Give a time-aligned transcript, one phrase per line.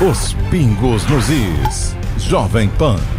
[0.00, 1.96] Os pingos nos is.
[2.18, 3.17] Jovem Pan.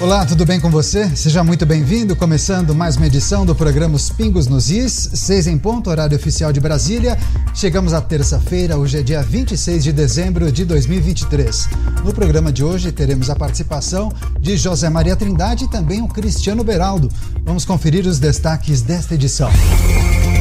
[0.00, 1.10] Olá, tudo bem com você?
[1.16, 2.14] Seja muito bem-vindo.
[2.14, 6.52] Começando mais uma edição do programa Os Pingos nos Is, seis em ponto, horário oficial
[6.52, 7.18] de Brasília.
[7.52, 11.68] Chegamos à terça-feira, hoje é dia 26 de dezembro de 2023.
[12.04, 16.62] No programa de hoje teremos a participação de José Maria Trindade e também o Cristiano
[16.62, 17.10] Beraldo.
[17.42, 19.50] Vamos conferir os destaques desta edição.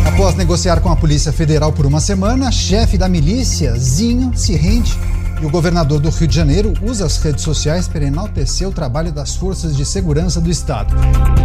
[0.05, 4.96] Após negociar com a Polícia Federal por uma semana, chefe da milícia, Zinho, se rende
[5.41, 9.11] e o governador do Rio de Janeiro usa as redes sociais para enaltecer o trabalho
[9.11, 10.96] das forças de segurança do Estado.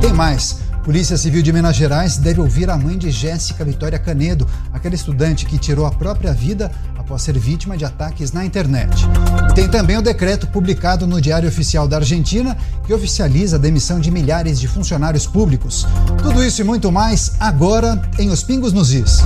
[0.01, 0.59] Tem mais.
[0.82, 5.46] Polícia Civil de Minas Gerais deve ouvir a mãe de Jéssica Vitória Canedo, aquela estudante
[5.46, 9.06] que tirou a própria vida após ser vítima de ataques na internet.
[9.55, 14.10] Tem também o decreto publicado no Diário Oficial da Argentina que oficializa a demissão de
[14.10, 15.87] milhares de funcionários públicos.
[16.20, 19.18] Tudo isso e muito mais agora em Os Pingos nos Is.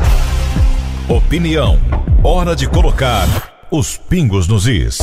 [1.08, 1.78] Opinião.
[2.22, 4.98] Hora de colocar os pingos nos is.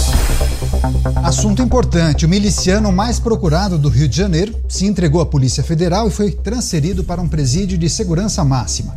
[1.23, 6.07] Assunto importante: o miliciano mais procurado do Rio de Janeiro se entregou à Polícia Federal
[6.07, 8.95] e foi transferido para um presídio de segurança máxima.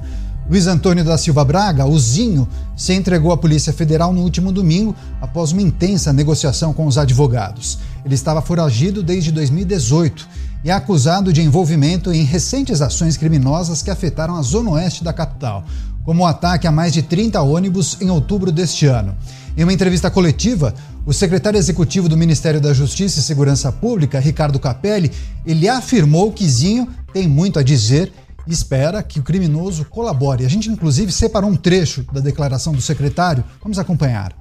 [0.49, 4.95] Luiz Antônio da Silva Braga, o Zinho, se entregou à Polícia Federal no último domingo
[5.21, 7.81] após uma intensa negociação com os advogados.
[8.05, 10.29] Ele estava foragido desde 2018
[10.63, 15.13] e é acusado de envolvimento em recentes ações criminosas que afetaram a zona oeste da
[15.13, 15.65] capital,
[16.07, 19.17] como o ataque a mais de 30 ônibus em outubro deste ano.
[19.57, 20.73] Em uma entrevista coletiva,
[21.05, 25.11] o secretário executivo do Ministério da Justiça e Segurança Pública, Ricardo Capelli,
[25.45, 28.13] ele afirmou que Zinho tem muito a dizer
[28.47, 30.45] e espera que o criminoso colabore.
[30.45, 33.43] A gente, inclusive, separou um trecho da declaração do secretário.
[33.61, 34.33] Vamos acompanhar.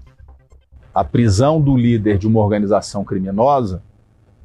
[0.93, 3.81] A prisão do líder de uma organização criminosa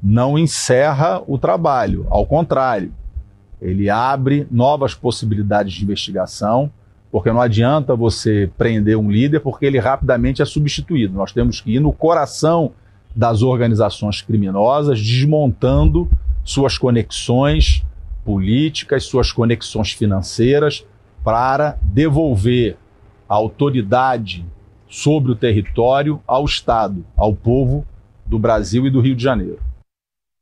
[0.01, 2.91] não encerra o trabalho, ao contrário,
[3.61, 6.71] ele abre novas possibilidades de investigação
[7.11, 11.13] porque não adianta você prender um líder porque ele rapidamente é substituído.
[11.13, 12.71] Nós temos que ir no coração
[13.13, 16.09] das organizações criminosas, desmontando
[16.43, 17.83] suas conexões
[18.23, 20.85] políticas, suas conexões financeiras,
[21.23, 22.77] para devolver
[23.27, 24.45] a autoridade
[24.87, 27.85] sobre o território ao Estado, ao povo
[28.25, 29.59] do Brasil e do Rio de Janeiro.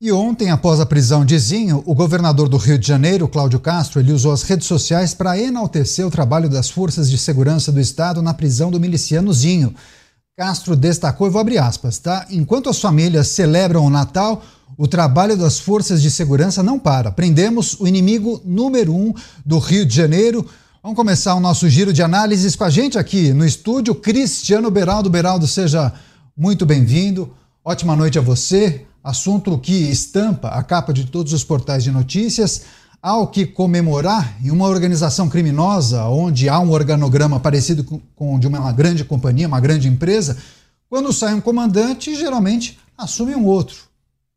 [0.01, 3.99] E ontem, após a prisão de Zinho, o governador do Rio de Janeiro, Cláudio Castro,
[3.99, 8.21] ele usou as redes sociais para enaltecer o trabalho das forças de segurança do Estado
[8.21, 9.75] na prisão do miliciano Zinho.
[10.37, 12.25] Castro destacou, e vou abrir aspas, tá?
[12.29, 14.41] Enquanto as famílias celebram o Natal,
[14.77, 17.11] o trabalho das forças de segurança não para.
[17.11, 19.13] Prendemos o inimigo número um
[19.45, 20.47] do Rio de Janeiro.
[20.81, 25.09] Vamos começar o nosso giro de análises com a gente aqui no estúdio, Cristiano Beraldo.
[25.09, 25.91] Beraldo, seja
[26.37, 27.33] muito bem-vindo.
[27.65, 32.63] Ótima noite a você assunto que estampa a capa de todos os portais de notícias.
[33.01, 37.83] Ao que comemorar em uma organização criminosa, onde há um organograma parecido
[38.13, 40.37] com o de uma grande companhia, uma grande empresa,
[40.89, 43.77] quando sai um comandante, geralmente assume um outro.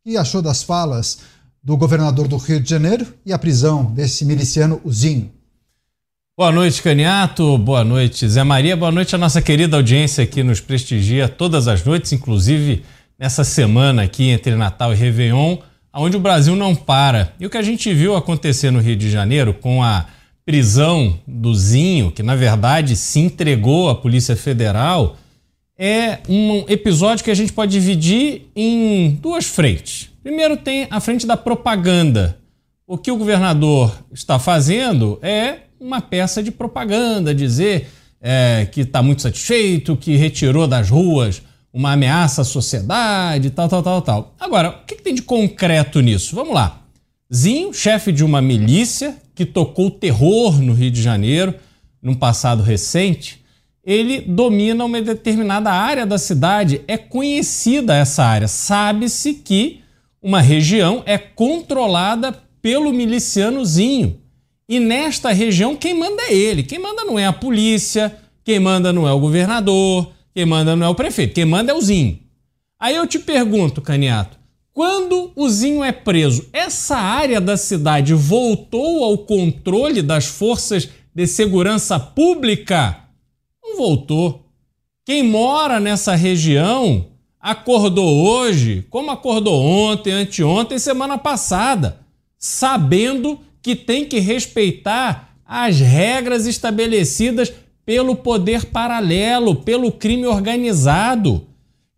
[0.06, 1.18] E achou das falas
[1.62, 5.30] do governador do Rio de Janeiro e a prisão desse miliciano Uzinho?
[6.38, 7.58] Boa noite, Caniato.
[7.58, 8.76] Boa noite, Zé Maria.
[8.76, 12.84] Boa noite à nossa querida audiência que nos prestigia todas as noites, inclusive
[13.22, 15.58] nessa semana aqui entre Natal e Réveillon,
[15.94, 17.32] onde o Brasil não para.
[17.38, 20.06] E o que a gente viu acontecer no Rio de Janeiro com a
[20.44, 25.16] prisão do Zinho, que na verdade se entregou à Polícia Federal,
[25.78, 30.10] é um episódio que a gente pode dividir em duas frentes.
[30.20, 32.36] Primeiro tem a frente da propaganda.
[32.84, 37.88] O que o governador está fazendo é uma peça de propaganda, dizer
[38.20, 41.40] é, que está muito satisfeito, que retirou das ruas
[41.72, 44.34] uma ameaça à sociedade, tal, tal, tal, tal.
[44.38, 46.34] Agora, o que, que tem de concreto nisso?
[46.34, 46.82] Vamos lá.
[47.34, 51.54] Zinho, chefe de uma milícia que tocou terror no Rio de Janeiro
[52.02, 53.42] num passado recente,
[53.84, 56.82] ele domina uma determinada área da cidade.
[56.86, 58.48] É conhecida essa área.
[58.48, 59.80] Sabe-se que
[60.20, 64.20] uma região é controlada pelo milicianozinho.
[64.68, 66.62] E nesta região, quem manda é ele.
[66.62, 70.86] Quem manda não é a polícia, quem manda não é o governador, quem manda não
[70.86, 72.18] é o prefeito, quem manda é o Zinho.
[72.78, 74.38] Aí eu te pergunto, Caniato,
[74.72, 81.26] quando o Zinho é preso, essa área da cidade voltou ao controle das forças de
[81.26, 82.98] segurança pública?
[83.62, 84.46] Não voltou.
[85.04, 87.06] Quem mora nessa região
[87.38, 92.00] acordou hoje, como acordou ontem, anteontem, semana passada,
[92.38, 97.52] sabendo que tem que respeitar as regras estabelecidas
[97.84, 101.46] pelo poder paralelo, pelo crime organizado.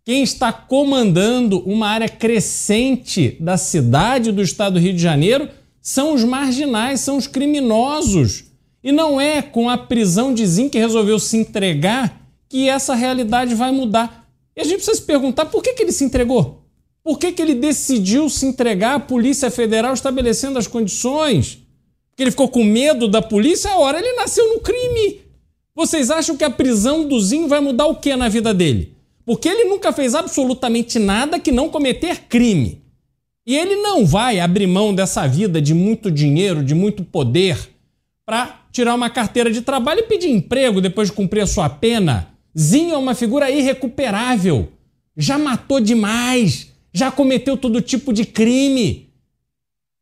[0.03, 5.49] Quem está comandando uma área crescente da cidade do estado do Rio de Janeiro
[5.81, 8.45] são os marginais, são os criminosos.
[8.83, 13.55] E não é com a prisão de Zin que resolveu se entregar que essa realidade
[13.55, 14.27] vai mudar.
[14.55, 16.63] E a gente precisa se perguntar por que, que ele se entregou?
[17.03, 21.59] Por que, que ele decidiu se entregar à Polícia Federal estabelecendo as condições?
[22.09, 23.71] Porque ele ficou com medo da polícia?
[23.71, 25.24] A hora ele nasceu no crime.
[25.75, 28.95] Vocês acham que a prisão do Zinho vai mudar o que na vida dele?
[29.25, 32.81] Porque ele nunca fez absolutamente nada que não cometer crime.
[33.45, 37.57] E ele não vai abrir mão dessa vida de muito dinheiro, de muito poder,
[38.25, 42.29] para tirar uma carteira de trabalho e pedir emprego depois de cumprir a sua pena.
[42.57, 44.69] Zinho é uma figura irrecuperável.
[45.17, 49.09] Já matou demais, já cometeu todo tipo de crime.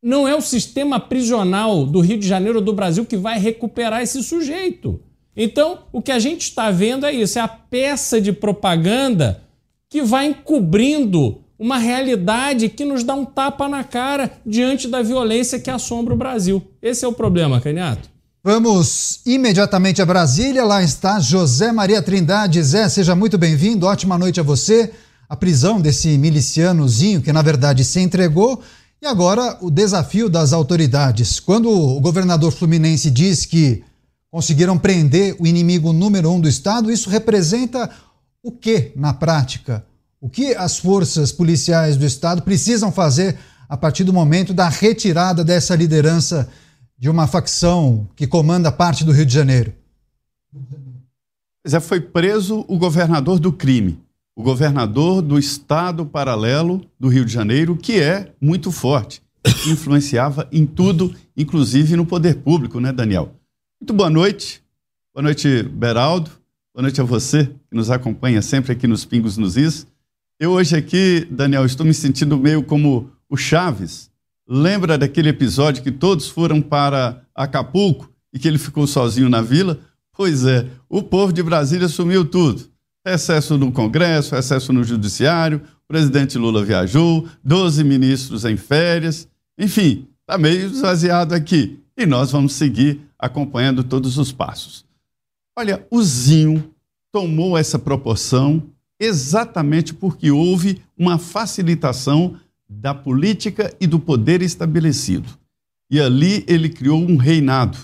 [0.00, 4.02] Não é o sistema prisional do Rio de Janeiro ou do Brasil que vai recuperar
[4.02, 5.00] esse sujeito.
[5.36, 9.42] Então, o que a gente está vendo é isso: é a peça de propaganda
[9.88, 15.58] que vai encobrindo uma realidade que nos dá um tapa na cara diante da violência
[15.58, 16.62] que assombra o Brasil.
[16.82, 18.08] Esse é o problema, Caniato.
[18.42, 20.64] Vamos imediatamente a Brasília.
[20.64, 22.62] Lá está José Maria Trindade.
[22.62, 23.86] Zé, seja muito bem-vindo.
[23.86, 24.92] Ótima noite a você.
[25.26, 28.60] A prisão desse milicianozinho que, na verdade, se entregou.
[29.00, 31.40] E agora o desafio das autoridades.
[31.40, 33.82] Quando o governador fluminense diz que
[34.34, 37.88] conseguiram prender o inimigo número um do Estado, isso representa
[38.42, 39.86] o que na prática?
[40.20, 43.38] O que as forças policiais do Estado precisam fazer
[43.68, 46.48] a partir do momento da retirada dessa liderança
[46.98, 49.72] de uma facção que comanda parte do Rio de Janeiro?
[51.64, 54.00] Já foi preso o governador do crime,
[54.34, 59.22] o governador do estado paralelo do Rio de Janeiro, que é muito forte,
[59.64, 63.32] influenciava em tudo, inclusive no poder público, né, Daniel?
[63.84, 64.62] Muito boa noite.
[65.12, 66.30] Boa noite, Beraldo.
[66.74, 69.86] Boa noite a você que nos acompanha sempre aqui nos Pingos nos Is.
[70.40, 74.10] Eu hoje aqui, Daniel, estou me sentindo meio como o Chaves.
[74.48, 79.78] Lembra daquele episódio que todos foram para Acapulco e que ele ficou sozinho na vila?
[80.16, 82.64] Pois é, o povo de Brasília sumiu tudo.
[83.06, 89.28] Excesso no Congresso, excesso no Judiciário, o presidente Lula viajou, 12 ministros em férias,
[89.58, 91.80] enfim, está meio esvaziado aqui.
[91.98, 94.84] E nós vamos seguir acompanhando todos os passos.
[95.58, 96.74] Olha, o Zinho
[97.10, 98.62] tomou essa proporção
[99.00, 102.36] exatamente porque houve uma facilitação
[102.68, 105.26] da política e do poder estabelecido.
[105.90, 107.78] E ali ele criou um reinado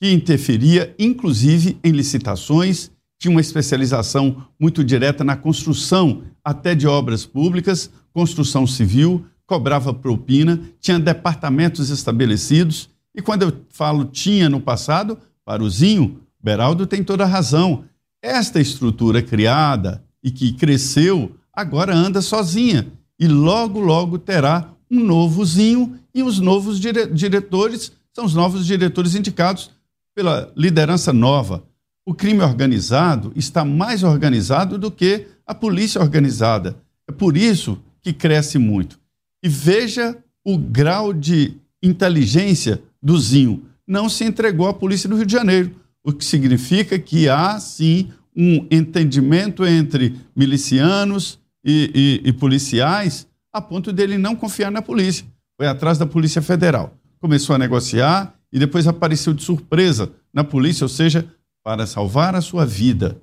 [0.00, 7.26] que interferia, inclusive, em licitações, tinha uma especialização muito direta na construção até de obras
[7.26, 15.18] públicas, construção civil, cobrava propina, tinha departamentos estabelecidos e quando eu falo tinha no passado,
[15.42, 17.84] para o Zinho, Beraldo tem toda a razão.
[18.22, 22.86] Esta estrutura criada e que cresceu, agora anda sozinha.
[23.18, 28.66] E logo, logo terá um novo Zinho e os novos dire diretores são os novos
[28.66, 29.70] diretores indicados
[30.14, 31.64] pela liderança nova.
[32.04, 36.76] O crime organizado está mais organizado do que a polícia organizada.
[37.08, 38.98] É por isso que cresce muito.
[39.42, 45.24] E veja o grau de inteligência do Zinho não se entregou à polícia do Rio
[45.24, 45.70] de Janeiro,
[46.02, 53.60] o que significa que há sim um entendimento entre milicianos e, e, e policiais a
[53.60, 55.24] ponto dele não confiar na polícia.
[55.56, 56.94] Foi atrás da Polícia Federal.
[57.20, 61.26] Começou a negociar e depois apareceu de surpresa na polícia, ou seja,
[61.64, 63.22] para salvar a sua vida.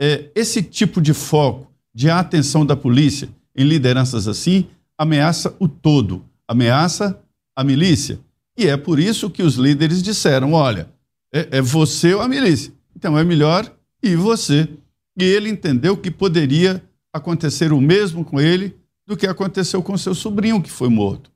[0.00, 6.22] É, esse tipo de foco, de atenção da polícia em lideranças assim, ameaça o todo,
[6.46, 7.18] ameaça
[7.56, 8.20] a milícia.
[8.56, 10.90] E é por isso que os líderes disseram: olha,
[11.32, 12.72] é, é você ou a milícia.
[12.94, 13.70] Então é melhor
[14.02, 14.68] ir você.
[15.16, 16.82] E ele entendeu que poderia
[17.12, 21.30] acontecer o mesmo com ele do que aconteceu com seu sobrinho, que foi morto.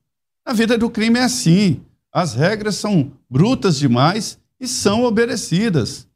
[0.44, 1.80] A vida do crime é assim.
[2.12, 6.06] As regras são brutas demais e são obedecidas.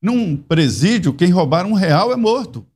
[0.00, 2.66] Num presídio, quem roubar um real é morto.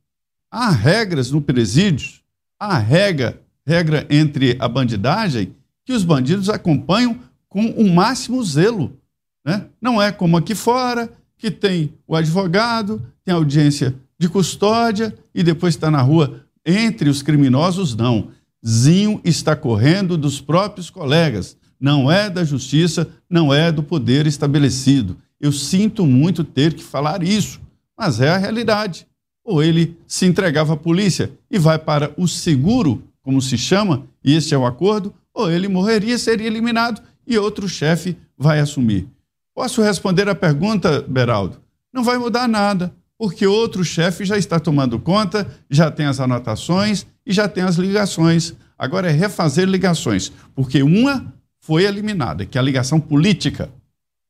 [0.51, 2.19] Há regras no presídio,
[2.59, 5.53] há regra, regra entre a bandidagem
[5.83, 8.97] que os bandidos acompanham com o máximo zelo.
[9.45, 9.65] Né?
[9.81, 15.75] Não é como aqui fora, que tem o advogado, tem audiência de custódia e depois
[15.75, 16.41] está na rua.
[16.65, 18.29] Entre os criminosos, não.
[18.65, 21.55] Zinho está correndo dos próprios colegas.
[21.79, 25.15] Não é da justiça, não é do poder estabelecido.
[25.39, 27.61] Eu sinto muito ter que falar isso,
[27.95, 29.07] mas é a realidade.
[29.45, 34.33] Ou ele se entregava à polícia e vai para o seguro, como se chama, e
[34.33, 39.07] este é o acordo, ou ele morreria, seria eliminado e outro chefe vai assumir.
[39.53, 41.61] Posso responder a pergunta, Beraldo?
[41.93, 47.05] Não vai mudar nada, porque outro chefe já está tomando conta, já tem as anotações
[47.25, 48.53] e já tem as ligações.
[48.77, 53.69] Agora é refazer ligações, porque uma foi eliminada, que é a ligação política.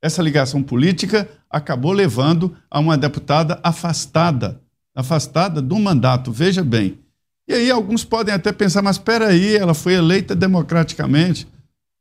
[0.02, 4.60] Essa ligação política acabou levando a uma deputada afastada
[4.98, 6.98] afastada do mandato, veja bem.
[7.48, 11.48] E aí alguns podem até pensar, mas espera aí, ela foi eleita democraticamente.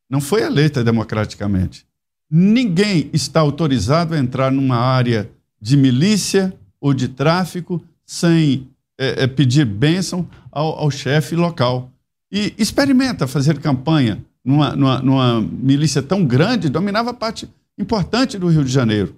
[0.09, 1.87] Não foi eleita democraticamente.
[2.31, 9.27] Ninguém está autorizado a entrar numa área de milícia ou de tráfico sem é, é,
[9.27, 11.91] pedir bênção ao, ao chefe local.
[12.31, 17.49] E experimenta fazer campanha numa, numa, numa milícia tão grande, dominava parte
[17.79, 19.17] importante do Rio de Janeiro.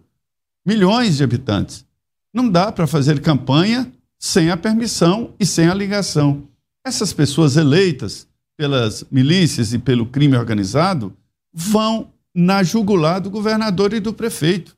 [0.64, 1.84] Milhões de habitantes.
[2.32, 6.42] Não dá para fazer campanha sem a permissão e sem a ligação.
[6.84, 8.27] Essas pessoas eleitas
[8.58, 11.14] pelas milícias e pelo crime organizado
[11.54, 14.76] vão na jugular do governador e do prefeito.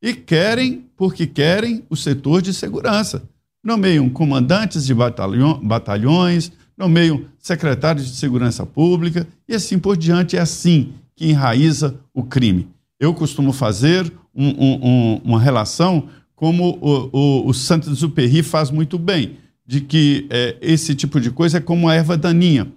[0.00, 3.28] E querem, porque querem, o setor de segurança.
[3.62, 10.36] Nomeiam comandantes de batalhões, nomeiam secretários de segurança pública e assim por diante.
[10.36, 12.68] É assim que enraiza o crime.
[13.00, 19.38] Eu costumo fazer um, um, uma relação como o, o, o Saint-Exupéry faz muito bem,
[19.66, 22.68] de que é, esse tipo de coisa é como a erva daninha.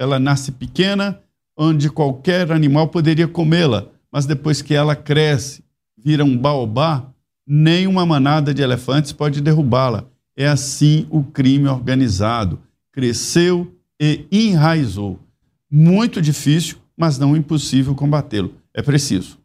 [0.00, 1.20] Ela nasce pequena,
[1.54, 5.62] onde qualquer animal poderia comê-la, mas depois que ela cresce,
[5.94, 7.04] vira um baobá,
[7.46, 10.06] nem uma manada de elefantes pode derrubá-la.
[10.34, 12.58] É assim o crime organizado.
[12.90, 15.18] Cresceu e enraizou.
[15.70, 18.54] Muito difícil, mas não impossível combatê-lo.
[18.72, 19.36] É preciso.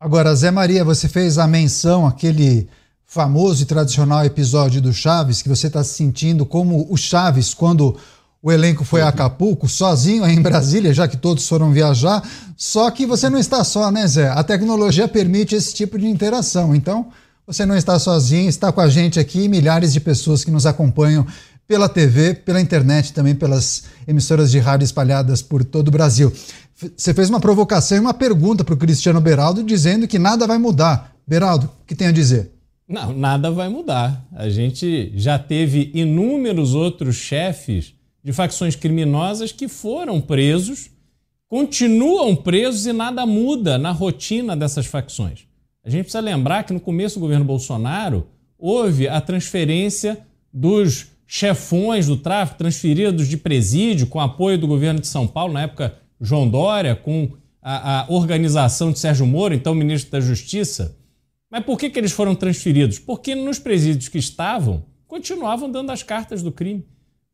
[0.00, 2.66] Agora, Zé Maria, você fez a menção aquele
[3.04, 7.94] famoso e tradicional episódio do Chaves, que você está se sentindo como o Chaves quando
[8.42, 12.22] o elenco foi a Acapulco, sozinho aí em Brasília, já que todos foram viajar.
[12.56, 14.28] Só que você não está só, né, Zé?
[14.28, 16.74] A tecnologia permite esse tipo de interação.
[16.74, 17.08] Então,
[17.46, 21.26] você não está sozinho, está com a gente aqui, milhares de pessoas que nos acompanham
[21.66, 26.32] pela TV, pela internet, também pelas emissoras de rádio espalhadas por todo o Brasil.
[26.96, 30.58] Você fez uma provocação e uma pergunta para o Cristiano Beraldo, dizendo que nada vai
[30.58, 31.12] mudar.
[31.26, 32.52] Beraldo, o que tem a dizer?
[32.88, 34.24] Não, nada vai mudar.
[34.32, 37.97] A gente já teve inúmeros outros chefes
[38.28, 40.90] de facções criminosas que foram presos,
[41.48, 45.46] continuam presos e nada muda na rotina dessas facções.
[45.82, 48.26] A gente precisa lembrar que no começo do governo Bolsonaro
[48.58, 55.06] houve a transferência dos chefões do tráfico, transferidos de presídio, com apoio do governo de
[55.06, 57.30] São Paulo, na época João Dória, com
[57.62, 60.98] a, a organização de Sérgio Moro, então ministro da Justiça.
[61.50, 62.98] Mas por que, que eles foram transferidos?
[62.98, 66.84] Porque nos presídios que estavam, continuavam dando as cartas do crime.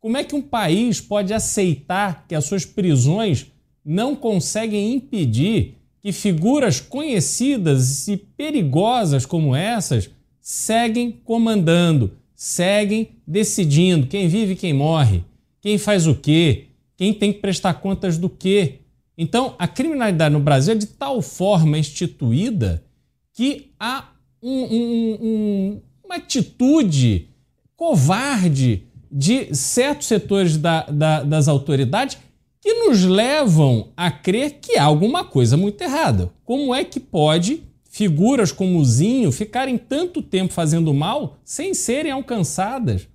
[0.05, 3.47] Como é que um país pode aceitar que as suas prisões
[3.83, 10.11] não conseguem impedir que figuras conhecidas e perigosas como essas
[10.43, 15.25] seguem comandando, seguem decidindo quem vive e quem morre,
[15.59, 16.67] quem faz o quê,
[16.99, 18.81] quem tem que prestar contas do quê?
[19.17, 22.85] Então, a criminalidade no Brasil é de tal forma instituída
[23.33, 24.11] que há
[24.43, 27.31] um, um, um, uma atitude
[27.75, 28.83] covarde
[29.16, 32.18] de certos setores da, da, das autoridades
[32.61, 36.33] que nos levam a crer que há alguma coisa muito errada.
[36.44, 42.11] Como é que pode figuras como o Zinho ficarem tanto tempo fazendo mal sem serem
[42.11, 43.06] alcançadas?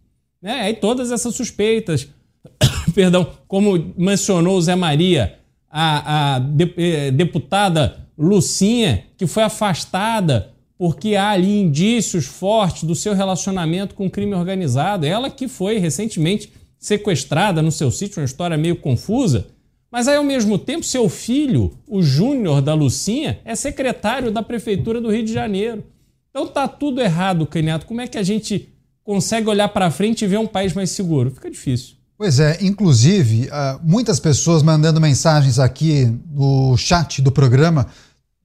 [0.41, 0.61] Né?
[0.61, 2.07] Aí todas essas suspeitas,
[2.95, 5.37] perdão, como mencionou o Zé Maria,
[5.69, 12.95] a, a de, eh, deputada Lucinha, que foi afastada porque há ali indícios fortes do
[12.95, 15.05] seu relacionamento com o crime organizado.
[15.05, 19.47] Ela que foi recentemente sequestrada no seu sítio, uma história meio confusa.
[19.91, 25.01] Mas aí, ao mesmo tempo, seu filho, o Júnior da Lucinha, é secretário da Prefeitura
[25.01, 25.83] do Rio de Janeiro.
[26.29, 27.85] Então tá tudo errado, Caniato.
[27.85, 28.69] Como é que a gente
[29.03, 31.31] consegue olhar para frente e ver um país mais seguro?
[31.31, 31.95] Fica difícil.
[32.17, 37.87] Pois é, inclusive, uh, muitas pessoas mandando mensagens aqui no chat do programa,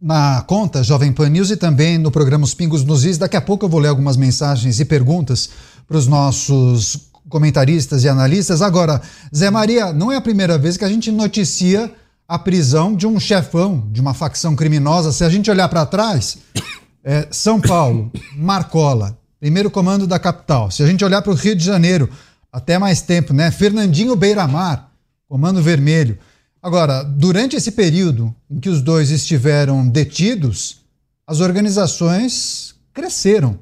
[0.05, 3.17] na conta Jovem Pan News e também no programa Os Pingos nos Is.
[3.17, 5.49] Daqui a pouco eu vou ler algumas mensagens e perguntas
[5.89, 8.61] para os nossos comentaristas e analistas.
[8.61, 9.01] Agora,
[9.35, 11.91] Zé Maria, não é a primeira vez que a gente noticia
[12.29, 15.11] a prisão de um chefão de uma facção criminosa.
[15.11, 16.37] Se a gente olhar para trás,
[17.03, 20.71] é São Paulo, Marcola, primeiro comando da capital.
[20.71, 22.11] Se a gente olhar para o Rio de Janeiro,
[22.53, 23.51] até mais tempo, né?
[23.51, 24.91] Fernandinho Beiramar,
[25.27, 26.19] Comando Vermelho.
[26.65, 30.79] Agora, durante esse período em que os dois estiveram detidos,
[31.27, 33.59] as organizações cresceram,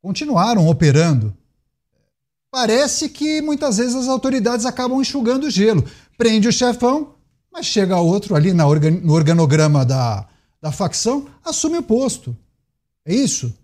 [0.00, 1.36] continuaram operando.
[2.50, 5.84] Parece que muitas vezes as autoridades acabam enxugando o gelo.
[6.16, 7.16] Prende o chefão,
[7.52, 10.26] mas chega outro ali no organograma da,
[10.58, 12.34] da facção, assume o posto.
[13.04, 13.54] É isso?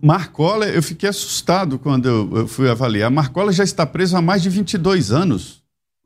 [0.00, 3.10] Marcola, eu fiquei assustado quando eu, fui avaliar.
[3.10, 5.59] Marcola já está preso há mais de 22 anos.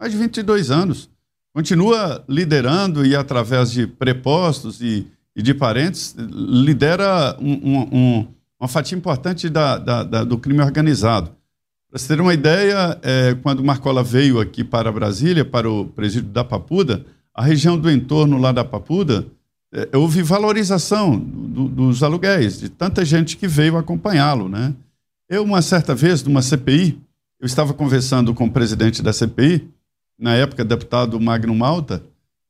[0.05, 1.09] Mais de 22 anos.
[1.55, 8.29] Continua liderando e, através de prepostos e, e de parentes, lidera um, um, um,
[8.61, 11.31] uma fatia importante da, da, da, do crime organizado.
[11.89, 16.29] Para você ter uma ideia, é, quando Marcola veio aqui para Brasília, para o presídio
[16.29, 19.27] da Papuda, a região do entorno lá da Papuda,
[19.73, 24.51] é, houve valorização do, dos aluguéis, de tanta gente que veio acompanhá-lo.
[24.51, 24.75] Né?
[25.31, 27.01] Eu, uma certa vez, numa CPI,
[27.41, 29.73] eu estava conversando com o presidente da CPI,
[30.19, 32.03] na época deputado Magno Malta,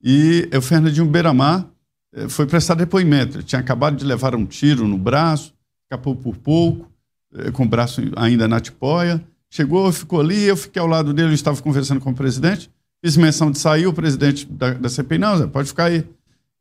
[0.02, 1.66] e o Fernandinho Beiramar
[2.12, 3.38] é, foi prestar depoimento.
[3.38, 5.54] Ele tinha acabado de levar um tiro no braço,
[5.84, 6.90] escapou por pouco,
[7.34, 9.22] é, com o braço ainda na tipóia,
[9.54, 12.68] Chegou, ficou ali, eu fiquei ao lado dele, eu estava conversando com o presidente,
[13.00, 16.04] fiz menção de sair, o presidente da, da CPI, não, Zé, pode ficar aí.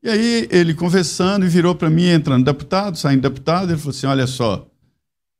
[0.03, 4.05] E aí ele conversando e virou para mim, entrando deputado, saindo deputado, ele falou assim,
[4.05, 4.67] olha só,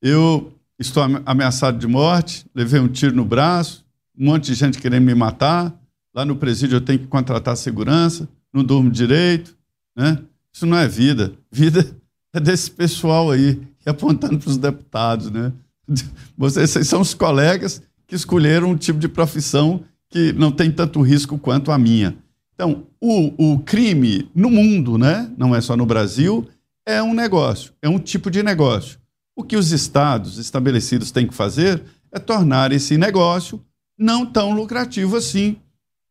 [0.02, 3.83] eu estou ameaçado de morte, levei um tiro no braço,
[4.18, 5.74] um monte de gente querendo me matar,
[6.14, 9.58] lá no presídio eu tenho que contratar segurança, não durmo direito,
[9.96, 10.20] né?
[10.52, 11.34] Isso não é vida.
[11.52, 11.96] Vida
[12.32, 15.52] é desse pessoal aí, e apontando para os deputados, né?
[16.38, 21.38] Vocês são os colegas que escolheram um tipo de profissão que não tem tanto risco
[21.38, 22.16] quanto a minha.
[22.54, 26.48] Então, o, o crime no mundo, né, não é só no Brasil,
[26.86, 29.00] é um negócio, é um tipo de negócio.
[29.36, 33.60] O que os estados estabelecidos têm que fazer é tornar esse negócio
[33.98, 35.58] não tão lucrativo assim.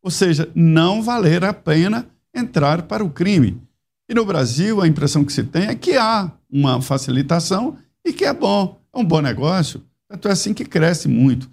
[0.03, 3.61] Ou seja, não valer a pena entrar para o crime.
[4.09, 8.25] E no Brasil, a impressão que se tem é que há uma facilitação e que
[8.25, 8.81] é bom.
[8.93, 11.51] É um bom negócio, tanto é assim que cresce muito.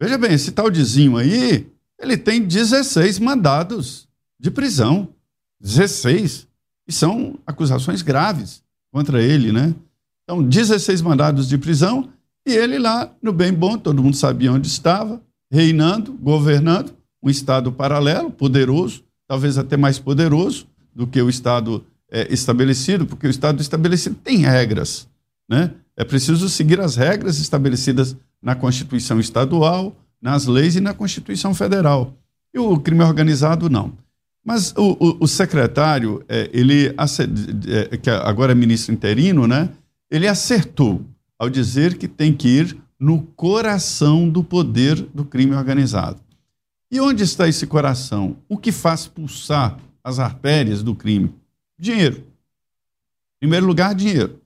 [0.00, 1.66] Veja bem, esse tal Dizinho aí,
[1.98, 4.06] ele tem 16 mandados
[4.38, 5.08] de prisão.
[5.60, 6.46] 16.
[6.86, 9.74] E são acusações graves contra ele, né?
[10.22, 12.08] Então, 16 mandados de prisão
[12.46, 17.72] e ele lá no bem bom, todo mundo sabia onde estava, reinando, governando, um Estado
[17.72, 23.60] paralelo, poderoso, talvez até mais poderoso do que o Estado é, estabelecido, porque o Estado
[23.60, 25.08] estabelecido tem regras,
[25.48, 25.72] né?
[25.96, 32.14] É preciso seguir as regras estabelecidas na Constituição Estadual, nas leis e na Constituição Federal.
[32.54, 33.92] E o crime organizado, não.
[34.44, 39.70] Mas o, o, o secretário, é, ele, é, que agora é ministro interino, né,
[40.10, 41.02] ele acertou
[41.38, 46.20] ao dizer que tem que ir no coração do poder do crime organizado.
[46.90, 48.36] E onde está esse coração?
[48.48, 51.34] O que faz pulsar as artérias do crime?
[51.78, 52.18] Dinheiro.
[53.36, 54.40] Em primeiro lugar, dinheiro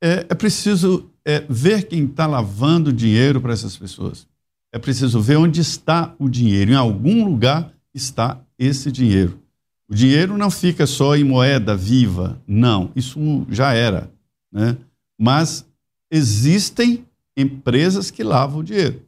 [0.00, 4.26] é, é preciso é, ver quem está lavando dinheiro para essas pessoas.
[4.72, 6.72] É preciso ver onde está o dinheiro.
[6.72, 9.40] Em algum lugar está esse dinheiro.
[9.88, 14.10] O dinheiro não fica só em moeda viva, não, isso já era.
[14.50, 14.76] Né?
[15.16, 15.64] Mas
[16.10, 17.05] existem
[17.36, 19.02] empresas que lavam o dinheiro.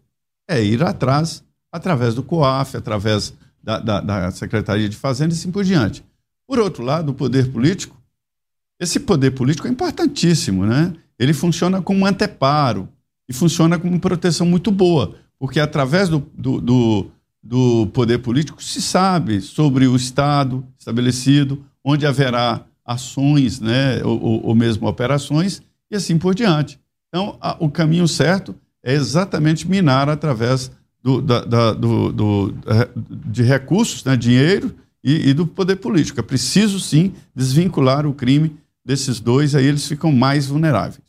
[0.48, 5.50] É ir atrás, através do COAF, através da, da, da Secretaria de Fazenda e assim
[5.50, 6.04] por diante.
[6.46, 7.98] Por outro lado, o poder político
[8.80, 10.92] esse poder político é importantíssimo, né?
[11.18, 12.88] Ele funciona como um anteparo
[13.28, 17.06] e funciona como uma proteção muito boa, porque através do, do, do,
[17.42, 24.54] do poder político se sabe sobre o Estado estabelecido, onde haverá ações, né, ou, ou
[24.54, 25.60] mesmo operações,
[25.90, 26.78] e assim por diante.
[27.08, 30.70] Então, a, o caminho certo é exatamente minar através
[31.02, 32.54] do, da, da, do, do,
[33.26, 36.20] de recursos, né, dinheiro e, e, do poder político.
[36.20, 41.00] É preciso, sim, desvincular o crime desses dois, aí eles ficam mais vulneráveis.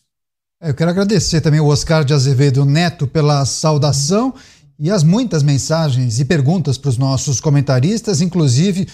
[0.62, 4.33] É, eu quero agradecer também o Oscar de Azevedo Neto pela saudação
[4.77, 8.88] e as muitas mensagens e perguntas para os nossos comentaristas, inclusive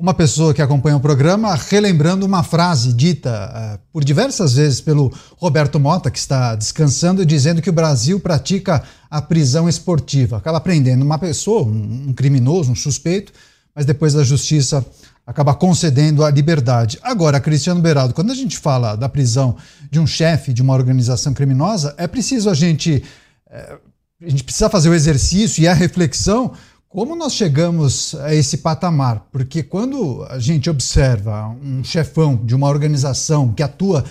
[0.00, 5.12] uma pessoa que acompanha o programa relembrando uma frase dita uh, por diversas vezes pelo
[5.36, 10.38] Roberto Mota, que está descansando, dizendo que o Brasil pratica a prisão esportiva.
[10.38, 13.30] Acaba prendendo uma pessoa, um, um criminoso, um suspeito,
[13.74, 14.84] mas depois a justiça
[15.26, 16.98] acaba concedendo a liberdade.
[17.02, 19.56] Agora, Cristiano Beraldo, quando a gente fala da prisão
[19.90, 23.04] de um chefe de uma organização criminosa, é preciso a gente.
[23.50, 23.76] É,
[24.22, 26.52] a gente precisa fazer o exercício e a reflexão
[26.90, 29.28] como nós chegamos a esse patamar.
[29.30, 34.04] Porque quando a gente observa um chefão de uma organização que atua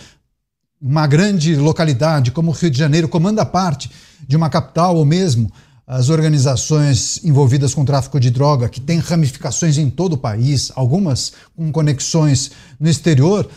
[0.81, 3.91] uma grande localidade, como o Rio de Janeiro, comanda parte
[4.25, 5.51] de uma capital ou mesmo
[5.85, 11.33] as organizações envolvidas com tráfico de droga, que têm ramificações em todo o país, algumas
[11.57, 13.49] com conexões no exterior,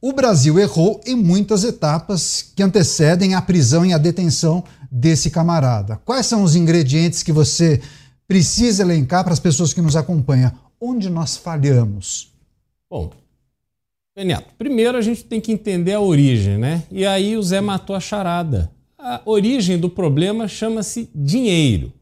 [0.00, 6.00] o Brasil errou em muitas etapas que antecedem a prisão e a detenção desse camarada.
[6.04, 7.80] Quais são os ingredientes que você
[8.26, 10.52] precisa elencar para as pessoas que nos acompanham?
[10.80, 12.32] Onde nós falhamos?
[12.90, 13.10] Bom,
[14.16, 16.84] Neto, primeiro a gente tem que entender a origem, né?
[16.90, 18.70] E aí o Zé matou a charada
[19.06, 21.92] a origem do problema chama-se dinheiro.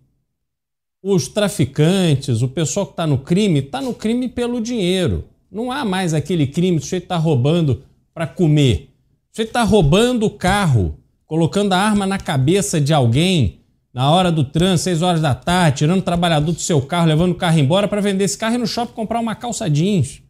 [1.02, 5.24] Os traficantes, o pessoal que está no crime, está no crime pelo dinheiro.
[5.50, 7.82] Não há mais aquele crime, o sujeito está roubando
[8.14, 8.88] para comer.
[9.30, 13.60] Você está roubando o carro, colocando a arma na cabeça de alguém
[13.94, 17.30] na hora do trânsito, 6 horas da tarde, tirando o trabalhador do seu carro, levando
[17.30, 20.20] o carro embora para vender esse carro e no shopping comprar uma calça jeans.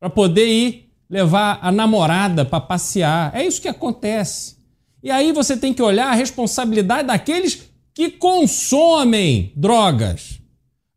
[0.00, 3.30] Para poder ir levar a namorada para passear.
[3.34, 4.56] É isso que acontece.
[5.02, 10.40] E aí você tem que olhar a responsabilidade daqueles que consomem drogas.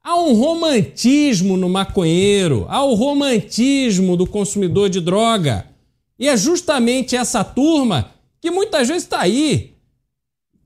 [0.04, 5.68] Há um romantismo no maconheiro, há o romantismo do consumidor de droga.
[6.18, 9.71] E é justamente essa turma que muitas vezes está aí.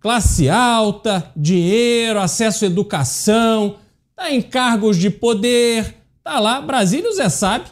[0.05, 3.77] Classe alta, dinheiro, acesso à educação,
[4.11, 6.61] está em cargos de poder, está lá.
[6.61, 7.65] Brasília, o Zé sabe,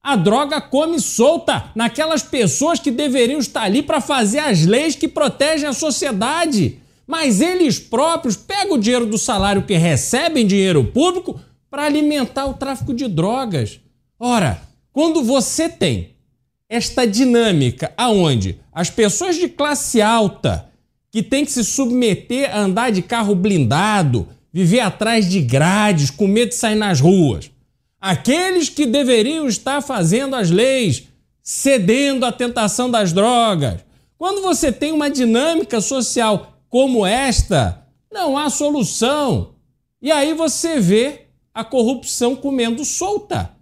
[0.00, 5.08] a droga come solta naquelas pessoas que deveriam estar ali para fazer as leis que
[5.08, 6.78] protegem a sociedade.
[7.08, 12.54] Mas eles próprios pegam o dinheiro do salário que recebem, dinheiro público, para alimentar o
[12.54, 13.80] tráfico de drogas.
[14.16, 16.14] Ora, quando você tem
[16.68, 20.69] esta dinâmica aonde as pessoas de classe alta
[21.10, 26.26] que têm que se submeter a andar de carro blindado, viver atrás de grades, com
[26.26, 27.50] medo de sair nas ruas,
[28.00, 31.06] Aqueles que deveriam estar fazendo as leis,
[31.42, 33.84] cedendo à tentação das drogas.
[34.16, 39.54] Quando você tem uma dinâmica social como esta, não há solução.
[40.00, 43.54] E aí você vê a corrupção comendo solta.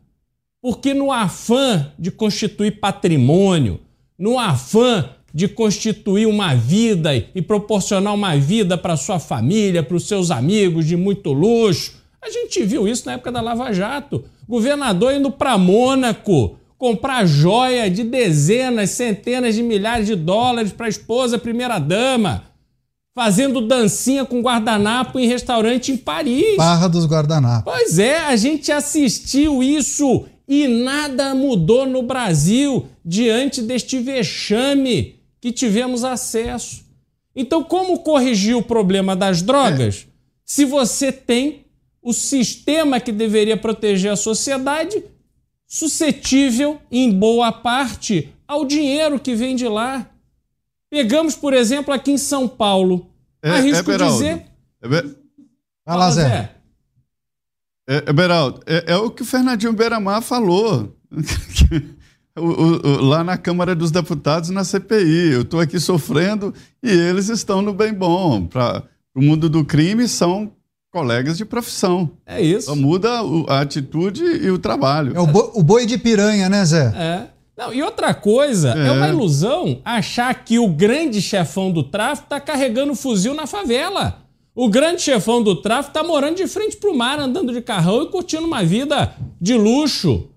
[0.63, 3.81] Porque no afã de constituir patrimônio,
[4.17, 10.07] no afã de constituir uma vida e proporcionar uma vida para sua família, para os
[10.07, 14.25] seus amigos de muito luxo, a gente viu isso na época da Lava Jato.
[14.49, 20.91] Governador indo para Mônaco comprar joia de dezenas, centenas de milhares de dólares para a
[20.91, 22.45] esposa primeira-dama.
[23.14, 26.57] Fazendo dancinha com guardanapo em restaurante em Paris.
[26.57, 27.73] Barra dos guardanapos.
[27.73, 35.53] Pois é, a gente assistiu isso e nada mudou no Brasil diante deste vexame que
[35.53, 36.85] tivemos acesso.
[37.35, 40.07] Então, como corrigir o problema das drogas?
[40.09, 40.12] É.
[40.44, 41.66] Se você tem
[42.03, 45.05] o sistema que deveria proteger a sociedade
[45.66, 50.09] suscetível, em boa parte, ao dinheiro que vem de lá.
[50.90, 53.11] Pegamos, por exemplo, aqui em São Paulo.
[53.42, 54.46] É, Arrisco é dizer.
[54.81, 55.16] É, Ber...
[55.85, 56.55] Fala, Zé.
[57.87, 60.96] É, é, Beraldo, é, é, o que o Fernandinho Beiramar falou.
[62.38, 65.33] o, o, lá na Câmara dos Deputados, na CPI.
[65.33, 68.46] Eu estou aqui sofrendo e eles estão no bem bom.
[68.46, 68.83] Para
[69.14, 70.53] o mundo do crime, são
[70.90, 72.11] colegas de profissão.
[72.27, 72.66] É isso.
[72.66, 73.09] Só muda
[73.48, 75.16] a atitude e o trabalho.
[75.16, 76.92] É o, bo o boi de piranha, né, Zé?
[76.96, 77.27] É.
[77.57, 78.87] Não, e outra coisa, é.
[78.87, 78.92] é.
[78.92, 84.22] uma ilusão achar que o grande chefão do tráfico está carregando fuzil na favela.
[84.55, 88.03] O grande chefão do tráfico está morando de frente para o mar, andando de carrão
[88.03, 90.29] e curtindo uma vida de luxo.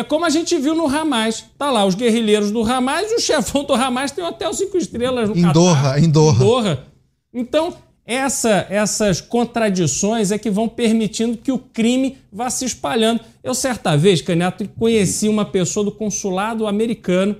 [0.00, 1.44] É como a gente viu no Hamas.
[1.58, 4.78] Tá lá os guerrilheiros do Hamas e o chefão do Hamas tem um hotel cinco
[4.78, 6.34] estrelas no em Doha, em Doha.
[6.34, 6.86] Em Doha.
[7.34, 7.74] Então,
[8.06, 13.20] essa, essas contradições é que vão permitindo que o crime vá se espalhando.
[13.44, 17.36] Eu, certa vez, Caneto, conheci uma pessoa do consulado americano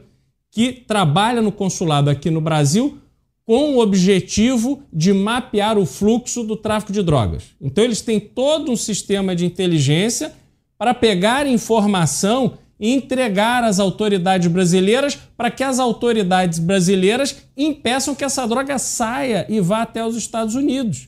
[0.51, 2.99] que trabalha no consulado aqui no Brasil
[3.47, 7.45] com o objetivo de mapear o fluxo do tráfico de drogas.
[7.59, 10.35] Então, eles têm todo um sistema de inteligência
[10.81, 18.25] para pegar informação e entregar às autoridades brasileiras para que as autoridades brasileiras impeçam que
[18.25, 21.07] essa droga saia e vá até os Estados Unidos.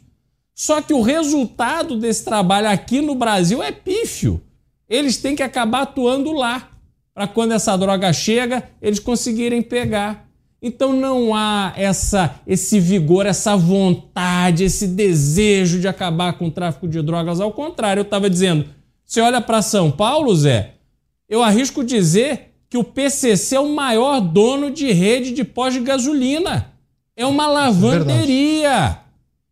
[0.54, 4.42] Só que o resultado desse trabalho aqui no Brasil é pífio.
[4.90, 6.68] Eles têm que acabar atuando lá,
[7.14, 10.28] para quando essa droga chega, eles conseguirem pegar.
[10.60, 16.86] Então não há essa, esse vigor, essa vontade, esse desejo de acabar com o tráfico
[16.86, 17.40] de drogas.
[17.40, 18.66] Ao contrário, eu estava dizendo,
[19.12, 20.76] você olha para São Paulo, Zé,
[21.28, 25.80] eu arrisco dizer que o PCC é o maior dono de rede de pós de
[25.80, 26.72] gasolina.
[27.14, 28.70] É uma lavanderia.
[28.70, 28.98] É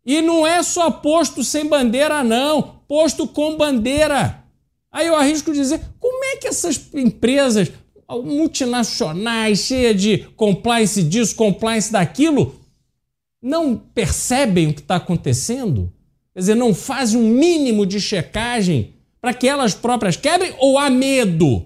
[0.03, 2.81] e não é só posto sem bandeira, não.
[2.87, 4.43] Posto com bandeira.
[4.91, 7.71] Aí eu arrisco dizer, como é que essas empresas
[8.09, 12.59] multinacionais, cheias de compliance disso, compliance daquilo,
[13.39, 15.93] não percebem o que está acontecendo?
[16.33, 20.89] Quer dizer, não fazem um mínimo de checagem para que elas próprias quebrem ou há
[20.89, 21.65] medo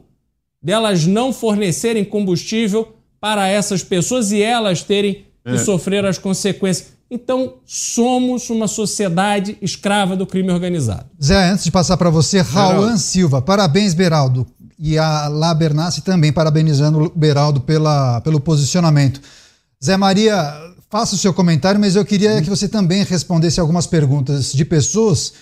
[0.62, 5.52] delas não fornecerem combustível para essas pessoas e elas terem é.
[5.52, 6.96] que sofrer as consequências.
[7.10, 11.06] Então, somos uma sociedade escrava do crime organizado.
[11.24, 14.46] Zé, antes de passar para você, Rauan Silva, parabéns, Beraldo.
[14.78, 19.22] E a Lá Bernassi também parabenizando o Beraldo pela, pelo posicionamento.
[19.82, 20.52] Zé Maria,
[20.90, 25.34] faça o seu comentário, mas eu queria que você também respondesse algumas perguntas de pessoas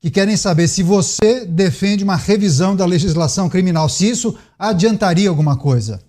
[0.00, 5.56] que querem saber se você defende uma revisão da legislação criminal, se isso adiantaria alguma
[5.56, 6.00] coisa.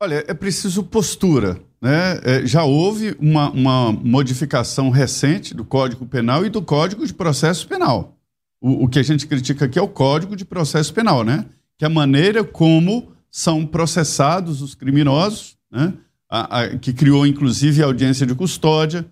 [0.00, 1.58] Olha, é preciso postura.
[1.80, 2.20] Né?
[2.22, 7.66] É, já houve uma, uma, modificação recente do Código Penal e do Código de Processo
[7.66, 8.16] Penal.
[8.60, 11.46] O, o, que a gente critica aqui é o Código de Processo Penal, né?
[11.76, 15.94] que é a maneira como são processados os criminosos, né?
[16.28, 19.06] a, a, que criou inclusive a audiência de custódia,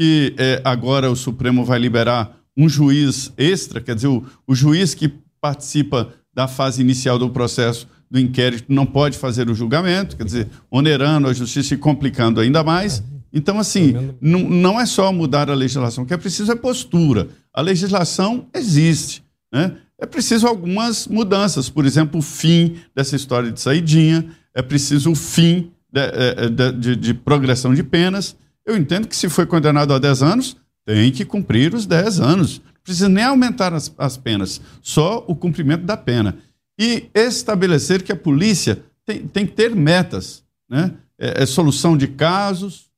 [0.00, 4.94] que é, agora o Supremo vai liberar um juiz extra, quer dizer, o, o juiz
[4.94, 10.24] que participa da fase inicial do processo do inquérito não pode fazer o julgamento, quer
[10.24, 13.02] dizer, onerando a justiça e complicando ainda mais.
[13.30, 17.28] Então, assim, não, é só mudar a legislação, o que é preciso é postura.
[17.52, 19.76] A legislação existe, né?
[20.00, 25.14] É preciso algumas mudanças, por exemplo, o fim dessa história de saidinha, é preciso o
[25.14, 28.34] fim de, é, é, de, de, de progressão de penas.
[28.70, 30.56] Eu entendo que se foi condenado a 10 anos,
[30.86, 32.58] tem que cumprir os 10 anos.
[32.58, 36.38] Não precisa nem aumentar as, as penas, só o cumprimento da pena
[36.78, 40.92] e estabelecer que a polícia tem, tem que ter metas, né?
[41.18, 42.88] É, é solução de casos,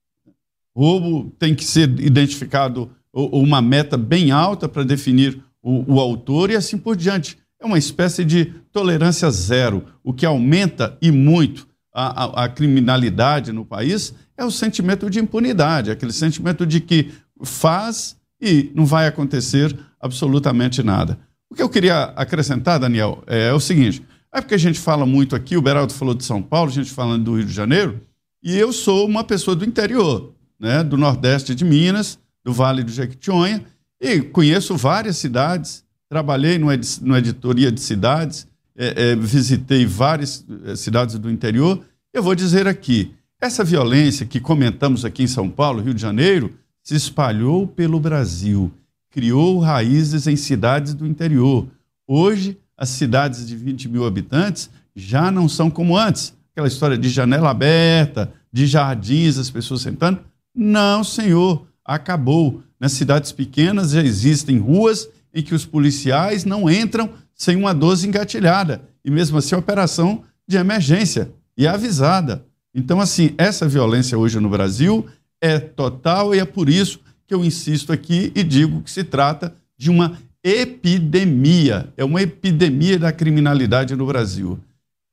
[0.76, 6.56] roubo tem que ser identificado uma meta bem alta para definir o, o, autor e
[6.56, 7.38] assim por diante.
[7.58, 9.84] É uma espécie de tolerância zero.
[10.04, 15.18] O que aumenta e muito a, a, a criminalidade no país é o sentimento de
[15.18, 21.18] impunidade, aquele sentimento de que faz e não vai acontecer absolutamente nada.
[21.50, 24.02] O que eu queria acrescentar, Daniel, é o seguinte:
[24.32, 26.90] é porque a gente fala muito aqui, o Beraldo falou de São Paulo, a gente
[26.90, 28.00] falando do Rio de Janeiro,
[28.42, 32.90] e eu sou uma pessoa do interior, né, do Nordeste de Minas, do Vale do
[32.90, 33.64] Jequitinhonha,
[34.00, 41.18] e conheço várias cidades, trabalhei no editoria de cidades, é, é, visitei várias é, cidades
[41.18, 41.84] do interior.
[42.12, 46.54] Eu vou dizer aqui, essa violência que comentamos aqui em São Paulo, Rio de Janeiro,
[46.82, 48.72] se espalhou pelo Brasil
[49.12, 51.68] criou raízes em cidades do interior.
[52.08, 56.34] Hoje, as cidades de 20 mil habitantes já não são como antes.
[56.50, 60.20] Aquela história de janela aberta, de jardins, as pessoas sentando.
[60.54, 62.62] Não, senhor, acabou.
[62.80, 67.10] Nas cidades pequenas já existem ruas em que os policiais não entram
[67.42, 68.82] sem uma 12 engatilhada.
[69.04, 72.46] E mesmo assim, operação de emergência e avisada.
[72.72, 75.04] Então, assim, essa violência hoje no Brasil
[75.40, 79.52] é total e é por isso que eu insisto aqui e digo que se trata
[79.76, 84.56] de uma epidemia, é uma epidemia da criminalidade no Brasil.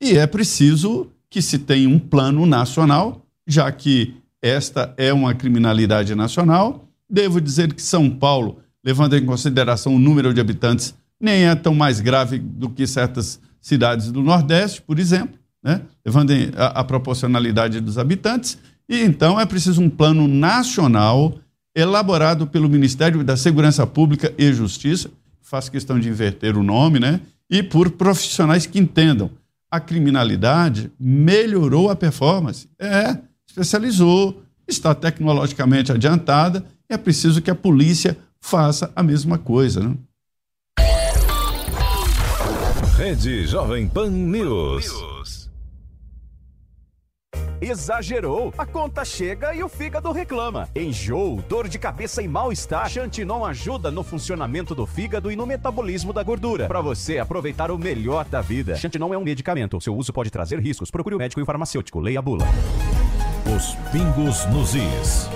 [0.00, 6.14] E é preciso que se tenha um plano nacional, já que esta é uma criminalidade
[6.14, 6.88] nacional.
[7.10, 11.74] Devo dizer que São Paulo, levando em consideração o número de habitantes, nem é tão
[11.74, 15.82] mais grave do que certas cidades do Nordeste, por exemplo, né?
[16.04, 18.58] levando a, a proporcionalidade dos habitantes.
[18.88, 21.38] E então é preciso um plano nacional
[21.74, 27.20] elaborado pelo Ministério da Segurança Pública e Justiça, faço questão de inverter o nome, né?
[27.48, 29.30] E por profissionais que entendam.
[29.70, 32.68] A criminalidade melhorou a performance.
[32.78, 39.94] É, especializou, está tecnologicamente adiantada, é preciso que a polícia faça a mesma coisa, né?
[43.00, 45.48] Rede Jovem Pan News.
[47.58, 48.52] Exagerou.
[48.58, 50.68] A conta chega e o fígado reclama.
[50.76, 52.90] Enjoo, dor de cabeça e mal-estar.
[52.90, 56.68] Xantinon ajuda no funcionamento do fígado e no metabolismo da gordura.
[56.68, 58.76] Para você aproveitar o melhor da vida.
[58.76, 59.80] Xantinon é um medicamento.
[59.80, 60.90] Seu uso pode trazer riscos.
[60.90, 62.00] Procure o médico e o farmacêutico.
[62.00, 62.44] Leia a bula.
[63.56, 65.26] Os pingos nos is.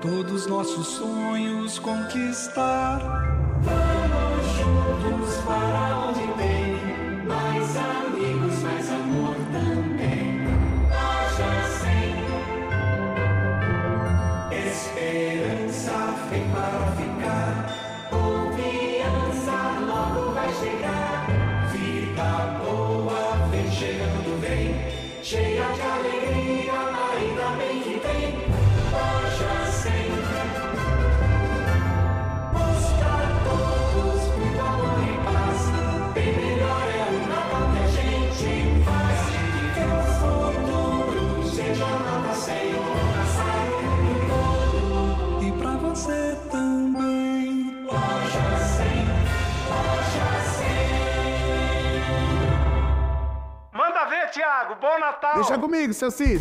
[0.00, 3.00] Todos nossos sonhos conquistar.
[3.62, 6.29] Vamos juntos para onde
[54.30, 54.76] Tiago.
[54.80, 55.34] Bom Natal.
[55.34, 56.40] Deixa comigo, seu Cid.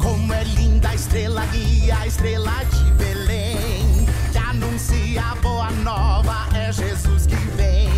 [0.00, 4.06] Como é linda a estrela guia, a estrela de Belém.
[4.30, 7.90] Que anuncia a boa nova, é Jesus que vem.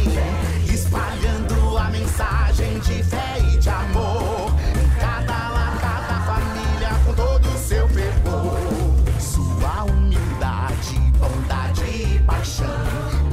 [0.73, 4.51] Espalhando a mensagem de fé e de amor.
[4.75, 8.57] Em cada lar, cada família, com todo o seu fervor.
[9.21, 12.67] Sua humildade, bondade e paixão.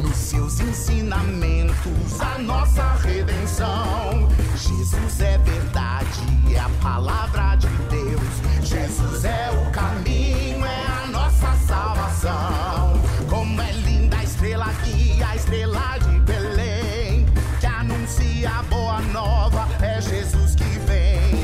[0.01, 4.18] Nos seus ensinamentos, a nossa redenção.
[4.89, 6.19] Jesus é verdade,
[6.51, 8.67] é a palavra de Deus.
[8.67, 12.99] Jesus é o caminho, é a nossa salvação.
[13.29, 17.27] Como é linda a estrela guia, a estrela de Belém,
[17.59, 21.39] que anuncia a boa nova, é Jesus que vem.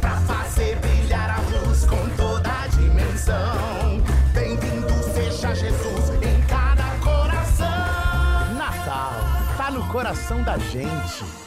[0.00, 4.02] Pra fazer brilhar a luz com toda a dimensão.
[4.32, 8.54] Bem-vindo seja Jesus em cada coração.
[8.54, 9.12] Natal
[9.58, 11.45] tá no coração da gente.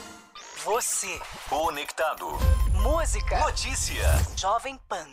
[0.71, 1.19] Você.
[1.49, 2.27] Conectado.
[2.73, 3.39] Música.
[3.39, 4.03] Notícia.
[4.35, 5.07] Jovem Pan.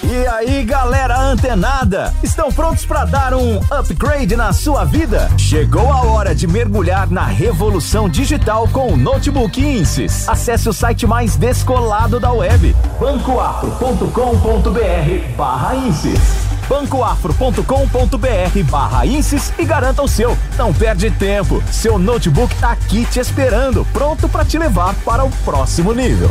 [0.00, 2.14] E aí, galera antenada?
[2.22, 5.28] Estão prontos para dar um upgrade na sua vida?
[5.36, 10.28] Chegou a hora de mergulhar na revolução digital com o Notebook Insys.
[10.28, 20.02] Acesse o site mais descolado da web, bancoafro.com.br barra Insys bancoafro.com.br barra Insys e garanta
[20.02, 20.36] o seu.
[20.56, 25.30] Não perde tempo, seu notebook tá aqui te esperando, pronto para te levar para o
[25.44, 26.30] próximo nível.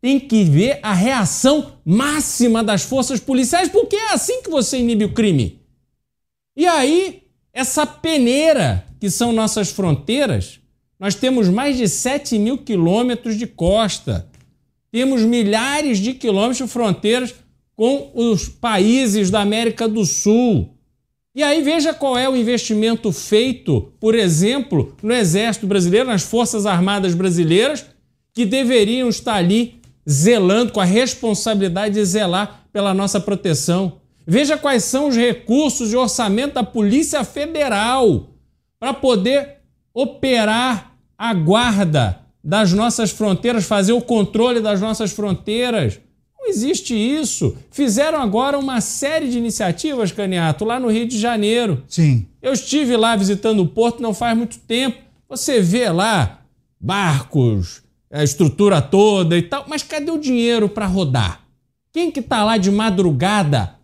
[0.00, 5.04] tem que ver a reação máxima das forças policiais, porque é assim que você inibe
[5.04, 5.60] o crime.
[6.56, 10.60] E aí, essa peneira que são nossas fronteiras,
[10.98, 14.28] nós temos mais de 7 mil quilômetros de costa,
[14.90, 17.34] temos milhares de quilômetros de fronteiras
[17.76, 20.74] com os países da América do Sul.
[21.34, 26.66] E aí veja qual é o investimento feito, por exemplo, no Exército Brasileiro, nas Forças
[26.66, 27.86] Armadas Brasileiras,
[28.34, 29.77] que deveriam estar ali
[30.08, 33.94] zelando com a responsabilidade de zelar pela nossa proteção.
[34.26, 38.28] Veja quais são os recursos de orçamento da Polícia Federal
[38.78, 39.56] para poder
[39.92, 45.98] operar a guarda das nossas fronteiras, fazer o controle das nossas fronteiras.
[46.38, 47.56] Não existe isso.
[47.70, 51.82] Fizeram agora uma série de iniciativas, Caniato, lá no Rio de Janeiro.
[51.88, 52.26] Sim.
[52.40, 54.98] Eu estive lá visitando o porto não faz muito tempo.
[55.28, 56.40] Você vê lá
[56.80, 61.40] barcos, a estrutura toda e tal, mas cadê o dinheiro para rodar?
[61.92, 63.74] Quem que está lá de madrugada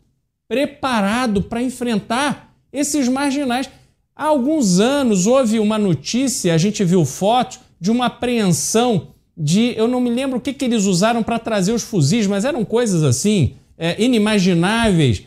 [0.48, 3.68] preparado para enfrentar esses marginais?
[4.16, 9.88] Há alguns anos houve uma notícia, a gente viu fotos de uma apreensão de, eu
[9.88, 13.02] não me lembro o que, que eles usaram para trazer os fuzis, mas eram coisas
[13.02, 15.24] assim, é, inimagináveis.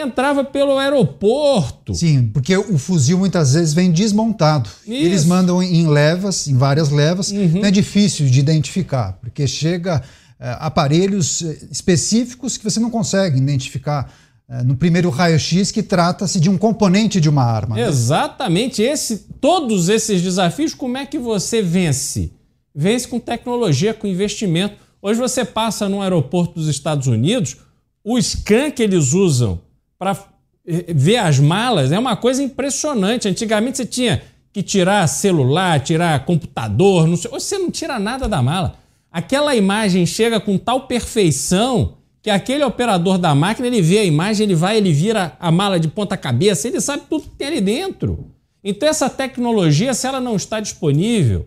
[0.00, 1.94] Entrava pelo aeroporto.
[1.94, 4.70] Sim, porque o fuzil muitas vezes vem desmontado.
[4.86, 4.92] Isso.
[4.92, 7.30] Eles mandam em levas, em várias levas.
[7.32, 7.64] Uhum.
[7.64, 10.02] É difícil de identificar, porque chega
[10.38, 14.12] é, aparelhos eh, específicos que você não consegue identificar
[14.48, 17.76] é, no primeiro raio-x que trata-se de um componente de uma arma.
[17.76, 17.86] né?
[17.86, 18.80] Exatamente.
[18.80, 22.32] Esse, todos esses desafios, como é que você vence?
[22.74, 24.76] Vence com tecnologia, com investimento.
[25.02, 27.56] Hoje você passa num aeroporto dos Estados Unidos,
[28.02, 29.60] o scan que eles usam
[29.98, 30.16] para
[30.64, 33.28] ver as malas é uma coisa impressionante.
[33.28, 38.42] Antigamente você tinha que tirar celular, tirar computador, não sei, você não tira nada da
[38.42, 38.76] mala.
[39.10, 44.44] Aquela imagem chega com tal perfeição que aquele operador da máquina, ele vê a imagem,
[44.44, 47.60] ele vai, ele vira a mala de ponta cabeça, ele sabe tudo que tem ali
[47.60, 48.32] dentro.
[48.62, 51.46] Então essa tecnologia, se ela não está disponível,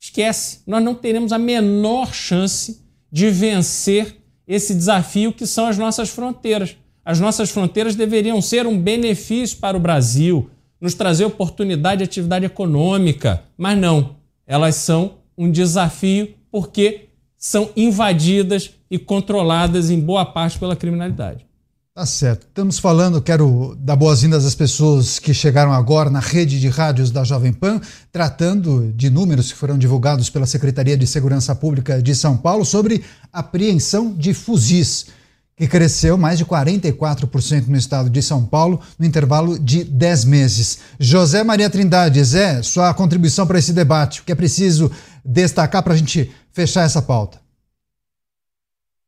[0.00, 6.10] esquece, nós não teremos a menor chance de vencer esse desafio que são as nossas
[6.10, 6.76] fronteiras.
[7.04, 12.44] As nossas fronteiras deveriam ser um benefício para o Brasil, nos trazer oportunidade de atividade
[12.44, 20.58] econômica, mas não, elas são um desafio porque são invadidas e controladas em boa parte
[20.58, 21.46] pela criminalidade.
[21.94, 22.46] Tá certo.
[22.46, 27.22] Estamos falando, quero dar boas-vindas às pessoas que chegaram agora na rede de rádios da
[27.22, 32.34] Jovem Pan, tratando de números que foram divulgados pela Secretaria de Segurança Pública de São
[32.34, 35.08] Paulo sobre apreensão de fuzis,
[35.56, 40.80] que cresceu mais de 44% no estado de São Paulo no intervalo de 10 meses.
[40.98, 44.90] José Maria Trindade, Zé, sua contribuição para esse debate, o que é preciso
[45.24, 47.40] destacar para a gente fechar essa pauta?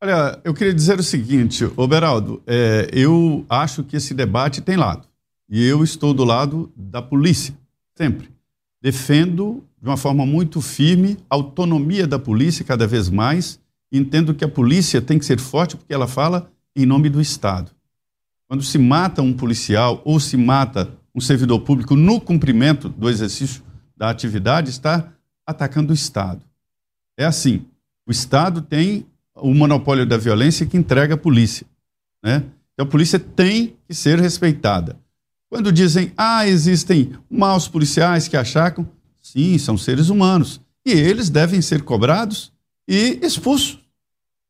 [0.01, 4.75] Olha, eu queria dizer o seguinte, ô Beraldo, é, eu acho que esse debate tem
[4.75, 5.07] lado.
[5.49, 7.55] E eu estou do lado da polícia,
[7.95, 8.29] sempre.
[8.81, 13.59] Defendo de uma forma muito firme a autonomia da polícia cada vez mais.
[13.97, 17.71] Entendo que a polícia tem que ser forte porque ela fala em nome do Estado.
[18.47, 23.63] Quando se mata um policial ou se mata um servidor público, no cumprimento do exercício
[23.95, 25.13] da atividade, está
[25.45, 26.45] atacando o Estado.
[27.17, 27.65] É assim:
[28.05, 31.65] o Estado tem o monopólio da violência que entrega a polícia.
[32.21, 32.43] Né?
[32.73, 34.99] Então a polícia tem que ser respeitada.
[35.49, 38.87] Quando dizem, ah, existem maus policiais que achacam,
[39.21, 40.59] sim, são seres humanos.
[40.85, 42.51] E eles devem ser cobrados
[42.87, 43.84] e expulsos.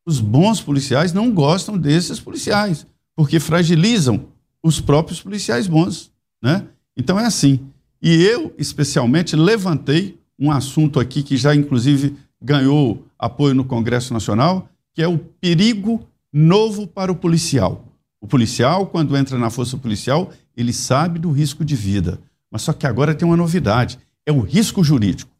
[0.06, 2.86] Os bons policiais não gostam desses policiais,
[3.16, 4.26] porque fragilizam
[4.62, 6.12] os próprios policiais bons.
[6.40, 6.64] Né?
[6.96, 7.60] Então é assim.
[8.00, 14.68] E eu, especialmente, levantei um assunto aqui que já, inclusive, ganhou apoio no Congresso Nacional,
[14.94, 17.84] que é o perigo novo para o policial.
[18.20, 22.20] O policial, quando entra na força policial, ele sabe do risco de vida.
[22.50, 25.30] Mas só que agora tem uma novidade: é o risco jurídico.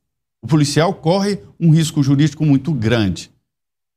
[0.42, 3.30] O policial corre um risco jurídico muito grande.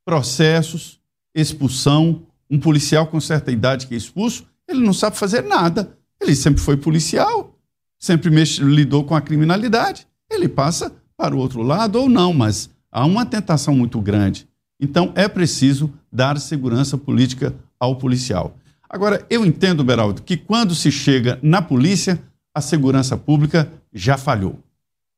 [0.09, 0.99] Processos,
[1.35, 2.23] expulsão.
[2.49, 5.95] Um policial com certa idade que é expulso, ele não sabe fazer nada.
[6.19, 7.55] Ele sempre foi policial,
[7.99, 10.07] sempre mexe, lidou com a criminalidade.
[10.27, 14.47] Ele passa para o outro lado ou não, mas há uma tentação muito grande.
[14.79, 18.57] Então é preciso dar segurança política ao policial.
[18.89, 22.19] Agora, eu entendo, Beraldo, que quando se chega na polícia,
[22.51, 24.57] a segurança pública já falhou.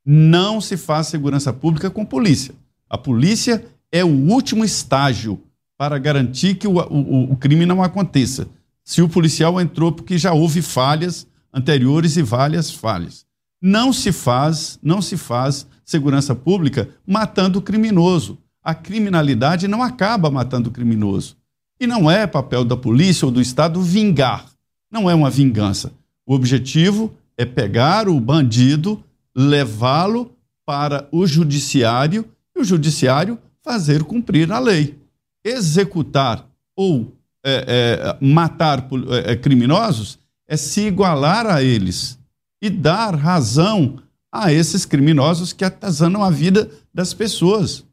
[0.06, 2.54] Não se faz segurança pública com polícia.
[2.90, 5.42] A polícia é o último estágio
[5.78, 8.48] para garantir que o, o, o crime não aconteça.
[8.84, 13.26] Se o policial entrou porque já houve falhas anteriores e várias falhas.
[13.62, 18.38] Não se faz, não se faz segurança pública matando o criminoso.
[18.64, 21.36] A criminalidade não acaba matando o criminoso.
[21.80, 24.46] E não é papel da polícia ou do Estado vingar.
[24.92, 25.92] Não é uma vingança.
[26.26, 29.04] O objetivo é pegar o bandido,
[29.36, 30.32] levá-lo
[30.66, 32.26] para o judiciário
[32.56, 34.98] e o judiciário fazer cumprir a lei.
[35.44, 38.88] Executar ou é, é, matar
[39.26, 42.20] é, criminosos é se igualar a eles
[42.62, 44.00] e dar razão
[44.32, 47.84] a esses criminosos que atazanam a vida das pessoas.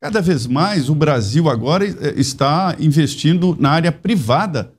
[0.00, 4.72] Cada vez mais o Brasil agora eh, está investindo na área privada,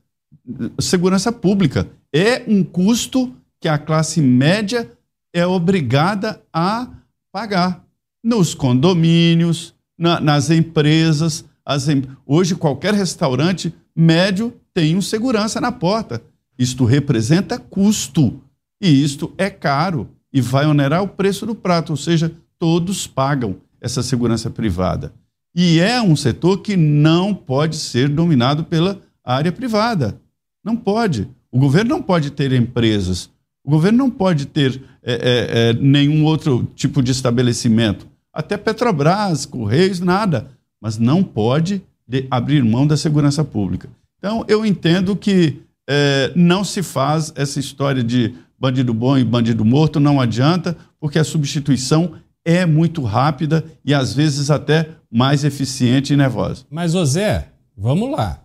[0.79, 1.87] segurança pública.
[2.13, 4.91] É um custo que a classe média
[5.31, 6.89] é obrigada a
[7.31, 7.83] pagar
[8.21, 11.45] nos condomínios, na, nas empresas.
[11.65, 11.87] As,
[12.25, 16.21] hoje, qualquer restaurante médio tem um segurança na porta.
[16.57, 18.41] Isto representa custo
[18.81, 23.57] e isto é caro e vai onerar o preço do prato, ou seja, todos pagam
[23.79, 25.13] essa segurança privada.
[25.55, 30.19] E é um setor que não pode ser dominado pela área privada.
[30.63, 31.27] Não pode.
[31.51, 33.29] O governo não pode ter empresas.
[33.63, 38.07] O governo não pode ter é, é, é, nenhum outro tipo de estabelecimento.
[38.33, 40.47] Até Petrobras, Correios, nada.
[40.81, 41.81] Mas não pode
[42.29, 43.89] abrir mão da segurança pública.
[44.17, 49.63] Então, eu entendo que é, não se faz essa história de bandido bom e bandido
[49.65, 52.13] morto, não adianta, porque a substituição
[52.45, 56.65] é muito rápida e às vezes até mais eficiente e nervosa.
[56.69, 58.41] Mas, José, vamos lá.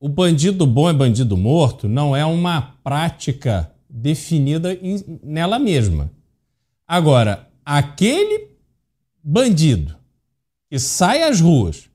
[0.00, 4.76] O bandido bom é bandido morto não é uma prática definida
[5.22, 6.10] nela mesma.
[6.86, 8.53] Agora, aquele
[9.24, 9.96] bandido
[10.70, 11.88] que sai às ruas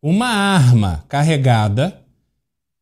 [0.00, 2.02] com uma arma carregada,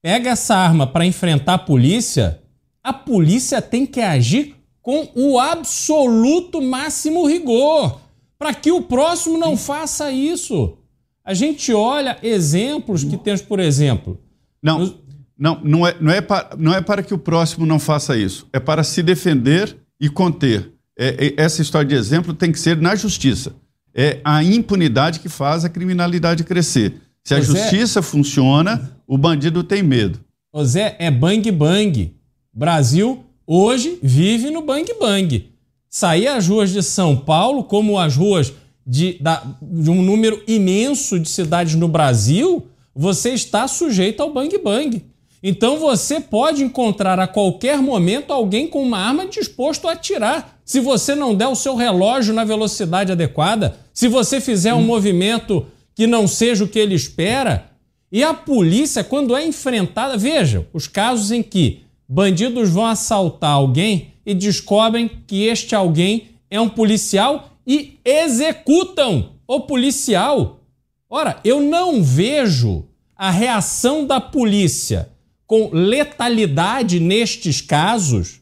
[0.02, 2.40] pega essa arma para enfrentar a polícia,
[2.82, 8.00] a polícia tem que agir com o absoluto máximo rigor,
[8.38, 10.76] para que o próximo não faça isso.
[11.24, 14.20] A gente olha exemplos que temos, por exemplo.
[14.60, 14.94] Não,
[15.38, 18.48] não, não é, não, é para, não é para que o próximo não faça isso.
[18.52, 20.72] É para se defender e conter.
[20.98, 23.54] É, é, essa história de exemplo tem que ser na justiça.
[23.94, 26.94] É a impunidade que faz a criminalidade crescer.
[27.24, 30.20] Se a justiça funciona, o bandido tem medo.
[30.52, 32.14] Ô Zé, é bang bang.
[32.52, 35.50] Brasil hoje vive no bang bang.
[35.88, 38.52] Sair às ruas de São Paulo, como as ruas
[38.86, 44.56] de, da, de um número imenso de cidades no Brasil, você está sujeito ao bang
[44.58, 45.04] bang.
[45.42, 50.60] Então você pode encontrar a qualquer momento alguém com uma arma disposto a atirar.
[50.64, 55.66] Se você não der o seu relógio na velocidade adequada, se você fizer um movimento
[55.94, 57.70] que não seja o que ele espera.
[58.10, 64.12] E a polícia, quando é enfrentada, veja os casos em que bandidos vão assaltar alguém
[64.24, 70.60] e descobrem que este alguém é um policial e executam o policial.
[71.08, 72.86] Ora, eu não vejo
[73.16, 75.10] a reação da polícia
[75.46, 78.40] com letalidade nestes casos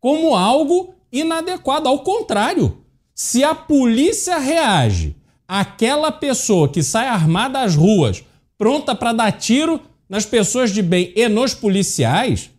[0.00, 1.88] como algo inadequado.
[1.88, 2.81] Ao contrário,
[3.14, 8.24] se a polícia reage àquela pessoa que sai armada às ruas,
[8.56, 12.50] pronta para dar tiro nas pessoas de bem e nos policiais,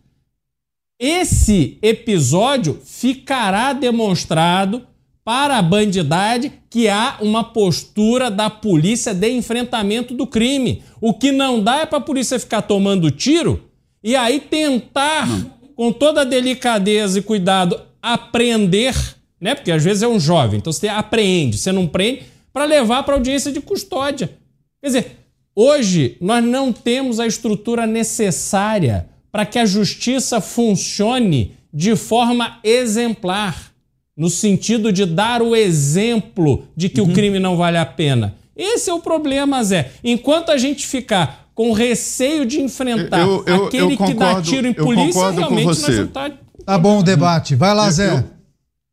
[0.98, 4.86] esse episódio ficará demonstrado
[5.24, 10.82] para a bandidade que há uma postura da polícia de enfrentamento do crime.
[11.00, 13.64] O que não dá é para a polícia ficar tomando tiro
[14.02, 15.26] e aí tentar,
[15.74, 18.94] com toda a delicadeza e cuidado, apreender,
[19.44, 19.54] né?
[19.54, 23.12] Porque às vezes é um jovem, então você apreende, você não prende, para levar para
[23.12, 24.30] audiência de custódia.
[24.80, 25.18] Quer dizer,
[25.54, 33.70] hoje nós não temos a estrutura necessária para que a justiça funcione de forma exemplar,
[34.16, 37.10] no sentido de dar o exemplo de que uhum.
[37.10, 38.34] o crime não vale a pena.
[38.56, 39.90] Esse é o problema, Zé.
[40.02, 44.40] Enquanto a gente ficar com receio de enfrentar eu, eu, aquele eu concordo, que dá
[44.40, 46.30] tiro em polícia, realmente nós não tá...
[46.64, 47.54] Tá bom o debate.
[47.54, 48.24] Vai lá, Zé.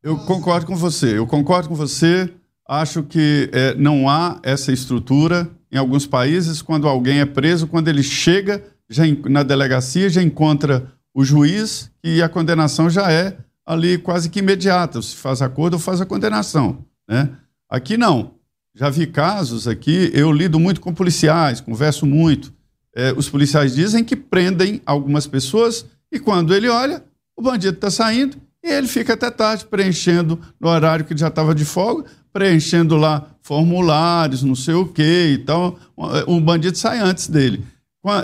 [0.02, 1.16] Eu, concordo com você.
[1.16, 2.32] Eu concordo com você.
[2.68, 7.88] Acho que é, não há essa estrutura em alguns países quando alguém é preso, quando
[7.88, 13.96] ele chega já na delegacia, já encontra o juiz e a condenação já é ali
[13.96, 15.00] quase que imediata.
[15.00, 16.84] Se faz acordo faz a condenação.
[17.08, 17.30] Né?
[17.68, 18.34] Aqui não.
[18.74, 22.52] Já vi casos aqui, eu lido muito com policiais, converso muito.
[22.94, 27.04] É, os policiais dizem que prendem algumas pessoas e quando ele olha,
[27.36, 31.54] o bandido está saindo e ele fica até tarde preenchendo no horário que já estava
[31.54, 35.78] de folga, preenchendo lá formulários, não sei o quê e tal.
[36.26, 37.64] O bandido sai antes dele.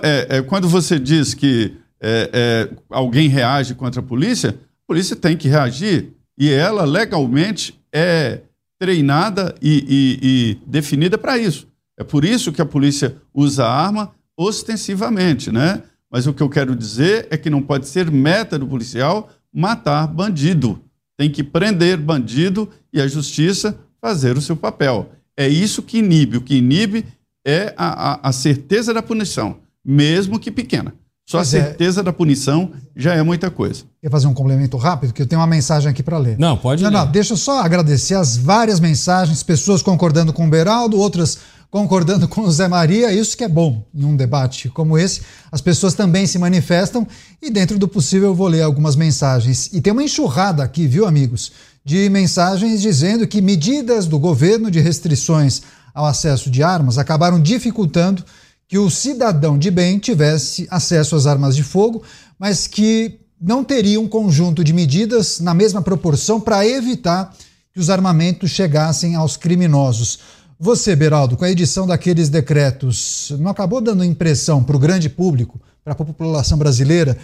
[0.03, 5.17] É, é, quando você diz que é, é, alguém reage contra a polícia, a polícia
[5.17, 8.41] tem que reagir e ela legalmente é
[8.79, 11.67] treinada e, e, e definida para isso.
[11.99, 15.83] É por isso que a polícia usa a arma ostensivamente, né?
[16.11, 20.07] Mas o que eu quero dizer é que não pode ser meta do policial matar
[20.07, 20.81] bandido.
[21.17, 25.11] Tem que prender bandido e a justiça fazer o seu papel.
[25.37, 26.37] É isso que inibe.
[26.37, 27.05] O que inibe
[27.47, 29.57] é a, a, a certeza da punição
[29.89, 30.93] mesmo que pequena.
[31.27, 31.63] Só pois a é.
[31.63, 32.05] certeza é.
[32.05, 33.85] da punição já é muita coisa.
[34.03, 36.39] Quer fazer um complemento rápido, que eu tenho uma mensagem aqui para ler.
[36.39, 36.97] Não, pode não, ler.
[36.97, 41.39] Não, deixa eu só agradecer as várias mensagens, pessoas concordando com o Beraldo, outras
[41.71, 45.21] concordando com o Zé Maria, isso que é bom em um debate como esse.
[45.53, 47.07] As pessoas também se manifestam
[47.43, 49.71] e, dentro do possível, eu vou ler algumas mensagens.
[49.73, 51.53] E tem uma enxurrada aqui, viu, amigos,
[51.85, 55.63] de mensagens dizendo que medidas do governo de restrições
[55.95, 58.25] ao acesso de armas acabaram dificultando
[58.69, 62.03] que o cidadão de bem tivesse acesso às armas de fogo,
[62.39, 67.35] mas que não teria um conjunto de medidas na mesma proporção para evitar
[67.73, 70.19] que os armamentos chegassem aos criminosos.
[70.61, 75.61] Você, Beraldo, com a edição daqueles decretos, não acabou dando impressão para o grande público,
[75.85, 77.17] para a população brasileira,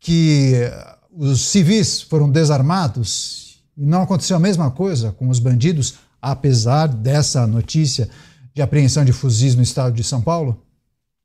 [0.00, 0.54] que
[1.12, 7.46] os civis foram desarmados e não aconteceu a mesma coisa com os bandidos, apesar dessa
[7.46, 8.08] notícia
[8.52, 10.60] de apreensão de fuzis no estado de São Paulo?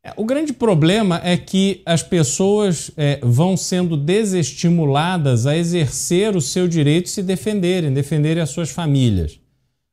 [0.03, 6.41] É, o grande problema é que as pessoas é, vão sendo desestimuladas a exercer o
[6.41, 9.39] seu direito de se defenderem, defenderem as suas famílias.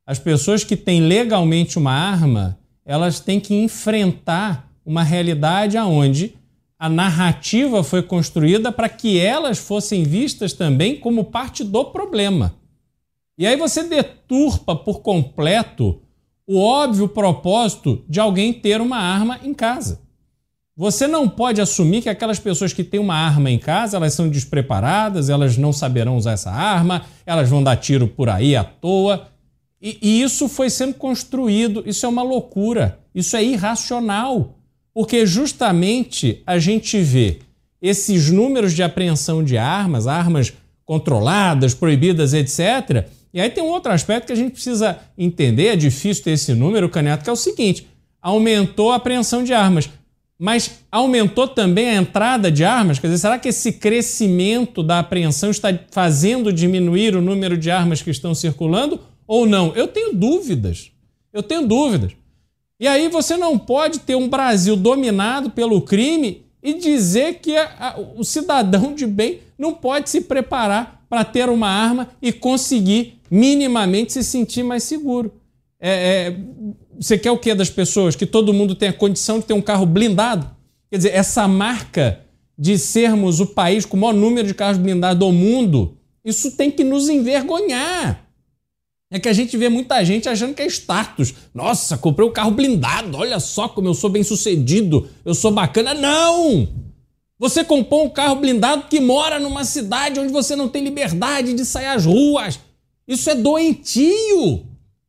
[0.07, 6.35] As pessoas que têm legalmente uma arma, elas têm que enfrentar uma realidade aonde
[6.79, 12.57] a narrativa foi construída para que elas fossem vistas também como parte do problema.
[13.39, 16.03] E aí você deturpa por completo
[16.45, 20.01] o óbvio propósito de alguém ter uma arma em casa.
[20.77, 24.29] Você não pode assumir que aquelas pessoas que têm uma arma em casa, elas são
[24.29, 29.29] despreparadas, elas não saberão usar essa arma, elas vão dar tiro por aí à toa.
[29.83, 34.57] E, e isso foi sendo construído, isso é uma loucura, isso é irracional.
[34.95, 37.41] Porque justamente a gente vê
[37.81, 40.53] esses números de apreensão de armas, armas
[40.85, 45.77] controladas, proibidas, etc., e aí tem um outro aspecto que a gente precisa entender, é
[45.77, 47.89] difícil ter esse número, Caneto, que é o seguinte:
[48.21, 49.89] aumentou a apreensão de armas,
[50.39, 52.99] mas aumentou também a entrada de armas?
[52.99, 58.03] Quer dizer, será que esse crescimento da apreensão está fazendo diminuir o número de armas
[58.03, 59.01] que estão circulando
[59.33, 59.75] ou não?
[59.75, 60.93] Eu tenho dúvidas.
[61.33, 62.13] Eu tenho dúvidas.
[62.79, 67.73] E aí você não pode ter um Brasil dominado pelo crime e dizer que a,
[67.79, 73.23] a, o cidadão de bem não pode se preparar para ter uma arma e conseguir
[73.31, 75.33] minimamente se sentir mais seguro.
[75.81, 75.91] É,
[76.29, 76.37] é,
[77.01, 78.15] você quer o que das pessoas?
[78.15, 80.51] Que todo mundo tenha condição de ter um carro blindado?
[80.91, 82.21] Quer dizer, essa marca
[82.59, 86.71] de sermos o país com o maior número de carros blindados do mundo, isso tem
[86.71, 88.22] que nos envergonhar.
[89.15, 91.35] É que a gente vê muita gente achando que é status.
[91.53, 95.93] Nossa, comprei um carro blindado, olha só como eu sou bem sucedido, eu sou bacana.
[95.93, 96.67] Não!
[97.39, 101.63] Você comprou um carro blindado que mora numa cidade onde você não tem liberdade de
[101.63, 102.59] sair às ruas.
[103.07, 104.65] Isso é doentio.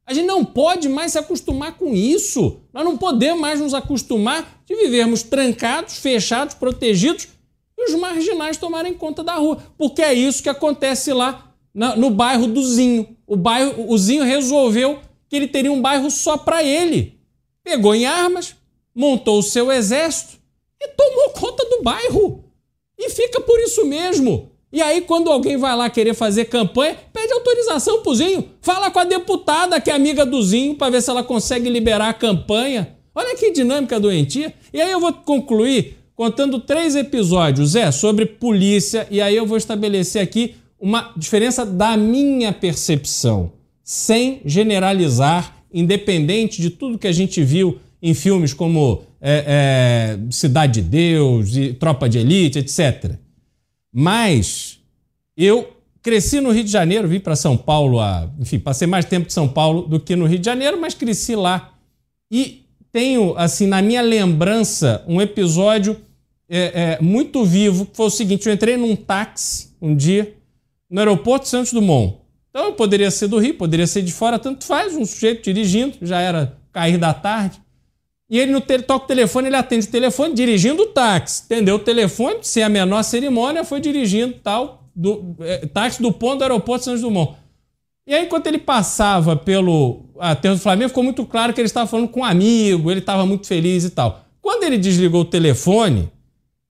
[0.06, 2.58] A gente não pode mais se acostumar com isso.
[2.74, 7.30] Nós não podemos mais nos acostumar de vivermos trancados, fechados, protegidos.
[7.78, 9.64] E os marginais tomarem conta da rua.
[9.78, 13.16] Porque é isso que acontece lá no bairro do Zinho.
[13.26, 17.20] O, bairro, o Zinho resolveu que ele teria um bairro só para ele.
[17.64, 18.56] Pegou em armas,
[18.94, 20.38] montou o seu exército
[20.80, 22.44] e tomou conta do bairro.
[22.98, 24.52] E fica por isso mesmo.
[24.72, 28.50] E aí, quando alguém vai lá querer fazer campanha, pede autorização pro Zinho.
[28.62, 32.10] Fala com a deputada que é amiga do Zinho para ver se ela consegue liberar
[32.10, 32.96] a campanha.
[33.14, 34.54] Olha que dinâmica doentia.
[34.74, 39.08] E aí eu vou concluir contando três episódios, é, sobre polícia.
[39.12, 46.70] E aí eu vou estabelecer aqui uma diferença da minha percepção, sem generalizar, independente de
[46.70, 52.10] tudo que a gente viu em filmes como é, é, Cidade de Deus, e Tropa
[52.10, 53.14] de Elite, etc.
[53.94, 54.82] Mas
[55.38, 55.70] eu
[56.02, 59.32] cresci no Rio de Janeiro, vim para São Paulo, a, enfim, passei mais tempo em
[59.32, 61.76] São Paulo do que no Rio de Janeiro, mas cresci lá.
[62.30, 65.96] E tenho, assim, na minha lembrança, um episódio
[66.50, 70.43] é, é, muito vivo, que foi o seguinte: eu entrei num táxi um dia
[70.94, 72.18] no aeroporto Santos Dumont.
[72.52, 76.22] Então poderia ser do Rio, poderia ser de fora, tanto faz, um sujeito dirigindo, já
[76.22, 77.60] era cair da tarde.
[78.30, 81.46] E ele no te toca o telefone, ele atende o telefone dirigindo o táxi.
[81.46, 81.76] Entendeu?
[81.76, 86.44] O telefone, sem a menor cerimônia, foi dirigindo tal, do, é, táxi do ponto do
[86.44, 87.38] aeroporto Santos Dumont.
[88.06, 91.88] E aí, enquanto ele passava pelo aterro do Flamengo, ficou muito claro que ele estava
[91.88, 94.26] falando com um amigo, ele estava muito feliz e tal.
[94.40, 96.12] Quando ele desligou o telefone,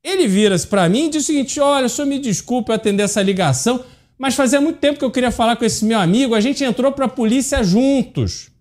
[0.01, 3.83] ele vira-se para mim e diz o seguinte: Olha, só me desculpe atender essa ligação,
[4.17, 6.91] mas fazia muito tempo que eu queria falar com esse meu amigo, a gente entrou
[6.91, 8.51] para a polícia juntos.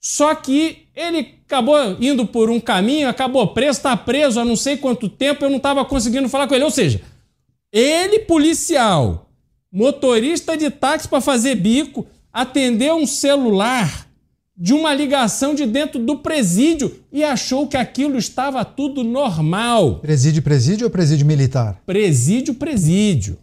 [0.00, 4.76] Só que ele acabou indo por um caminho, acabou preso, está preso há não sei
[4.76, 6.64] quanto tempo, eu não estava conseguindo falar com ele.
[6.64, 7.00] Ou seja,
[7.72, 9.30] ele, policial,
[9.72, 14.08] motorista de táxi para fazer bico, atendeu um celular
[14.56, 20.00] de uma ligação de dentro do presídio e achou que aquilo estava tudo normal.
[20.00, 21.80] Presídio, presídio ou presídio militar?
[21.86, 23.38] Presídio, presídio.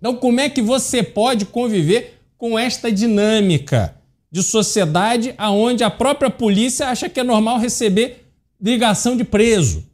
[0.00, 3.94] Então, como é que você pode conviver com esta dinâmica
[4.32, 8.26] de sociedade aonde a própria polícia acha que é normal receber
[8.60, 9.84] ligação de preso?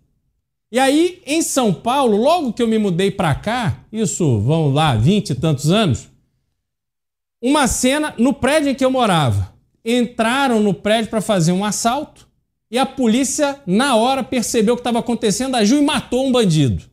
[0.70, 4.94] E aí, em São Paulo, logo que eu me mudei para cá, isso vão lá,
[4.94, 6.08] vinte e tantos anos,
[7.42, 9.54] uma cena no prédio em que eu morava.
[9.84, 12.26] Entraram no prédio para fazer um assalto
[12.70, 16.84] e a polícia, na hora, percebeu o que estava acontecendo, agiu e matou um bandido.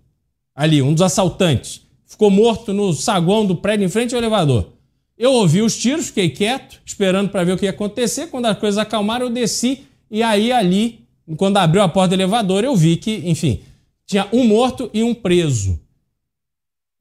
[0.56, 1.83] Ali, um dos assaltantes.
[2.14, 4.70] Ficou morto no saguão do prédio em frente ao elevador.
[5.18, 8.28] Eu ouvi os tiros, fiquei quieto, esperando para ver o que ia acontecer.
[8.28, 11.08] Quando as coisas acalmaram, eu desci e aí ali,
[11.38, 13.62] quando abriu a porta do elevador, eu vi que, enfim,
[14.06, 15.80] tinha um morto e um preso.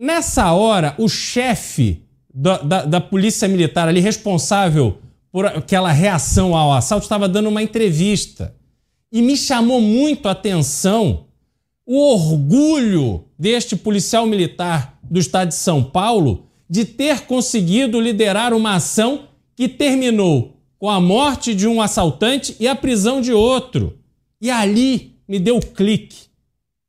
[0.01, 2.03] Nessa hora, o chefe
[2.33, 4.97] da, da, da polícia militar ali, responsável
[5.31, 8.57] por aquela reação ao assalto, estava dando uma entrevista.
[9.13, 11.27] E me chamou muito a atenção
[11.85, 18.77] o orgulho deste policial militar do estado de São Paulo de ter conseguido liderar uma
[18.77, 23.99] ação que terminou com a morte de um assaltante e a prisão de outro.
[24.41, 26.29] E ali me deu clique.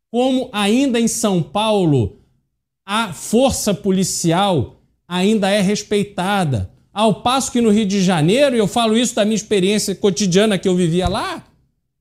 [0.10, 2.16] Como ainda em São Paulo
[2.86, 6.72] a força policial ainda é respeitada.
[6.94, 10.58] Ao passo que no Rio de Janeiro, e eu falo isso da minha experiência cotidiana
[10.58, 11.46] que eu vivia lá,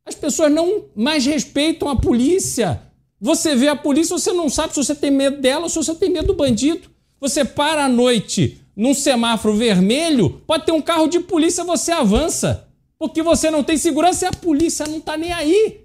[0.06, 2.80] as pessoas não mais respeitam a polícia.
[3.22, 5.94] Você vê a polícia, você não sabe se você tem medo dela ou se você
[5.94, 6.90] tem medo do bandido.
[7.20, 12.66] Você para à noite num semáforo vermelho, pode ter um carro de polícia, você avança.
[12.98, 15.82] Porque você não tem segurança e a polícia não está nem aí.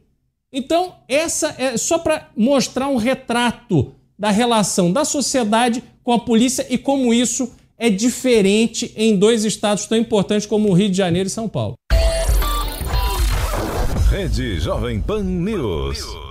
[0.51, 6.65] Então, essa é só para mostrar um retrato da relação da sociedade com a polícia
[6.71, 11.27] e como isso é diferente em dois estados tão importantes como o Rio de Janeiro
[11.27, 11.75] e São Paulo.
[14.09, 16.26] Rede Jovem Pan News.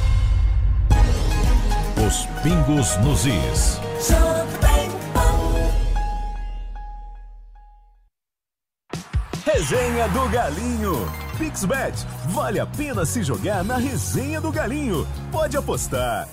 [2.09, 3.79] Os pingos nos is.
[9.45, 10.93] Resenha do Galinho.
[11.37, 11.93] Pixbet,
[12.29, 15.07] vale a pena se jogar na Resenha do Galinho.
[15.31, 16.27] Pode apostar.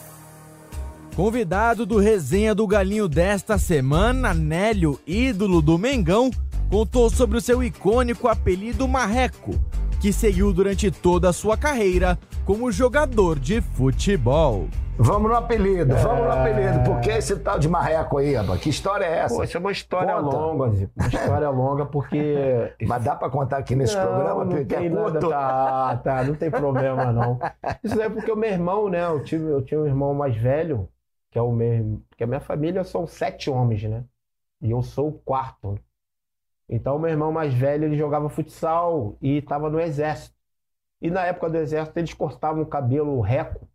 [1.14, 6.31] Convidado do Resenha do Galinho desta semana, Nélio, ídolo do Mengão,
[6.70, 9.61] contou sobre o seu icônico apelido Marreco,
[10.01, 14.68] que seguiu durante toda a sua carreira como jogador de futebol.
[14.99, 16.40] Vamos no apelido, vamos no É.
[16.40, 16.82] apelido.
[16.84, 18.59] Por que esse tal de marreco aí, rapaz?
[18.62, 19.34] Que história é essa?
[19.34, 20.36] Pô, isso é uma história Conta.
[20.36, 20.92] longa, Zico.
[20.97, 22.72] Uma história longa, porque.
[22.86, 24.44] Mas dá pra contar aqui nesse não, programa?
[24.44, 25.28] Não porque tem é nada, curto.
[25.28, 27.38] tá, tá, não tem problema, não.
[27.84, 29.05] Isso é porque o meu irmão, né?
[29.05, 30.88] Eu, tive, eu tinha um irmão mais velho,
[31.30, 32.01] que é o meu.
[32.09, 34.03] Porque a minha família são sete homens, né?
[34.62, 35.78] E eu sou o quarto.
[36.68, 40.34] Então, meu irmão mais velho, ele jogava futsal e estava no exército.
[41.01, 43.68] E na época do exército, eles cortavam o cabelo reco.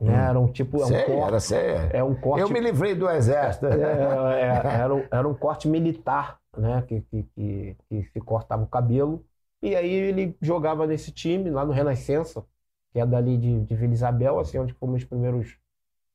[0.00, 0.12] Né?
[0.12, 0.28] Hum.
[0.30, 0.80] Era um tipo.
[0.80, 1.90] É um Sei, corte, era sério.
[1.96, 2.40] É um corte.
[2.42, 3.66] Eu me livrei do exército.
[3.66, 4.46] É, é,
[4.80, 6.82] era, um- era um corte militar, né?
[6.82, 9.24] Que, que, que, que se cortava o cabelo.
[9.62, 12.44] E aí ele jogava nesse time, lá no Renascença,
[12.92, 15.56] que é dali de, de Vila Isabel, assim, onde fomos os primeiros.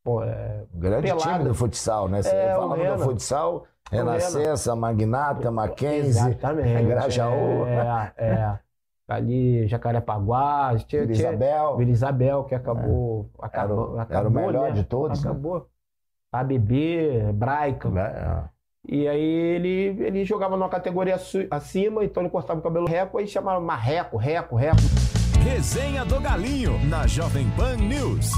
[0.04, 2.22] Pô, é, Grande time do futsal, né?
[2.22, 2.98] Você É, Rena.
[2.98, 3.66] do futsal.
[3.90, 6.38] Renascença, Magnata, Mackenzie.
[6.86, 7.66] Grajaú.
[7.66, 8.60] É, é.
[9.08, 11.78] Ali, Jacarepaguá, tinha, Vila tinha- Isabel.
[11.78, 13.30] Vila Isabel, que acabou.
[13.40, 14.72] Era, acabou, o- acabou era o melhor né?
[14.72, 15.24] de todos.
[15.24, 15.30] né?
[15.30, 15.68] Acabou.
[16.32, 16.74] ABB,
[17.30, 17.90] Hebraica.
[18.00, 18.44] É.
[18.90, 21.18] E aí ele, ele jogava numa categoria
[21.52, 24.78] acima, então ele cortava o cabelo reco, aí chamava marreco, reco, reco.
[25.44, 28.30] Resenha do Galinho na Jovem Pan News.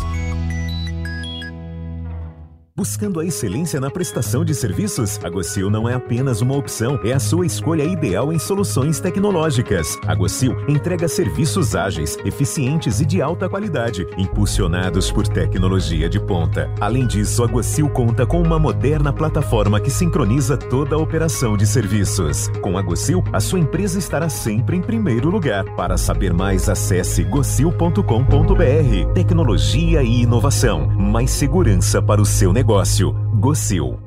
[2.79, 7.11] Buscando a excelência na prestação de serviços, a Gocil não é apenas uma opção, é
[7.11, 9.97] a sua escolha ideal em soluções tecnológicas.
[10.07, 16.73] A Gocil entrega serviços ágeis, eficientes e de alta qualidade, impulsionados por tecnologia de ponta.
[16.79, 21.67] Além disso, a Gocil conta com uma moderna plataforma que sincroniza toda a operação de
[21.67, 22.47] serviços.
[22.61, 25.65] Com a Gocil, a sua empresa estará sempre em primeiro lugar.
[25.75, 29.13] Para saber mais, acesse gocil.com.br.
[29.13, 32.68] Tecnologia e inovação, mais segurança para o seu negócio.
[32.69, 33.99] Gocil.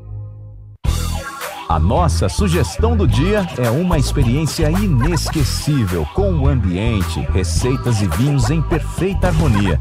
[1.68, 8.50] A nossa sugestão do dia é uma experiência inesquecível com o ambiente, receitas e vinhos
[8.50, 9.80] em perfeita harmonia.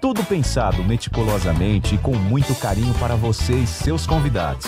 [0.00, 4.64] Tudo pensado meticulosamente e com muito carinho para você e seus convidados.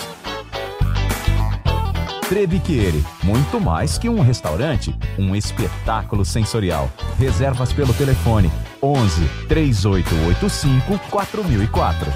[2.29, 6.87] Trebiquiere, muito mais que um restaurante, um espetáculo sensorial.
[7.17, 8.51] Reservas pelo telefone
[8.83, 12.13] 11 3885 4004.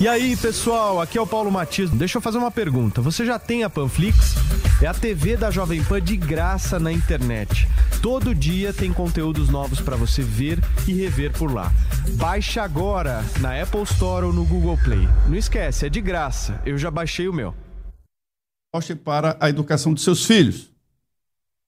[0.00, 1.90] E aí, pessoal, aqui é o Paulo Matias.
[1.90, 3.02] Deixa eu fazer uma pergunta.
[3.02, 4.36] Você já tem a Panflix?
[4.80, 7.66] É a TV da Jovem Pan de graça na internet.
[8.00, 11.72] Todo dia tem conteúdos novos para você ver e rever por lá.
[12.10, 15.08] Baixe agora na Apple Store ou no Google Play.
[15.26, 16.62] Não esquece, é de graça.
[16.64, 17.52] Eu já baixei o meu.
[18.72, 20.70] Voucher para a educação dos seus filhos.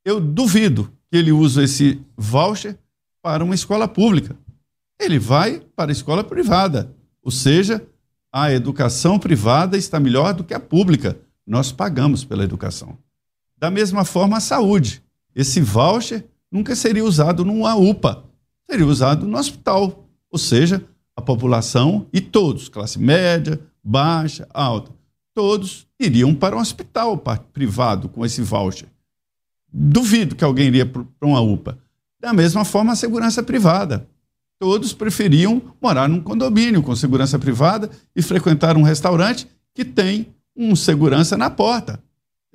[0.05, 2.79] Eu duvido que ele use esse voucher
[3.23, 4.37] para uma escola pública.
[4.99, 6.95] Ele vai para a escola privada.
[7.23, 7.87] Ou seja,
[8.33, 11.19] a educação privada está melhor do que a pública.
[11.47, 12.97] Nós pagamos pela educação.
[13.57, 15.03] Da mesma forma, a saúde.
[15.35, 18.25] Esse voucher nunca seria usado numa UPA,
[18.69, 20.09] seria usado no hospital.
[20.31, 20.85] Ou seja,
[21.17, 24.93] a população e todos, classe média, baixa, alta,
[25.41, 27.17] todos iriam para um hospital
[27.51, 28.87] privado com esse voucher.
[29.73, 31.79] Duvido que alguém iria para uma UPA.
[32.21, 34.07] Da mesma forma, a segurança privada.
[34.59, 40.77] Todos preferiam morar num condomínio com segurança privada e frequentar um restaurante que tem um
[40.77, 41.99] segurança na porta.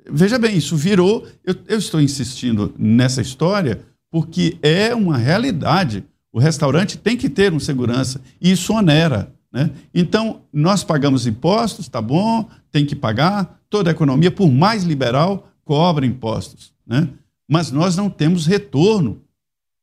[0.08, 1.26] Veja bem, isso virou.
[1.44, 3.80] Eu, eu estou insistindo nessa história
[4.12, 6.04] porque é uma realidade.
[6.32, 9.34] O restaurante tem que ter um segurança e isso onera.
[9.52, 9.70] Né?
[9.94, 13.60] Então, nós pagamos impostos, tá bom, tem que pagar.
[13.68, 16.72] Toda a economia, por mais liberal, cobra impostos.
[16.86, 17.08] Né?
[17.48, 19.22] Mas nós não temos retorno.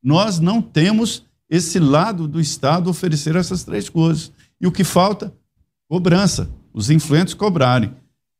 [0.01, 4.31] Nós não temos esse lado do Estado oferecer essas três coisas.
[4.59, 5.33] E o que falta?
[5.87, 6.49] Cobrança.
[6.73, 7.91] Os influentes cobrarem.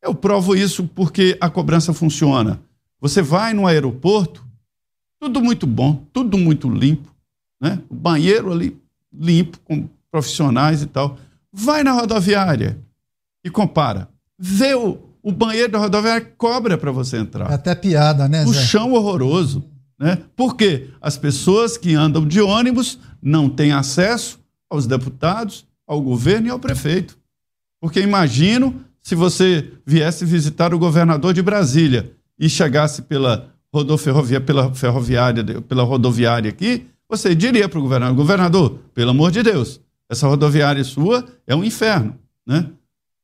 [0.01, 2.59] Eu provo isso porque a cobrança funciona.
[2.99, 4.45] Você vai no aeroporto,
[5.19, 7.13] tudo muito bom, tudo muito limpo,
[7.59, 7.81] né?
[7.89, 8.77] O banheiro ali
[9.13, 11.17] limpo, com profissionais e tal.
[11.51, 12.77] Vai na rodoviária
[13.43, 14.07] e compara.
[14.37, 17.49] Vê o, o banheiro da rodoviária cobra para você entrar.
[17.49, 18.61] É até piada, né, O Zé?
[18.61, 19.63] chão horroroso.
[19.99, 20.19] Né?
[20.35, 20.89] Por quê?
[21.01, 24.39] As pessoas que andam de ônibus não têm acesso
[24.69, 27.17] aos deputados, ao governo e ao prefeito.
[27.81, 34.73] Porque imagino se você viesse visitar o governador de Brasília e chegasse pela rodoferrovia, pela
[34.73, 39.79] ferroviária, pela rodoviária aqui, você diria para o governador, governador, pelo amor de Deus,
[40.13, 42.15] essa rodoviária sua é um inferno,
[42.47, 42.69] né?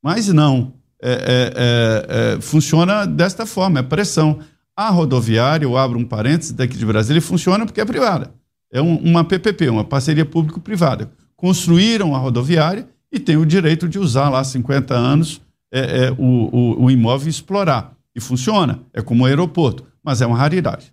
[0.04, 4.40] Mas não, é, é, é, é, funciona desta forma, é pressão.
[4.76, 8.32] A rodoviária, eu abro um parênteses daqui de Brasília, funciona porque é privada.
[8.72, 11.12] É um- uma PPP, uma parceria público-privada.
[11.36, 16.24] Construíram a rodoviária e têm o direito de usar lá 50 anos é, é, o,
[16.24, 17.94] o- o imóvel e explorar.
[18.16, 20.92] E funciona, é como um aeroporto, mas é uma raridade.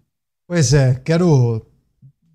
[0.49, 1.65] Pois é, quero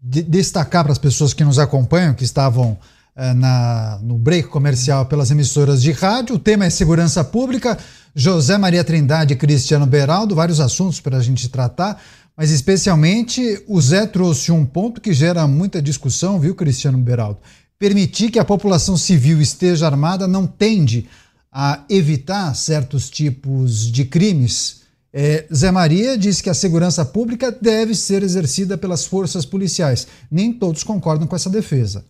[0.01, 2.77] de- destacar para as pessoas que nos acompanham, que estavam
[3.15, 6.35] na, no break comercial pelas emissoras de rádio.
[6.35, 7.77] O tema é segurança pública.
[8.15, 12.01] José Maria Trindade e Cristiano Beraldo, vários assuntos para a gente tratar,
[12.35, 17.39] mas especialmente o Zé trouxe um ponto que gera muita discussão, viu, Cristiano Beraldo?
[17.79, 21.07] Permitir que a população civil esteja armada não tende
[21.51, 24.81] a evitar certos tipos de crimes.
[25.13, 30.07] É, Zé Maria diz que a segurança pública deve ser exercida pelas forças policiais.
[30.29, 32.05] Nem todos concordam com essa defesa.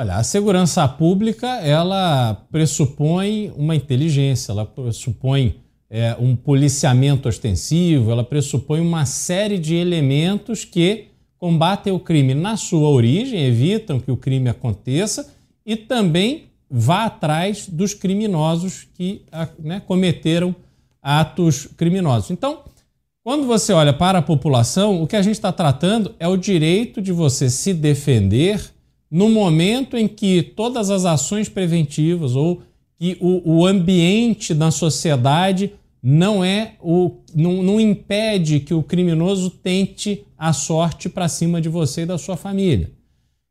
[0.00, 5.56] Olha, a segurança pública ela pressupõe uma inteligência, ela pressupõe
[5.90, 12.56] é, um policiamento ostensivo, ela pressupõe uma série de elementos que combatem o crime na
[12.56, 15.34] sua origem, evitam que o crime aconteça
[15.66, 19.22] e também vá atrás dos criminosos que
[19.58, 20.54] né, cometeram
[21.02, 22.30] atos criminosos.
[22.30, 22.60] Então,
[23.24, 27.02] quando você olha para a população, o que a gente está tratando é o direito
[27.02, 28.77] de você se defender
[29.10, 32.62] no momento em que todas as ações preventivas ou
[32.98, 39.50] que o, o ambiente da sociedade não é o não, não impede que o criminoso
[39.50, 42.90] tente a sorte para cima de você e da sua família.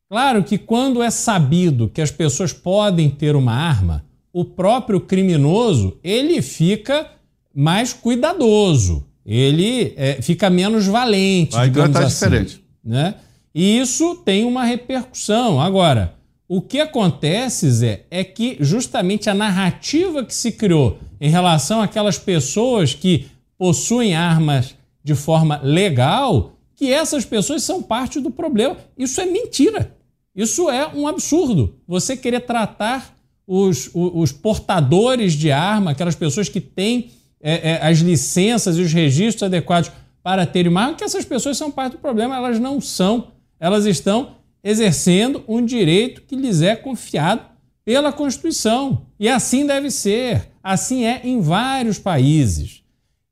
[0.09, 5.97] Claro que quando é sabido que as pessoas podem ter uma arma, o próprio criminoso
[6.03, 7.07] ele fica
[7.53, 12.63] mais cuidadoso, ele é, fica menos valente, Vai tratar assim, diferente.
[12.83, 13.15] né?
[13.59, 15.59] E isso tem uma repercussão.
[15.59, 16.13] Agora,
[16.47, 22.19] o que acontece, Zé, é que justamente a narrativa que se criou em relação àquelas
[22.19, 23.25] pessoas que
[23.57, 28.77] possuem armas de forma legal, que essas pessoas são parte do problema.
[28.95, 29.91] Isso é mentira.
[30.35, 31.79] Isso é um absurdo.
[31.87, 33.11] Você querer tratar
[33.47, 37.09] os, os, portadores de arma, aquelas pessoas que têm
[37.41, 39.89] é, é, as licenças e os registros adequados
[40.21, 42.35] para terem uma arma, que essas pessoas são parte do problema.
[42.35, 43.35] Elas não são.
[43.59, 47.41] Elas estão exercendo um direito que lhes é confiado
[47.85, 49.03] pela Constituição.
[49.19, 50.49] E assim deve ser.
[50.61, 52.83] Assim é em vários países.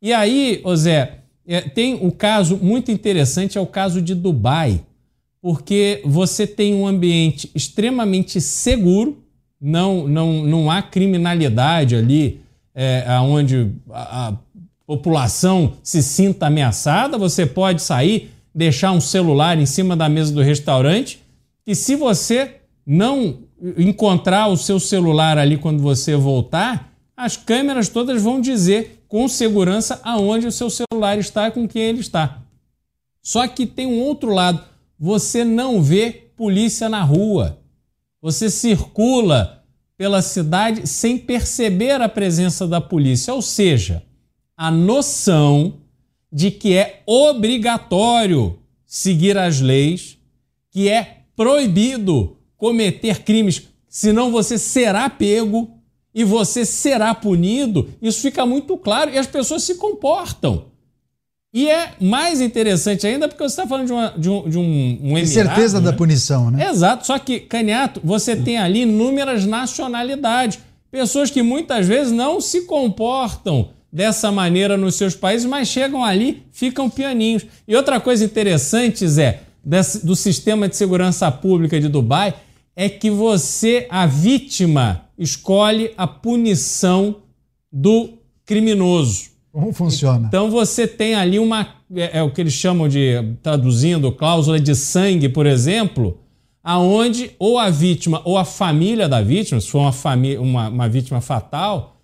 [0.01, 4.82] E aí, Zé, é, tem o caso muito interessante, é o caso de Dubai,
[5.41, 9.23] porque você tem um ambiente extremamente seguro,
[9.59, 12.41] não, não, não há criminalidade ali
[12.73, 14.34] é, onde a, a
[14.86, 20.41] população se sinta ameaçada, você pode sair, deixar um celular em cima da mesa do
[20.41, 21.22] restaurante,
[21.68, 23.39] e se você não
[23.78, 29.99] encontrar o seu celular ali quando você voltar, as câmeras todas vão dizer com segurança
[30.03, 32.41] aonde o seu celular está e com quem ele está.
[33.22, 34.64] Só que tem um outro lado,
[34.97, 37.60] você não vê polícia na rua.
[38.22, 39.64] Você circula
[39.97, 44.03] pela cidade sem perceber a presença da polícia, ou seja,
[44.56, 45.82] a noção
[46.36, 50.17] de que é obrigatório seguir as leis,
[50.69, 55.79] que é proibido cometer crimes, senão você será pego
[56.13, 57.88] e você será punido.
[58.01, 60.65] Isso fica muito claro e as pessoas se comportam.
[61.53, 64.99] E é mais interessante ainda porque você está falando de, uma, de um, de um,
[65.03, 65.97] um Tem certeza emirado, da né?
[65.97, 66.69] punição, né?
[66.69, 70.59] Exato, só que, Caniato, você tem ali inúmeras nacionalidades.
[70.91, 76.43] Pessoas que muitas vezes não se comportam dessa maneira nos seus países, mas chegam ali,
[76.52, 77.46] ficam pianinhos.
[77.66, 82.34] E outra coisa interessante, Zé, desse- do sistema de segurança pública de Dubai,
[82.76, 87.22] é que você, a vítima, escolhe a punição
[87.72, 88.16] do
[88.46, 89.30] criminoso.
[89.50, 90.28] Como funciona?
[90.28, 91.66] Então você tem ali uma.
[91.96, 96.20] É, é o que eles chamam de, traduzindo, cláusula de sangue, por exemplo,
[96.62, 100.89] aonde ou a vítima ou a família da vítima, se for uma, família, uma, uma
[100.89, 101.95] vítima fatal,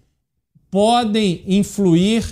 [0.71, 2.23] podem influir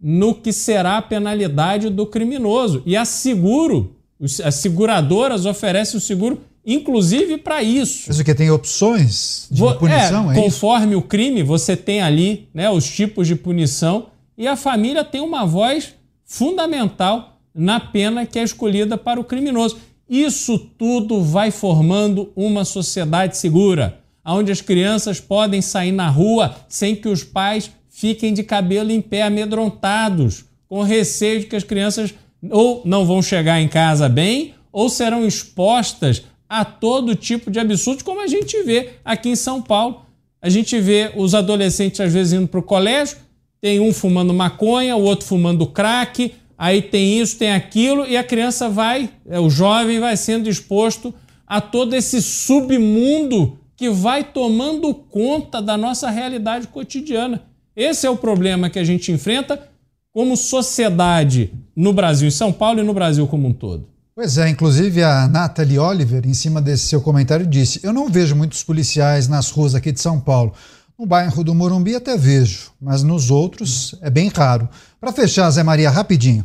[0.00, 2.82] no que será a penalidade do criminoso.
[2.86, 3.96] E a seguro,
[4.44, 8.04] as seguradoras oferecem o seguro, inclusive para isso.
[8.06, 10.42] Mas o que tem opções de Vo- punição, é, isso?
[10.42, 15.20] conforme o crime, você tem ali né, os tipos de punição e a família tem
[15.20, 15.94] uma voz
[16.24, 19.78] fundamental na pena que é escolhida para o criminoso.
[20.08, 26.94] Isso tudo vai formando uma sociedade segura, onde as crianças podem sair na rua sem
[26.94, 32.14] que os pais fiquem de cabelo em pé, amedrontados, com receio de que as crianças
[32.48, 38.04] ou não vão chegar em casa bem ou serão expostas a todo tipo de absurdos,
[38.04, 40.02] como a gente vê aqui em São Paulo.
[40.40, 43.18] A gente vê os adolescentes às vezes indo para o colégio,
[43.60, 48.22] tem um fumando maconha, o outro fumando crack, aí tem isso, tem aquilo, e a
[48.22, 51.12] criança vai, é, o jovem vai sendo exposto
[51.44, 57.47] a todo esse submundo que vai tomando conta da nossa realidade cotidiana.
[57.78, 59.68] Esse é o problema que a gente enfrenta
[60.12, 63.86] como sociedade no Brasil, em São Paulo e no Brasil como um todo?
[64.16, 68.34] Pois é, inclusive a Nathalie Oliver, em cima desse seu comentário, disse: Eu não vejo
[68.34, 70.54] muitos policiais nas ruas aqui de São Paulo.
[70.98, 74.68] No bairro do Morumbi até vejo, mas nos outros é bem raro.
[75.00, 76.44] Para fechar, Zé Maria, rapidinho.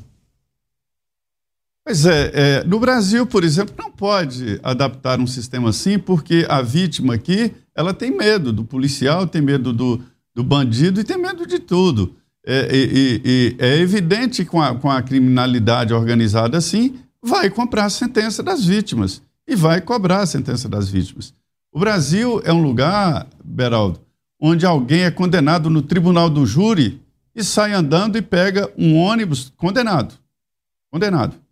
[1.84, 6.62] Pois é, é, no Brasil, por exemplo, não pode adaptar um sistema assim, porque a
[6.62, 10.00] vítima aqui, ela tem medo do policial, tem medo do,
[10.34, 12.16] do bandido e tem medo de tudo.
[12.46, 17.86] É, e, e, é evidente que com a, com a criminalidade organizada assim, vai comprar
[17.86, 21.34] a sentença das vítimas e vai cobrar a sentença das vítimas.
[21.72, 24.02] O Brasil é um lugar, Beraldo,
[24.40, 27.02] onde alguém é condenado no tribunal do júri
[27.36, 30.14] e sai andando e pega um ônibus condenado.
[30.92, 31.44] Condenado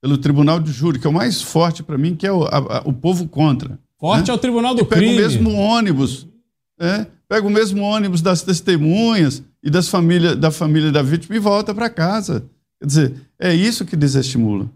[0.00, 2.56] pelo Tribunal de Júri, que é o mais forte para mim, que é o, a,
[2.56, 3.78] a, o povo contra.
[3.98, 4.32] Forte né?
[4.32, 5.14] é o Tribunal do e pega Crime.
[5.14, 6.26] o mesmo ônibus,
[6.78, 11.38] é, pega o mesmo ônibus das testemunhas e das família, da família da vítima e
[11.38, 12.44] volta para casa.
[12.80, 14.68] Quer dizer, é isso que desestimula.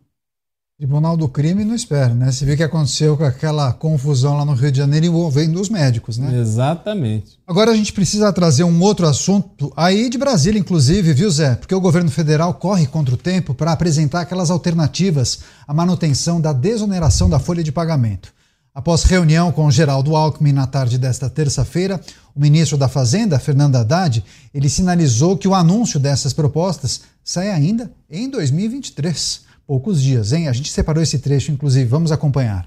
[0.76, 2.32] Tribunal do Crime não espera, né?
[2.32, 5.68] Você viu o que aconteceu com aquela confusão lá no Rio de Janeiro envolvendo os
[5.68, 6.36] médicos, né?
[6.40, 7.38] Exatamente.
[7.46, 11.54] Agora a gente precisa trazer um outro assunto aí de Brasília, inclusive, viu, Zé?
[11.54, 16.52] Porque o governo federal corre contra o tempo para apresentar aquelas alternativas à manutenção da
[16.52, 18.32] desoneração da folha de pagamento.
[18.74, 22.00] Após reunião com Geraldo Alckmin na tarde desta terça-feira,
[22.34, 27.92] o ministro da Fazenda, Fernando Haddad, ele sinalizou que o anúncio dessas propostas sai ainda
[28.10, 30.48] em 2023 poucos dias, hein?
[30.48, 32.66] A gente separou esse trecho, inclusive, vamos acompanhar.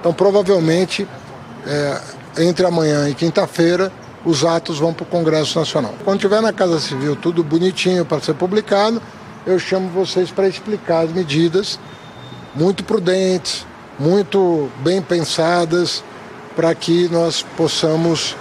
[0.00, 1.06] Então, provavelmente,
[1.66, 2.00] é,
[2.42, 3.92] entre amanhã e quinta-feira,
[4.24, 5.94] os atos vão para o Congresso Nacional.
[6.02, 9.02] Quando tiver na Casa Civil tudo bonitinho para ser publicado,
[9.46, 11.78] eu chamo vocês para explicar as medidas
[12.54, 13.66] muito prudentes,
[14.00, 16.02] muito bem pensadas,
[16.56, 18.34] para que nós possamos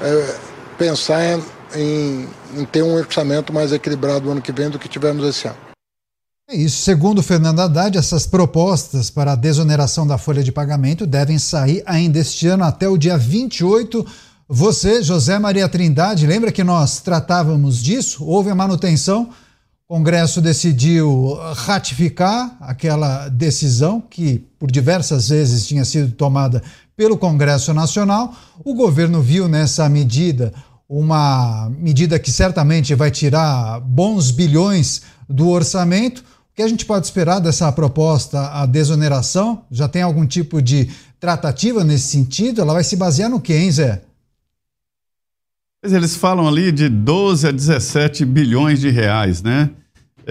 [0.00, 0.34] é,
[0.78, 1.40] pensar
[1.74, 5.48] em, em ter um orçamento mais equilibrado no ano que vem do que tivemos esse
[5.48, 5.56] ano.
[6.48, 6.82] É isso.
[6.82, 12.18] Segundo Fernando Haddad, essas propostas para a desoneração da folha de pagamento devem sair ainda
[12.18, 14.06] este ano até o dia 28.
[14.48, 18.24] Você, José Maria Trindade, lembra que nós tratávamos disso?
[18.24, 19.30] Houve a manutenção.
[19.90, 26.62] O Congresso decidiu ratificar aquela decisão que por diversas vezes tinha sido tomada
[26.96, 28.32] pelo Congresso Nacional.
[28.64, 30.54] O governo viu nessa medida
[30.88, 36.20] uma medida que certamente vai tirar bons bilhões do orçamento.
[36.20, 36.24] O
[36.54, 39.64] que a gente pode esperar dessa proposta, a desoneração?
[39.72, 40.88] Já tem algum tipo de
[41.18, 42.60] tratativa nesse sentido?
[42.60, 44.02] Ela vai se basear no que, hein, Zé?
[45.82, 49.70] Mas eles falam ali de 12 a 17 bilhões de reais, né?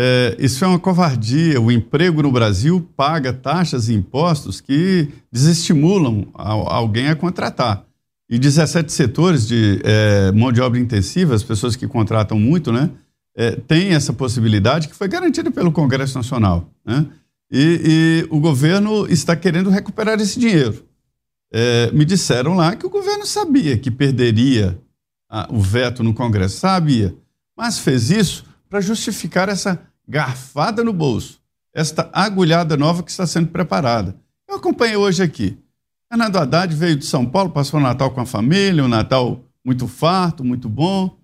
[0.02, 1.60] É, isso é uma covardia.
[1.60, 7.84] O emprego no Brasil paga taxas e impostos que desestimulam alguém a contratar.
[8.30, 12.90] E 17 setores de é, mão de obra intensiva, as pessoas que contratam muito, né?
[13.36, 16.70] É, tem essa possibilidade que foi garantida pelo Congresso Nacional.
[16.86, 17.06] Né?
[17.52, 20.82] E, e o governo está querendo recuperar esse dinheiro.
[21.52, 24.80] É, me disseram lá que o governo sabia que perderia
[25.30, 27.14] a, o veto no Congresso, sabia,
[27.58, 31.40] mas fez isso para justificar essa garfada no bolso,
[31.74, 34.16] esta agulhada nova que está sendo preparada.
[34.50, 35.58] Eu acompanhei hoje aqui.
[36.12, 39.88] Fernando Haddad veio de São Paulo, passou o Natal com a família, um Natal muito
[39.88, 41.20] farto, muito bom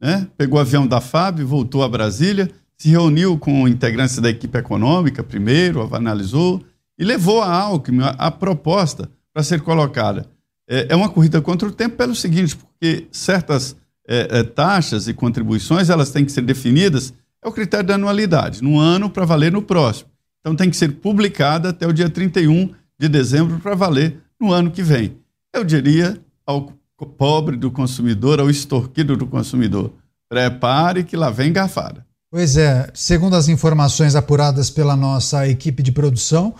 [0.00, 0.26] né?
[0.36, 5.22] pegou o avião da FAB, voltou a Brasília, se reuniu com integrantes da equipe econômica
[5.22, 6.64] primeiro, analisou
[6.98, 10.26] e levou a Alckmin a, proposta para ser colocada.
[10.68, 13.76] É, é, uma corrida contra o tempo pelo seguinte, porque certas
[14.08, 17.12] é, é, taxas e contribuições elas têm que ser definidas,
[17.42, 20.10] é o critério da anualidade, no ano para valer no próximo.
[20.40, 24.70] Então tem que ser publicada até o dia 31 de dezembro para valer no ano
[24.70, 25.16] que vem.
[25.54, 26.72] Eu diria ao
[27.16, 29.92] pobre do consumidor, ao extorquido do consumidor.
[30.28, 32.04] Prepare que lá vem garfada.
[32.30, 36.54] Pois é, segundo as informações apuradas pela nossa equipe de produção,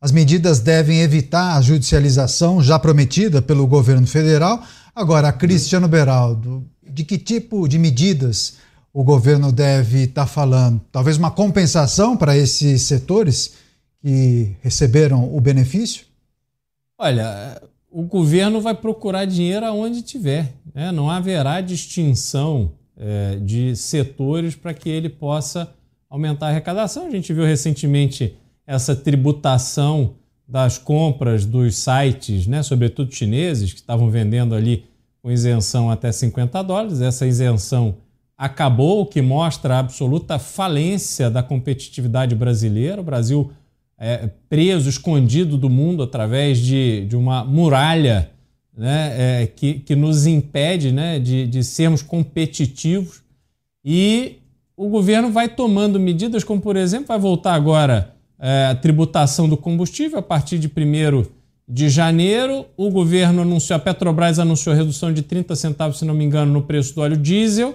[0.00, 4.62] as medidas devem evitar a judicialização já prometida pelo governo federal.
[4.94, 8.54] Agora, Cristiano Beraldo, de que tipo de medidas
[8.96, 10.80] o governo deve estar tá falando?
[10.90, 13.52] Talvez uma compensação para esses setores
[14.00, 16.06] que receberam o benefício?
[16.96, 20.50] Olha, o governo vai procurar dinheiro aonde tiver.
[20.74, 20.90] Né?
[20.92, 25.70] Não haverá distinção é, de setores para que ele possa
[26.08, 27.06] aumentar a arrecadação.
[27.06, 28.34] A gente viu recentemente
[28.66, 30.14] essa tributação
[30.48, 34.86] das compras dos sites, né, sobretudo chineses, que estavam vendendo ali
[35.20, 37.02] com isenção até 50 dólares.
[37.02, 37.96] Essa isenção
[38.36, 43.00] acabou, o que mostra a absoluta falência da competitividade brasileira.
[43.00, 43.50] O Brasil
[43.98, 48.30] é, preso, escondido do mundo através de, de uma muralha
[48.76, 53.22] né, é, que, que nos impede né, de, de sermos competitivos.
[53.82, 54.36] E
[54.76, 59.56] o governo vai tomando medidas, como por exemplo, vai voltar agora é, a tributação do
[59.56, 61.24] combustível a partir de 1
[61.66, 62.66] de janeiro.
[62.76, 66.62] O governo anunciou, a Petrobras anunciou redução de 30 centavos, se não me engano, no
[66.62, 67.74] preço do óleo diesel,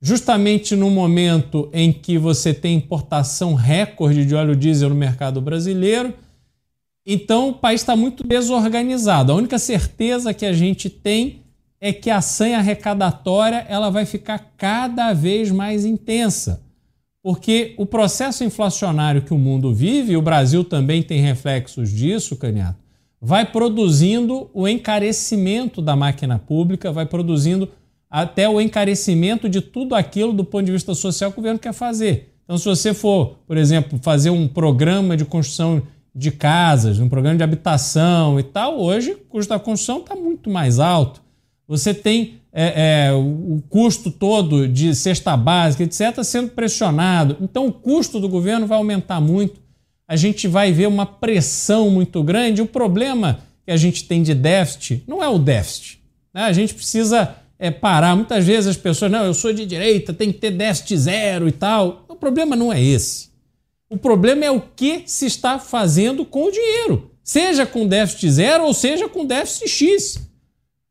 [0.00, 6.14] justamente no momento em que você tem importação recorde de óleo diesel no mercado brasileiro.
[7.04, 9.32] Então o país está muito desorganizado.
[9.32, 11.42] A única certeza que a gente tem
[11.80, 16.62] é que a sanha arrecadatória ela vai ficar cada vez mais intensa.
[17.22, 22.36] Porque o processo inflacionário que o mundo vive, e o Brasil também tem reflexos disso,
[22.36, 22.78] Caniato,
[23.20, 27.68] vai produzindo o encarecimento da máquina pública, vai produzindo
[28.16, 31.74] até o encarecimento de tudo aquilo do ponto de vista social que o governo quer
[31.74, 32.32] fazer.
[32.44, 35.82] Então, se você for, por exemplo, fazer um programa de construção
[36.14, 40.48] de casas, um programa de habitação e tal, hoje o custo da construção está muito
[40.48, 41.20] mais alto.
[41.68, 47.36] Você tem é, é, o custo todo de cesta básica, etc., sendo pressionado.
[47.42, 49.60] Então, o custo do governo vai aumentar muito.
[50.08, 52.62] A gente vai ver uma pressão muito grande.
[52.62, 56.00] O problema que a gente tem de déficit não é o déficit.
[56.32, 56.44] Né?
[56.44, 58.14] A gente precisa é, parar.
[58.14, 61.52] Muitas vezes as pessoas, não, eu sou de direita, tem que ter déficit zero e
[61.52, 62.04] tal.
[62.08, 63.30] O problema não é esse.
[63.88, 68.64] O problema é o que se está fazendo com o dinheiro, seja com déficit zero
[68.64, 70.18] ou seja com déficit X.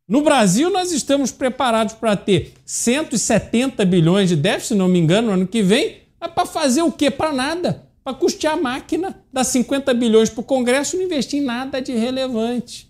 [0.07, 5.27] No Brasil, nós estamos preparados para ter 170 bilhões de déficit, se não me engano,
[5.27, 7.11] no ano que vem, mas para fazer o quê?
[7.11, 7.83] Para nada.
[8.03, 11.81] Para custear a máquina, dar 50 bilhões para o Congresso e não investir em nada
[11.81, 12.87] de relevante.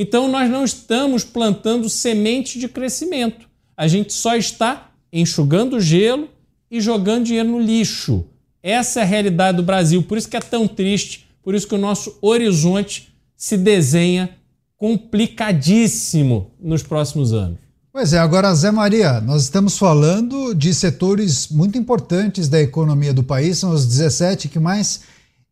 [0.00, 3.48] Então, nós não estamos plantando semente de crescimento.
[3.76, 6.28] A gente só está enxugando gelo
[6.70, 8.24] e jogando dinheiro no lixo.
[8.62, 11.74] Essa é a realidade do Brasil, por isso que é tão triste, por isso que
[11.74, 14.30] o nosso horizonte se desenha
[14.76, 17.58] complicadíssimo nos próximos anos.
[17.92, 23.24] Pois é, agora, Zé Maria, nós estamos falando de setores muito importantes da economia do
[23.24, 25.00] país, são os 17 que mais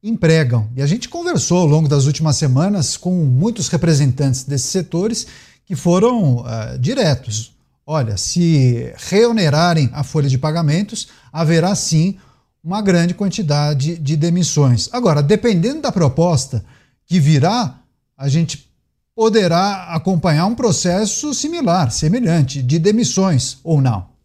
[0.08, 0.68] empregam.
[0.76, 5.26] E a gente conversou ao longo das últimas semanas com muitos representantes desses setores
[5.64, 7.52] que foram uh, diretos.
[7.84, 12.18] Olha, se reonerarem a folha de pagamentos, haverá sim
[12.62, 14.88] uma grande quantidade de demissões.
[14.92, 16.64] Agora, dependendo da proposta
[17.04, 17.78] que virá,
[18.16, 18.68] a gente
[19.14, 24.15] poderá acompanhar um processo similar, semelhante, de demissões ou não.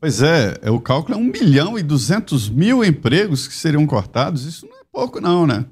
[0.00, 4.44] Pois é, é, o cálculo é 1 milhão e 200 mil empregos que seriam cortados.
[4.44, 5.64] Isso não é pouco, não, né?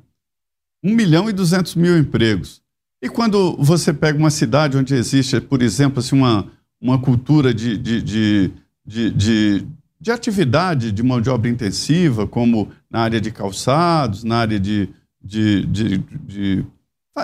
[0.83, 2.61] 1 milhão e 200 mil empregos.
[3.01, 6.51] E quando você pega uma cidade onde existe, por exemplo, assim, uma,
[6.81, 8.53] uma cultura de, de, de,
[8.85, 9.67] de, de
[10.01, 14.89] de atividade de mão de obra intensiva, como na área de calçados, na área de.
[15.23, 16.65] de, de, de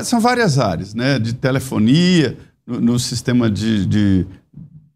[0.04, 1.18] são várias áreas, né?
[1.18, 2.36] De telefonia,
[2.66, 4.26] no, no sistema de, de,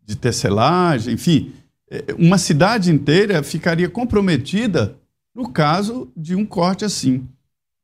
[0.04, 1.52] de tecelagem, enfim.
[1.90, 4.96] É, uma cidade inteira ficaria comprometida
[5.34, 7.26] no caso de um corte assim.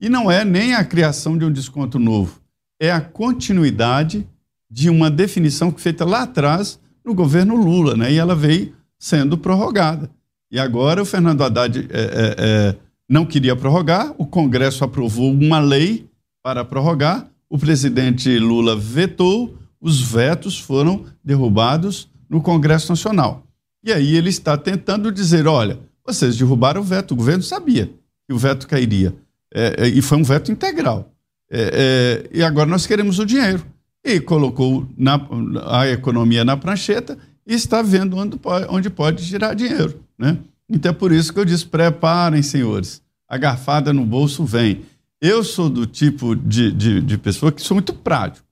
[0.01, 2.41] E não é nem a criação de um desconto novo,
[2.81, 4.27] é a continuidade
[4.69, 8.13] de uma definição feita lá atrás no governo Lula, né?
[8.13, 10.11] E ela veio sendo prorrogada.
[10.51, 12.77] E agora o Fernando Haddad é, é, é,
[13.09, 16.09] não queria prorrogar, o Congresso aprovou uma lei
[16.43, 23.47] para prorrogar, o presidente Lula vetou, os vetos foram derrubados no Congresso Nacional.
[23.85, 27.91] E aí ele está tentando dizer: olha, vocês derrubaram o veto, o governo sabia
[28.27, 29.15] que o veto cairia.
[29.55, 31.13] É, é, e foi um veto integral.
[31.51, 33.65] É, e agora nós queremos o dinheiro.
[34.05, 35.21] E colocou na,
[35.67, 39.25] a economia na prancheta e está vendo onde pode, onde pode
[39.57, 40.03] dinheiro.
[40.19, 40.39] Né?
[40.69, 44.83] Então é por isso que eu disse: preparem, senhores, a garfada no bolso vem.
[45.21, 48.47] Eu sou do tipo de, de, de pessoa que sou muito prático.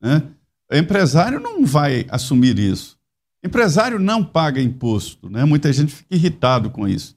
[0.00, 0.22] Né?
[0.72, 2.93] O empresário não vai assumir isso.
[3.44, 5.28] Empresário não paga imposto.
[5.28, 5.44] Né?
[5.44, 7.14] Muita gente fica irritado com isso.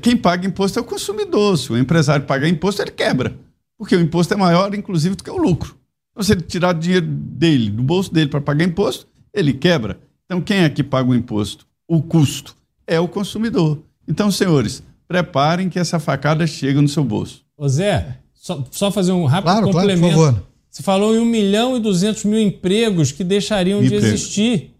[0.00, 1.58] Quem paga imposto é o consumidor.
[1.58, 3.36] Se o empresário paga imposto, ele quebra.
[3.76, 5.76] Porque o imposto é maior, inclusive, do que o lucro.
[6.12, 9.98] Então, se ele tirar dinheiro dele, do bolso dele, para pagar imposto, ele quebra.
[10.24, 11.66] Então, quem é que paga o imposto?
[11.88, 12.56] O custo
[12.86, 13.82] é o consumidor.
[14.06, 17.42] Então, senhores, preparem que essa facada chega no seu bolso.
[17.56, 20.00] Ô Zé, só, só fazer um rápido claro, complemento.
[20.00, 20.46] Claro, por favor.
[20.70, 24.70] Você falou em 1 milhão e 200 mil empregos que deixariam de existir.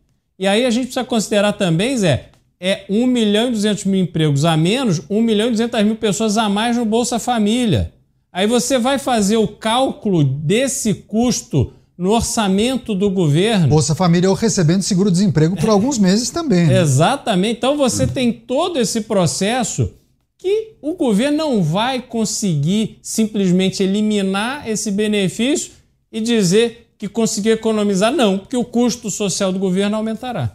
[0.40, 4.46] E aí a gente precisa considerar também, Zé, é 1 milhão e 200 mil empregos
[4.46, 7.92] a menos, 1 milhão e 200 mil pessoas a mais no Bolsa Família.
[8.32, 13.68] Aí você vai fazer o cálculo desse custo no orçamento do governo.
[13.68, 16.68] Bolsa Família ou recebendo seguro-desemprego por alguns meses também.
[16.68, 16.80] Né?
[16.80, 17.58] Exatamente.
[17.58, 19.92] Então você tem todo esse processo
[20.38, 25.72] que o governo não vai conseguir simplesmente eliminar esse benefício
[26.10, 30.54] e dizer que conseguiu economizar, não, porque o custo social do governo aumentará.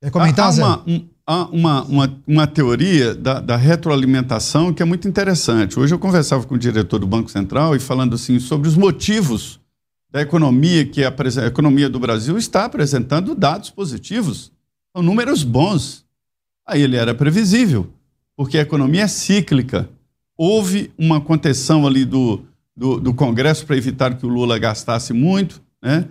[0.00, 0.64] Quer comentar, há, Zé?
[0.64, 5.78] uma, um, há uma, uma, uma teoria da, da retroalimentação que é muito interessante.
[5.78, 9.60] Hoje eu conversava com o diretor do Banco Central e falando assim sobre os motivos
[10.10, 14.50] da economia que a, a economia do Brasil está apresentando dados positivos,
[14.96, 16.06] são números bons.
[16.66, 17.90] Aí ele era previsível,
[18.34, 19.90] porque a economia é cíclica.
[20.38, 22.46] Houve uma contenção ali do,
[22.78, 26.04] do, do Congresso para evitar que o Lula gastasse muito, né?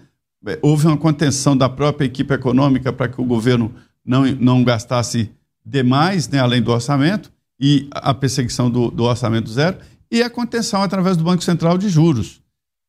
[0.61, 3.73] houve uma contenção da própria equipe econômica para que o governo
[4.05, 5.31] não, não gastasse
[5.65, 9.77] demais, né, além do orçamento, e a perseguição do, do orçamento zero,
[10.11, 12.41] e a contenção através do Banco Central de juros.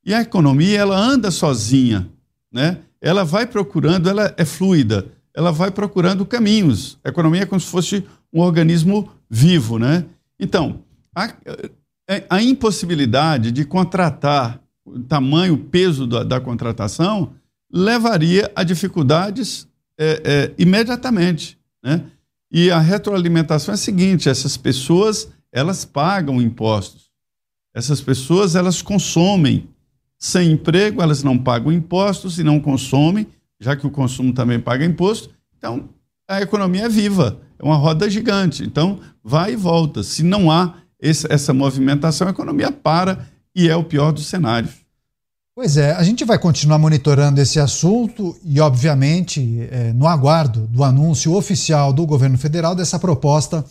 [0.04, 2.08] E a economia, ela anda sozinha,
[2.52, 2.78] né?
[3.00, 6.98] ela vai procurando, ela é fluida, ela vai procurando caminhos.
[7.04, 9.78] A economia é como se fosse um organismo vivo.
[9.78, 10.04] Né?
[10.38, 10.80] Então,
[11.14, 11.32] a,
[12.30, 17.32] a impossibilidade de contratar o tamanho, o peso da, da contratação,
[17.70, 19.68] levaria a dificuldades
[19.98, 21.58] é, é, imediatamente.
[21.82, 22.04] Né?
[22.50, 27.10] E a retroalimentação é a seguinte: essas pessoas elas pagam impostos.
[27.74, 29.68] Essas pessoas elas consomem.
[30.20, 33.24] Sem emprego, elas não pagam impostos e não consomem,
[33.60, 35.30] já que o consumo também paga imposto.
[35.56, 35.88] Então,
[36.28, 38.64] a economia é viva, é uma roda gigante.
[38.64, 40.02] Então, vai e volta.
[40.02, 44.72] Se não há esse, essa movimentação, a economia para e é o pior dos cenários.
[45.54, 50.84] Pois é, a gente vai continuar monitorando esse assunto e, obviamente, é, no aguardo do
[50.84, 53.64] anúncio oficial do governo federal dessa proposta,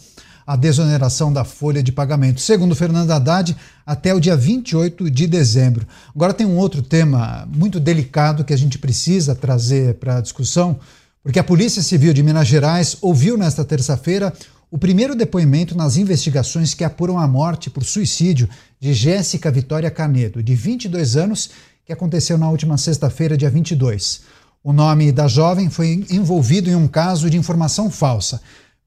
[0.45, 2.41] a desoneração da folha de pagamento.
[2.41, 3.55] Segundo Fernando Haddad,
[3.85, 5.87] até o dia 28 de dezembro.
[6.13, 10.77] Agora tem um outro tema muito delicado que a gente precisa trazer para a discussão,
[11.23, 14.33] porque a Polícia Civil de Minas Gerais ouviu nesta terça-feira
[14.69, 18.49] o primeiro depoimento nas investigações que apuram a morte por suicídio
[18.80, 21.49] de Jéssica Vitória Canedo, de 22 anos,
[21.85, 24.22] que aconteceu na última sexta-feira, dia 22.
[24.61, 28.41] O nome da jovem foi envolvido em um caso de informação falsa.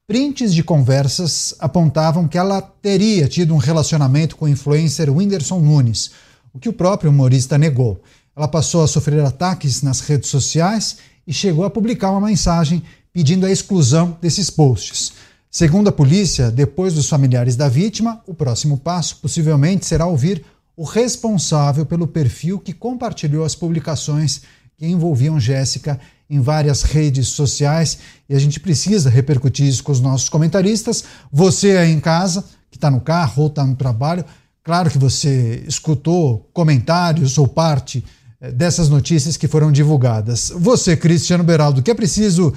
[0.05, 6.11] Prints de conversas apontavam que ela teria tido um relacionamento com o influencer Whindersson Nunes,
[6.53, 8.03] o que o próprio humorista negou.
[8.35, 13.45] Ela passou a sofrer ataques nas redes sociais e chegou a publicar uma mensagem pedindo
[13.47, 15.13] a exclusão desses posts.
[15.53, 20.45] Segundo a polícia, depois dos familiares da vítima, o próximo passo possivelmente será ouvir
[20.77, 24.43] o responsável pelo perfil que compartilhou as publicações
[24.77, 25.99] que envolviam Jéssica
[26.29, 27.97] em várias redes sociais
[28.29, 31.03] e a gente precisa repercutir isso com os nossos comentaristas.
[31.29, 34.23] Você aí em casa, que está no carro ou está no trabalho,
[34.63, 38.01] claro que você escutou comentários ou parte
[38.39, 40.49] eh, dessas notícias que foram divulgadas.
[40.55, 42.53] Você, Cristiano Beraldo, que é preciso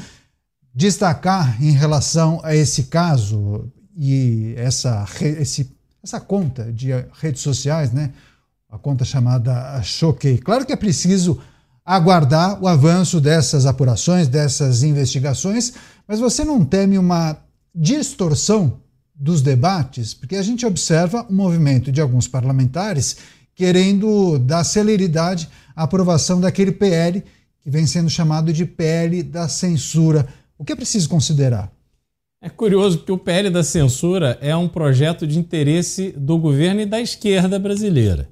[0.75, 5.73] destacar em relação a esse caso e essa, esse
[6.05, 8.13] essa conta de redes sociais, né?
[8.69, 10.37] A conta chamada Choquei.
[10.37, 11.41] Claro que é preciso
[11.85, 15.73] aguardar o avanço dessas apurações, dessas investigações,
[16.07, 17.39] mas você não teme uma
[17.75, 18.81] distorção
[19.15, 20.13] dos debates?
[20.13, 23.17] Porque a gente observa o um movimento de alguns parlamentares
[23.55, 27.23] querendo dar celeridade à aprovação daquele PL
[27.61, 30.29] que vem sendo chamado de PL da censura.
[30.59, 31.73] O que é preciso considerar?
[32.41, 36.87] É curioso porque o PL da censura é um projeto de interesse do governo e
[36.87, 38.29] da esquerda brasileira.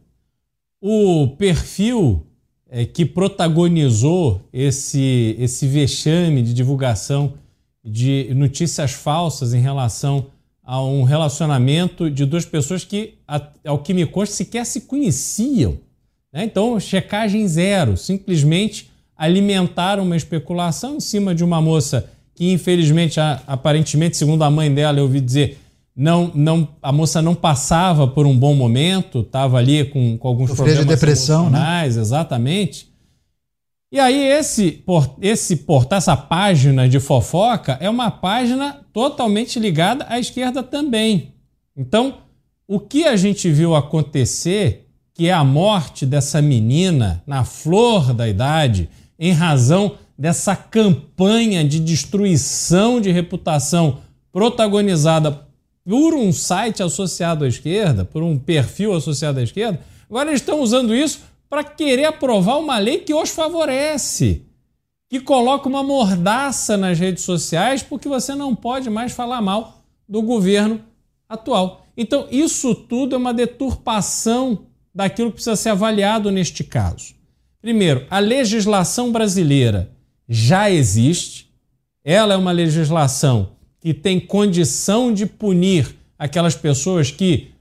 [0.81, 2.27] O perfil
[2.69, 7.35] é, que protagonizou esse, esse vexame de divulgação
[7.85, 10.27] de notícias falsas em relação
[10.63, 13.15] a um relacionamento de duas pessoas que,
[13.65, 15.79] ao que me consta, sequer se conheciam.
[16.33, 16.45] Né?
[16.45, 18.92] Então, checagem zero, simplesmente
[19.23, 24.99] alimentaram uma especulação em cima de uma moça que infelizmente, aparentemente, segundo a mãe dela,
[24.99, 25.61] eu ouvi dizer,
[25.95, 30.51] não, não, a moça não passava por um bom momento, estava ali com, com alguns
[30.51, 31.59] Sofria problemas de depressão, né?
[31.59, 32.03] emocionais, né?
[32.03, 32.93] exatamente.
[33.93, 34.83] E aí esse,
[35.21, 41.33] esse portal, essa página de fofoca é uma página totalmente ligada à esquerda também.
[41.77, 42.15] Então,
[42.67, 48.29] o que a gente viu acontecer, que é a morte dessa menina na flor da
[48.29, 48.89] idade,
[49.23, 54.01] em razão dessa campanha de destruição de reputação
[54.33, 55.47] protagonizada
[55.85, 59.81] por um site associado à esquerda, por um perfil associado à esquerda,
[60.11, 64.43] agora eles estão usando isso para querer aprovar uma lei que os favorece,
[65.09, 70.21] que coloca uma mordaça nas redes sociais porque você não pode mais falar mal do
[70.21, 70.81] governo
[71.29, 71.87] atual.
[71.97, 77.22] Então, isso tudo é uma deturpação daquilo que precisa ser avaliado neste caso.
[77.63, 79.89] Primeiro, a legislação brasileira
[80.29, 81.49] já existe.
[82.05, 87.53] Ela é uma legislação que tem condição de punir aquelas pessoas que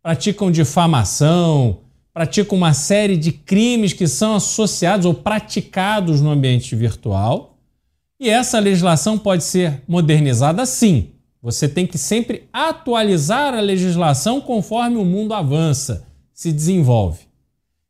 [0.00, 1.80] praticam difamação,
[2.14, 7.58] praticam uma série de crimes que são associados ou praticados no ambiente virtual.
[8.20, 11.10] E essa legislação pode ser modernizada sim.
[11.42, 17.27] Você tem que sempre atualizar a legislação conforme o mundo avança, se desenvolve.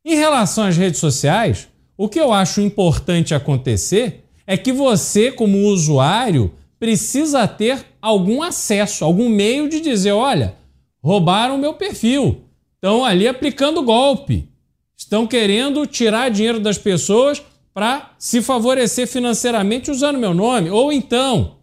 [0.09, 5.67] Em relação às redes sociais, o que eu acho importante acontecer é que você, como
[5.67, 10.55] usuário, precisa ter algum acesso, algum meio de dizer: olha,
[11.03, 12.41] roubaram meu perfil,
[12.75, 14.49] estão ali aplicando golpe,
[14.97, 17.43] estão querendo tirar dinheiro das pessoas
[17.75, 21.59] para se favorecer financeiramente usando meu nome, ou então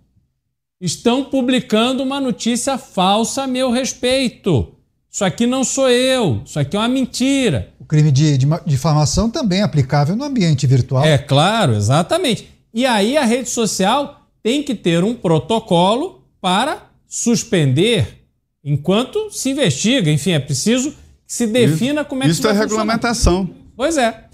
[0.79, 4.74] estão publicando uma notícia falsa a meu respeito.
[5.15, 7.73] Isso aqui não sou eu, isso aqui é uma mentira.
[7.79, 11.05] O crime de, de difamação também é aplicável no ambiente virtual.
[11.05, 12.49] É claro, exatamente.
[12.73, 18.25] E aí a rede social tem que ter um protocolo para suspender
[18.61, 20.11] enquanto se investiga.
[20.11, 20.97] Enfim, é preciso que
[21.33, 22.81] se defina como é que Isso vai é funcionar.
[22.81, 23.49] regulamentação.
[23.73, 24.25] Pois é.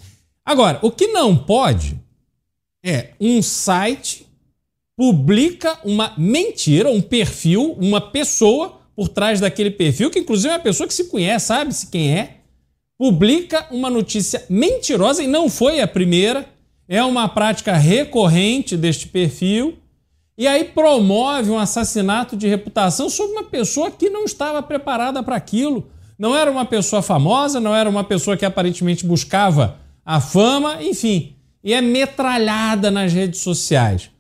[0.43, 1.95] Agora, o que não pode
[2.83, 4.25] é um site
[4.97, 10.64] publica uma mentira, um perfil, uma pessoa por trás daquele perfil, que inclusive é uma
[10.64, 12.36] pessoa que se conhece, sabe-se quem é,
[12.99, 16.48] publica uma notícia mentirosa e não foi a primeira,
[16.88, 19.76] é uma prática recorrente deste perfil,
[20.38, 25.36] e aí promove um assassinato de reputação sobre uma pessoa que não estava preparada para
[25.36, 25.90] aquilo.
[26.15, 31.36] Não era uma pessoa famosa, não era uma pessoa que aparentemente buscava a fama, enfim,
[31.64, 34.11] e é metralhada nas redes sociais.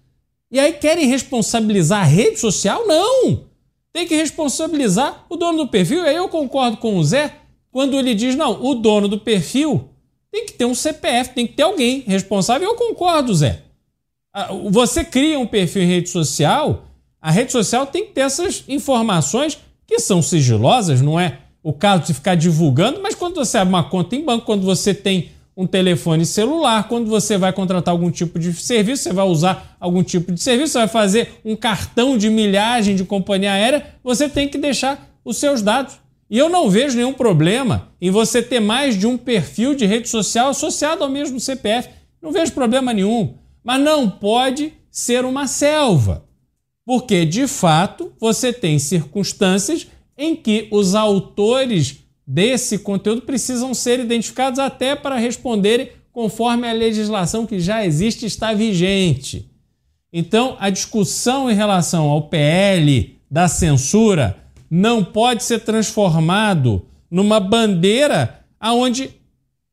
[0.51, 2.87] E aí querem responsabilizar a rede social?
[2.87, 3.50] Não!
[3.93, 6.03] Tem que responsabilizar o dono do perfil.
[6.03, 7.35] E aí eu concordo com o Zé
[7.71, 9.89] quando ele diz: não, o dono do perfil
[10.31, 12.69] tem que ter um CPF, tem que ter alguém responsável.
[12.69, 13.63] Eu concordo, Zé.
[14.69, 16.85] Você cria um perfil em rede social,
[17.21, 22.05] a rede social tem que ter essas informações que são sigilosas, não é o caso
[22.05, 25.67] de ficar divulgando, mas quando você abre uma conta em banco, quando você tem um
[25.67, 30.31] telefone celular, quando você vai contratar algum tipo de serviço, você vai usar algum tipo
[30.31, 34.57] de serviço, você vai fazer um cartão de milhagem de companhia aérea, você tem que
[34.57, 35.99] deixar os seus dados.
[36.29, 40.07] E eu não vejo nenhum problema em você ter mais de um perfil de rede
[40.07, 41.89] social associado ao mesmo CPF.
[42.21, 43.35] Não vejo problema nenhum.
[43.61, 46.25] Mas não pode ser uma selva.
[46.85, 49.87] Porque, de fato, você tem circunstâncias
[50.17, 52.00] em que os autores
[52.31, 58.53] desse conteúdo precisam ser identificados até para responderem conforme a legislação que já existe está
[58.53, 59.51] vigente.
[60.13, 64.37] Então, a discussão em relação ao PL da censura
[64.69, 69.09] não pode ser transformado numa bandeira aonde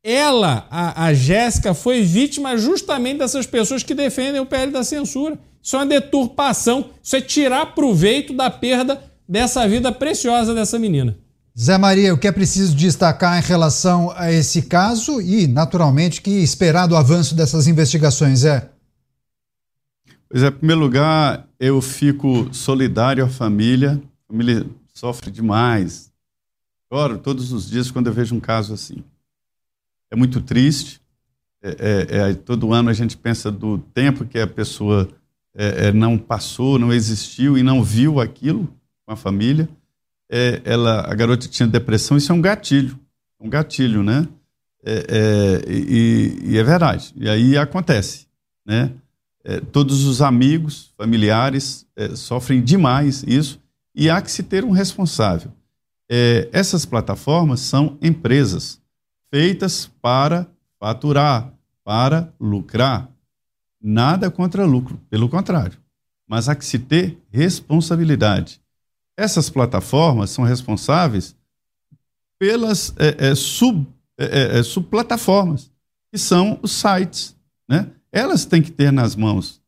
[0.02, 5.38] ela, a, a Jéssica, foi vítima justamente dessas pessoas que defendem o PL da censura.
[5.62, 11.16] Isso é uma deturpação, isso é tirar proveito da perda dessa vida preciosa dessa menina.
[11.60, 16.30] Zé Maria, o que é preciso destacar em relação a esse caso e, naturalmente, que
[16.30, 18.70] esperar do avanço dessas investigações é?
[20.28, 24.00] Pois é, em primeiro lugar, eu fico solidário à família.
[24.28, 24.64] A família
[24.94, 26.12] sofre demais.
[26.88, 29.02] Choro todos os dias quando eu vejo um caso assim.
[30.12, 31.00] É muito triste.
[31.60, 35.08] É, é, é, todo ano a gente pensa do tempo que a pessoa
[35.56, 38.72] é, é, não passou, não existiu e não viu aquilo
[39.04, 39.68] com a família.
[40.30, 42.98] É, ela, a garota tinha depressão, isso é um gatilho.
[43.40, 44.26] Um gatilho, né?
[45.68, 47.12] e, e é verdade.
[47.16, 48.26] E aí acontece,
[48.64, 48.92] né?
[49.44, 53.58] É, todos os amigos, familiares é, sofrem demais isso
[53.94, 55.50] e há que se ter um responsável.
[56.08, 58.80] É, essas plataformas são empresas
[59.30, 60.46] feitas para
[60.78, 61.52] faturar,
[61.84, 63.08] para lucrar.
[63.80, 65.78] Nada contra lucro, pelo contrário.
[66.26, 68.60] Mas há que se ter responsabilidade.
[69.18, 71.34] Essas plataformas são responsáveis
[72.38, 73.84] pelas é, é, sub,
[74.16, 75.72] é, subplataformas,
[76.12, 77.36] que são os sites,
[77.68, 77.90] né?
[78.12, 79.60] elas têm que ter nas mãos.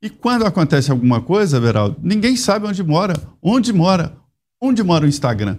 [0.00, 3.14] E quando acontece alguma coisa, Veraldo, ninguém sabe onde mora.
[3.42, 4.16] Onde mora?
[4.60, 5.58] Onde mora o Instagram?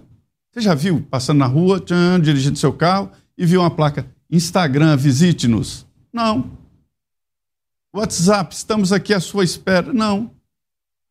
[0.50, 4.96] Você já viu passando na rua, tchan, dirigindo seu carro e viu uma placa Instagram,
[4.96, 5.86] visite-nos?
[6.10, 6.50] Não.
[7.94, 9.92] WhatsApp, estamos aqui à sua espera?
[9.92, 10.30] Não.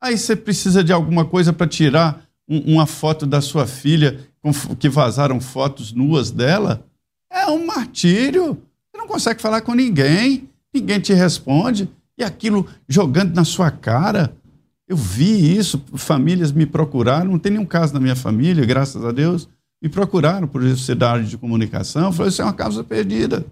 [0.02, 4.52] Aí você precisa de alguma coisa para tirar um, uma foto da sua filha com,
[4.76, 6.86] que vazaram fotos nuas dela?
[7.32, 8.62] É um martírio.
[8.92, 14.36] Você não consegue falar com ninguém ninguém te responde, e aquilo jogando na sua cara.
[14.88, 19.12] Eu vi isso, famílias me procuraram, não tem nenhum caso na minha família, graças a
[19.12, 19.48] Deus,
[19.82, 23.46] me procuraram por sociedade de comunicação, falaram, isso é uma causa perdida.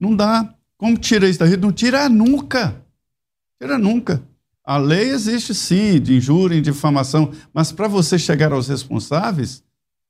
[0.00, 0.54] Não dá.
[0.76, 1.62] Como tira isso da rede?
[1.62, 2.74] Não tira nunca.
[3.60, 4.22] Tira nunca.
[4.64, 9.62] A lei existe sim, de injúria, de difamação, mas para você chegar aos responsáveis,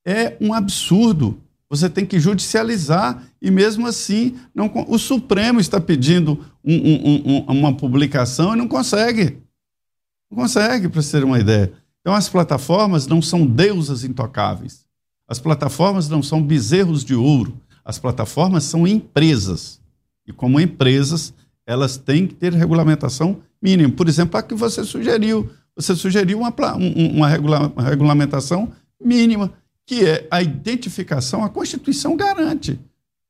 [0.07, 1.41] é um absurdo.
[1.69, 7.59] Você tem que judicializar e mesmo assim não, o Supremo está pedindo um- um- um-
[7.59, 9.39] uma publicação e não consegue.
[10.31, 11.73] Não consegue, para ter uma ideia.
[12.01, 14.85] Então as plataformas não são deusas intocáveis.
[15.27, 17.59] As plataformas não são bezerros de ouro.
[17.85, 19.81] As plataformas são empresas.
[20.27, 21.35] E como empresas,
[21.67, 23.91] elas têm que ter regulamentação mínima.
[23.91, 25.49] Por exemplo, a que você sugeriu.
[25.75, 28.71] Você sugeriu uma, um- um- uma, regula- uma regulamentação
[29.03, 29.51] mínima,
[29.87, 31.43] que é a identificação.
[31.43, 32.79] A Constituição garante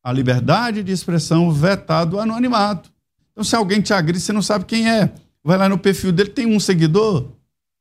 [0.03, 2.93] a liberdade de expressão vetado o anonimato.
[3.33, 5.11] Então, se alguém te agride, você não sabe quem é.
[5.43, 7.31] Vai lá no perfil dele, tem um seguidor,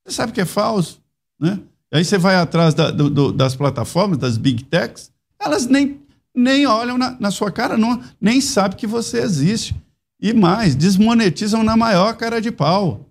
[0.05, 1.01] você sabe que é falso.
[1.39, 1.59] Né?
[1.91, 5.99] Aí você vai atrás da- do- do- das plataformas, das big techs, elas nem,
[6.33, 9.75] nem olham na, na sua cara, não, nem sabem que você existe.
[10.23, 13.09] E mais, desmonetizam na maior cara de pau.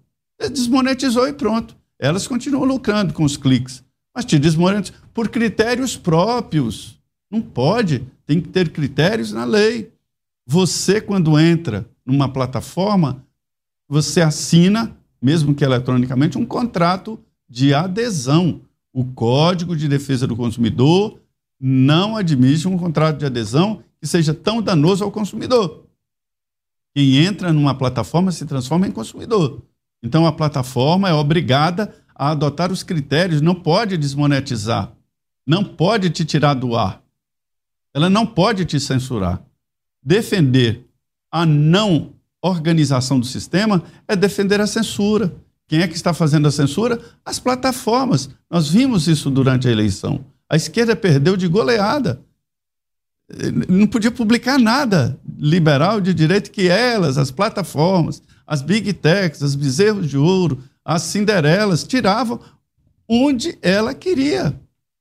[0.51, 1.77] Desmonetizou e pronto.
[1.99, 3.85] Elas continuam lucrando com os cliques.
[4.17, 6.99] Mas te desmonetizam por critérios próprios.
[7.31, 8.07] Não pode.
[8.25, 9.93] Tem que ter critérios na lei.
[10.47, 13.23] Você, quando entra numa plataforma,
[13.87, 18.63] você assina, mesmo que eletronicamente, um contrato de adesão.
[18.91, 21.21] O Código de Defesa do Consumidor
[21.61, 25.82] não admite um contrato de adesão que seja tão danoso ao consumidor.
[26.95, 29.63] Quem entra numa plataforma se transforma em consumidor.
[30.03, 34.93] Então a plataforma é obrigada a adotar os critérios, não pode desmonetizar,
[35.47, 37.03] não pode te tirar do ar,
[37.95, 39.43] ela não pode te censurar.
[40.03, 40.87] Defender
[41.31, 42.13] a não
[42.43, 45.35] organização do sistema é defender a censura.
[45.69, 47.01] Quem é que está fazendo a censura?
[47.25, 48.29] As plataformas.
[48.51, 50.25] Nós vimos isso durante a eleição.
[50.51, 52.21] A esquerda perdeu de goleada.
[53.69, 59.55] Não podia publicar nada liberal de direito que elas, as plataformas, as big techs, as
[59.55, 62.41] bezerros de ouro, as cinderelas, tiravam
[63.09, 64.55] onde ela queria.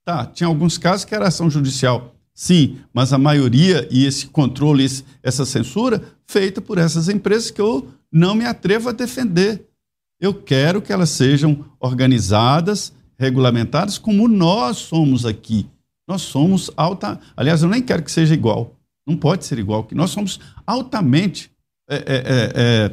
[0.04, 4.84] Tá, tinha alguns casos que era ação judicial, sim, mas a maioria e esse controle,
[4.84, 9.64] esse- essa censura, feita por essas empresas que eu não me atrevo a defender.
[10.20, 15.66] Eu quero que elas sejam organizadas, regulamentadas, como nós somos aqui.
[16.08, 17.18] Nós somos alta.
[17.36, 18.76] Aliás, eu nem quero que seja igual.
[19.06, 21.50] Não pode ser igual, que nós somos altamente
[21.90, 22.92] é, é, é,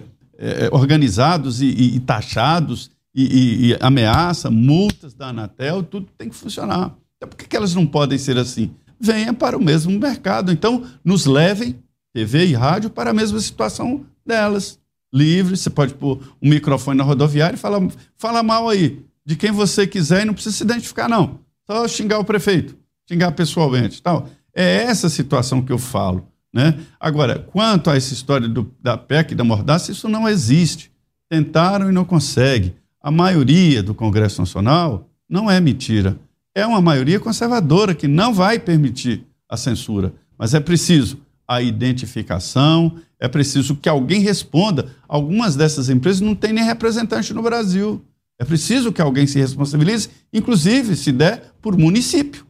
[0.62, 6.30] é, é, organizados e, e- e taxados e- e ameaça, multas da Anatel, tudo tem
[6.30, 6.96] que funcionar.
[7.18, 8.72] Então, por que, que elas não podem ser assim?
[9.00, 10.52] Venha para o mesmo mercado.
[10.52, 11.76] Então, nos levem,
[12.14, 14.80] TV e rádio, para a mesma situação delas.
[15.14, 17.82] Livre, você pode pôr um microfone na rodoviária e falar,
[18.18, 21.40] fala mal aí de quem você quiser e não precisa se identificar, não.
[21.70, 22.76] Só xingar o prefeito,
[23.10, 24.30] xingar pessoalmente tal.
[24.54, 26.28] É essa situação que eu falo.
[26.54, 26.80] Né?
[27.00, 30.92] Agora, quanto a essa história do- da PEC e da mordaça, isso não existe.
[31.30, 32.74] Tentaram e não conseguem.
[33.02, 36.18] A maioria do Congresso Nacional não é mentira.
[36.56, 40.14] É uma maioria conservadora que não vai permitir a censura.
[40.38, 44.88] Mas é preciso a identificação, é preciso que alguém responda.
[45.08, 48.04] Algumas dessas empresas não têm nem representante no Brasil.
[48.40, 52.46] É preciso que alguém se responsabilize, inclusive, se der, por município.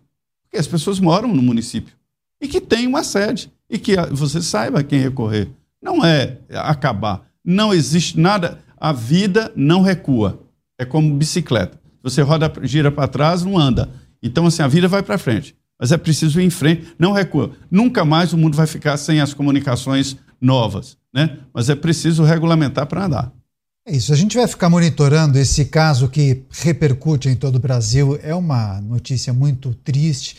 [0.49, 1.93] Porque as pessoas moram no município.
[2.41, 3.51] E que tem uma sede.
[3.69, 5.49] E que você saiba a quem recorrer.
[5.81, 7.29] Não é acabar.
[7.45, 8.59] Não existe nada.
[8.75, 10.41] A vida não recua.
[10.77, 11.79] É como bicicleta.
[12.01, 13.89] Você roda, gira para trás, não anda.
[14.23, 15.55] Então, assim, a vida vai para frente.
[15.79, 17.51] Mas é preciso ir em frente, não recua.
[17.71, 21.37] Nunca mais o mundo vai ficar sem as comunicações novas, né?
[21.53, 23.31] Mas é preciso regulamentar para andar.
[23.89, 28.19] É isso, a gente vai ficar monitorando esse caso que repercute em todo o Brasil.
[28.21, 30.37] É uma notícia muito triste.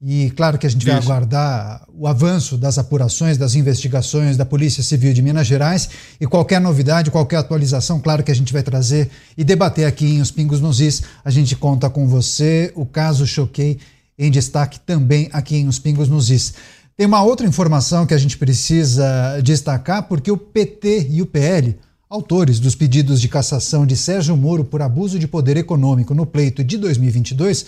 [0.00, 1.10] E claro que a gente vai Isso.
[1.10, 5.88] aguardar o avanço das apurações, das investigações da Polícia Civil de Minas Gerais
[6.20, 10.20] e qualquer novidade, qualquer atualização, claro que a gente vai trazer e debater aqui em
[10.20, 11.02] Os Pingos nos Is.
[11.24, 12.72] A gente conta com você.
[12.76, 13.78] O caso Choquei
[14.16, 16.54] em destaque também aqui em Os Pingos nos Is.
[16.96, 21.76] Tem uma outra informação que a gente precisa destacar, porque o PT e o PL,
[22.12, 26.62] autores dos pedidos de cassação de Sérgio Moro por abuso de poder econômico no pleito
[26.62, 27.64] de 2022,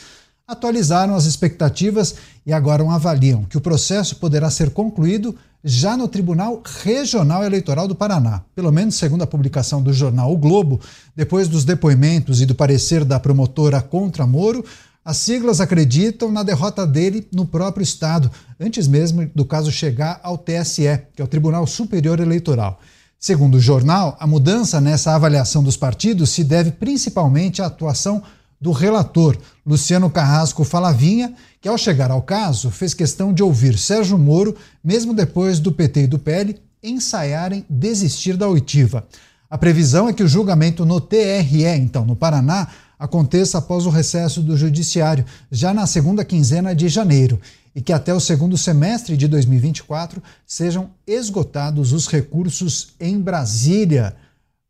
[0.46, 5.34] atualizaram as expectativas e agora avaliam que o processo poderá ser concluído
[5.64, 8.42] já no Tribunal Regional Eleitoral do Paraná.
[8.54, 10.78] Pelo menos segundo a publicação do jornal O Globo,
[11.16, 14.62] depois dos depoimentos e do parecer da promotora contra Moro,
[15.02, 18.30] as siglas acreditam na derrota dele no próprio Estado,
[18.60, 22.78] antes mesmo do caso chegar ao TSE, que é o Tribunal Superior Eleitoral.
[23.26, 28.22] Segundo o jornal, a mudança nessa avaliação dos partidos se deve principalmente à atuação
[28.60, 34.18] do relator, Luciano Carrasco Falavinha, que ao chegar ao caso fez questão de ouvir Sérgio
[34.18, 39.06] Moro, mesmo depois do PT e do PL ensaiarem desistir da oitiva.
[39.48, 42.68] A previsão é que o julgamento no TRE, então no Paraná,
[42.98, 47.40] aconteça após o recesso do Judiciário, já na segunda quinzena de janeiro,
[47.74, 54.14] e que até o segundo semestre de 2024 sejam esgotados os recursos em Brasília.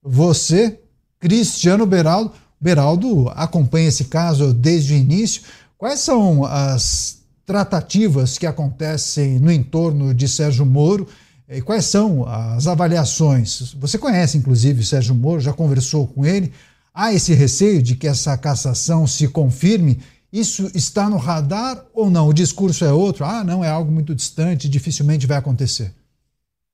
[0.03, 0.81] Você,
[1.21, 5.43] Cristiano Beraldo, Beraldo acompanha esse caso desde o início.
[5.77, 11.07] Quais são as tratativas que acontecem no entorno de Sérgio Moro?
[11.47, 13.75] E quais são as avaliações?
[13.79, 16.51] Você conhece, inclusive, Sérgio Moro, já conversou com ele.
[16.95, 19.99] Há esse receio de que essa cassação se confirme?
[20.33, 22.29] Isso está no radar ou não?
[22.29, 23.25] O discurso é outro?
[23.25, 25.93] Ah, não, é algo muito distante, dificilmente vai acontecer.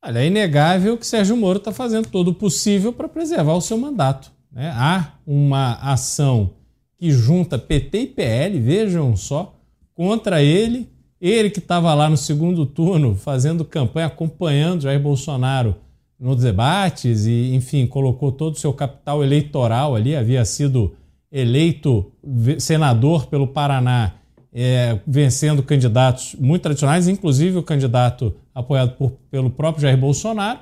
[0.04, 3.78] Olha, é inegável que Sérgio Moro está fazendo todo o possível para preservar o seu
[3.78, 4.30] mandato.
[4.52, 4.70] Né?
[4.74, 6.50] Há uma ação
[6.98, 9.58] que junta PT e PL, vejam só,
[9.94, 10.86] contra ele.
[11.18, 15.76] Ele que estava lá no segundo turno fazendo campanha, acompanhando Jair Bolsonaro
[16.20, 20.94] nos debates e, enfim, colocou todo o seu capital eleitoral ali, havia sido
[21.32, 22.12] eleito
[22.58, 24.16] senador pelo Paraná,
[24.52, 30.58] é, vencendo candidatos muito tradicionais, inclusive o candidato apoiado por, pelo próprio Jair Bolsonaro,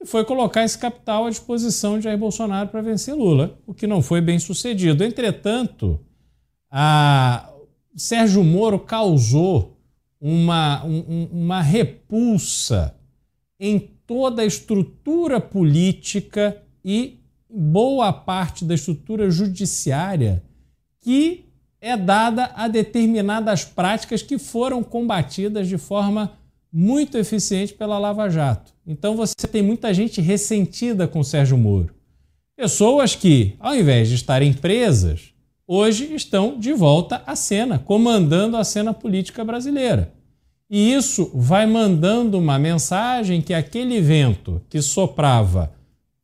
[0.00, 3.86] e foi colocar esse capital à disposição de Jair Bolsonaro para vencer Lula, o que
[3.86, 5.04] não foi bem sucedido.
[5.04, 6.00] Entretanto,
[6.70, 7.48] a
[7.94, 9.78] Sérgio Moro causou
[10.20, 12.94] uma, um, uma repulsa
[13.60, 17.18] em toda a estrutura política e
[17.48, 20.42] boa parte da estrutura judiciária
[21.00, 21.44] que
[21.80, 26.32] é dada a determinadas práticas que foram combatidas de forma
[26.72, 28.72] muito eficiente pela Lava Jato.
[28.86, 31.94] Então você tem muita gente ressentida com Sérgio Moro.
[32.56, 35.32] Pessoas que, ao invés de estarem presas,
[35.66, 40.12] hoje estão de volta à cena, comandando a cena política brasileira.
[40.68, 45.72] E isso vai mandando uma mensagem que aquele vento que soprava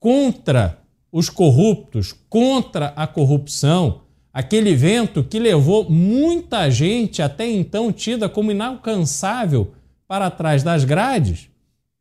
[0.00, 0.82] contra
[1.12, 4.00] os corruptos, contra a corrupção,
[4.32, 9.72] aquele vento que levou muita gente até então tida como inalcançável
[10.08, 11.48] para trás das grades,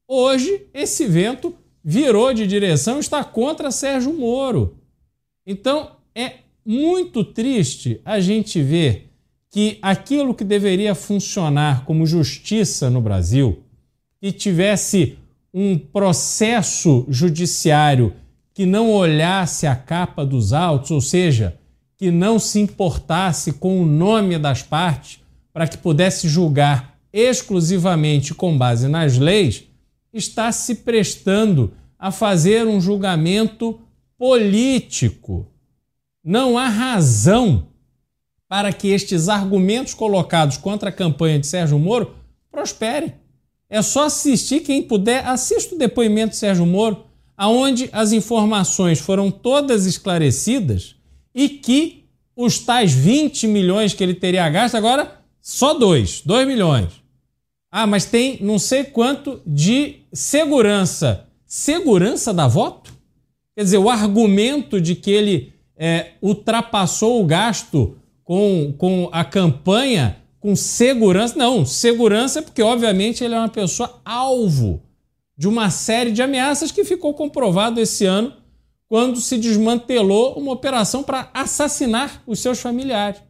[0.08, 4.78] hoje esse vento virou de direção está contra Sérgio Moro.
[5.46, 6.36] Então é
[6.66, 9.11] muito triste a gente ver
[9.52, 13.60] que aquilo que deveria funcionar como justiça no Brasil,
[14.20, 15.18] que tivesse
[15.54, 18.14] um processo judiciário
[18.54, 21.58] que não olhasse a capa dos autos, ou seja,
[21.98, 25.20] que não se importasse com o nome das partes
[25.52, 29.66] para que pudesse julgar exclusivamente com base nas leis,
[30.14, 33.80] está se prestando a fazer um julgamento
[34.18, 35.46] político.
[36.24, 37.68] Não há razão
[38.52, 42.16] para que estes argumentos colocados contra a campanha de Sérgio Moro
[42.52, 43.14] prosperem.
[43.70, 47.06] É só assistir, quem puder, assista o depoimento de Sérgio Moro
[47.38, 50.98] aonde as informações foram todas esclarecidas
[51.34, 52.04] e que
[52.36, 56.92] os tais 20 milhões que ele teria gasto, agora só dois, 2 milhões.
[57.72, 61.26] Ah, mas tem não sei quanto de segurança.
[61.48, 62.92] Segurança da voto?
[63.56, 67.98] Quer dizer, o argumento de que ele é, ultrapassou o gasto
[68.32, 71.36] com, com a campanha com segurança.
[71.38, 74.82] Não, segurança é porque, obviamente, ele é uma pessoa alvo
[75.38, 78.32] de uma série de ameaças que ficou comprovado esse ano
[78.88, 83.22] quando se desmantelou uma operação para assassinar os seus familiares.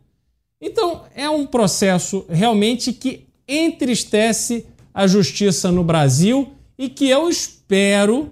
[0.61, 8.31] Então, é um processo realmente que entristece a justiça no Brasil e que eu espero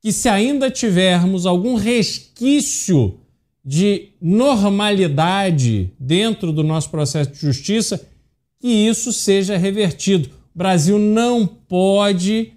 [0.00, 3.18] que, se ainda tivermos algum resquício
[3.66, 8.00] de normalidade dentro do nosso processo de justiça,
[8.60, 10.28] que isso seja revertido.
[10.54, 12.52] O Brasil não pode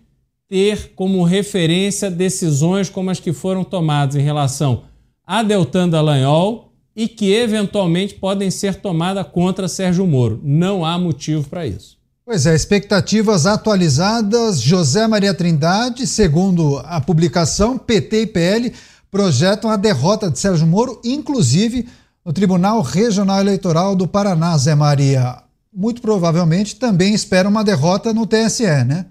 [0.48, 4.84] ter como referência decisões como as que foram tomadas em relação
[5.26, 10.40] a Deltan Dallagnol e que eventualmente podem ser tomadas contra Sérgio Moro.
[10.44, 11.98] Não há motivo para isso.
[12.26, 14.62] Pois é, expectativas atualizadas.
[14.62, 18.74] José Maria Trindade, segundo a publicação, PT e PL
[19.12, 21.88] projetam a derrota de Sérgio Moro, inclusive
[22.26, 25.42] no Tribunal Regional Eleitoral do Paraná, Zé Maria.
[25.74, 29.06] Muito provavelmente também espera uma derrota no TSE, né?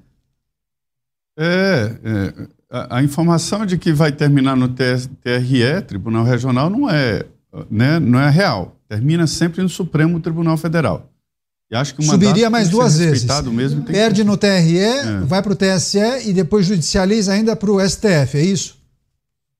[1.37, 7.25] É, é a, a, informação de que vai terminar no TRE, Tribunal Regional, não é,
[7.71, 8.77] né, não é real.
[8.89, 11.09] Termina sempre no Supremo Tribunal Federal.
[11.71, 13.27] E acho que Subiria mais duas vezes.
[13.53, 14.27] Mesmo, Perde que...
[14.27, 15.21] no TRE, é.
[15.21, 18.78] vai para o TSE e depois judicializa ainda para o STF, é isso?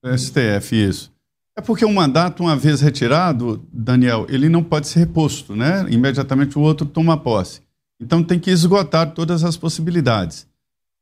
[0.05, 1.11] STF, isso.
[1.55, 5.85] É porque um mandato, uma vez retirado, Daniel, ele não pode ser reposto, né?
[5.89, 7.61] Imediatamente o outro toma posse.
[7.99, 10.47] Então tem que esgotar todas as possibilidades.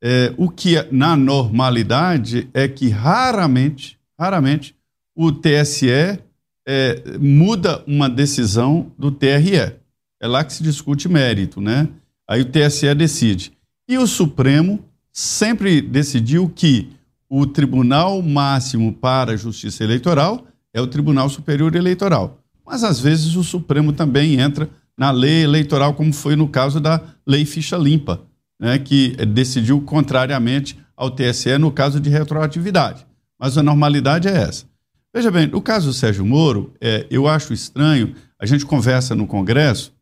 [0.02, 4.74] É, o que na normalidade é que raramente, raramente,
[5.14, 6.20] o TSE
[6.66, 9.76] é, muda uma decisão do TRE.
[10.20, 11.88] É lá que se discute mérito, né?
[12.28, 13.52] Aí o TSE decide.
[13.88, 16.90] E o Supremo sempre decidiu que
[17.28, 22.42] o Tribunal Máximo para a Justiça Eleitoral é o Tribunal Superior Eleitoral.
[22.64, 27.00] Mas às vezes o Supremo também entra na lei eleitoral, como foi no caso da
[27.26, 28.20] Lei Ficha Limpa,
[28.58, 33.06] né, que decidiu contrariamente ao TSE no caso de retroatividade.
[33.38, 34.66] Mas a normalidade é essa.
[35.14, 39.26] Veja bem, no caso do Sérgio Moro, é, eu acho estranho, a gente conversa no
[39.26, 39.94] Congresso,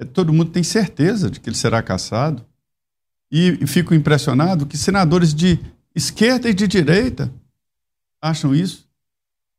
[0.00, 2.44] é, todo mundo tem certeza de que ele será cassado,
[3.30, 5.58] e, e fico impressionado que senadores de
[5.94, 7.32] esquerda e de direita
[8.20, 8.88] acham isso.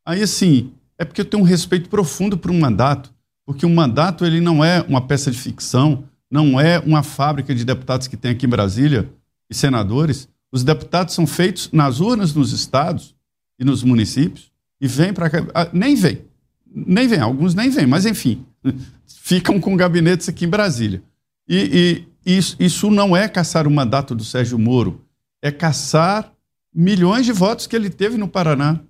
[0.04, 3.12] Aí, assim, é porque eu tenho um respeito profundo por um mandato,
[3.44, 7.64] porque um mandato ele não é uma peça de ficção, não é uma fábrica de
[7.64, 9.08] deputados que tem aqui em Brasília
[9.48, 10.28] e senadores.
[10.50, 13.14] Os deputados são feitos nas urnas nos estados
[13.58, 14.50] e nos municípios
[14.80, 15.46] e vêm para cá.
[15.54, 16.22] Ah, nem vêm,
[16.66, 18.44] nem vêm, alguns nem vêm, mas enfim,
[19.06, 21.02] ficam com gabinetes aqui em Brasília.
[21.48, 25.05] E, e isso, isso não é caçar o mandato do Sérgio Moro,
[25.42, 26.32] é caçar
[26.74, 28.80] milhões de votos que ele teve no Paraná.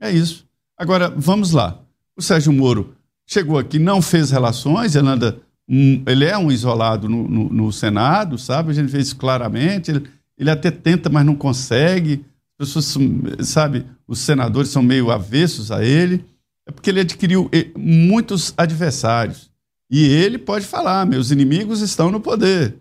[0.00, 0.46] É isso.
[0.76, 1.80] Agora, vamos lá.
[2.16, 2.94] O Sérgio Moro
[3.26, 7.72] chegou aqui, não fez relações, ele, anda, um, ele é um isolado no, no, no,
[7.72, 8.70] Senado, sabe?
[8.70, 9.90] A gente vê isso claramente.
[9.90, 12.24] Ele, ele até tenta, mas não consegue.
[12.58, 12.98] As pessoas,
[13.46, 16.24] sabe, os senadores são meio avessos a ele.
[16.66, 19.50] É porque ele adquiriu eh, muitos adversários.
[19.90, 22.76] E ele pode falar: meus inimigos estão no poder.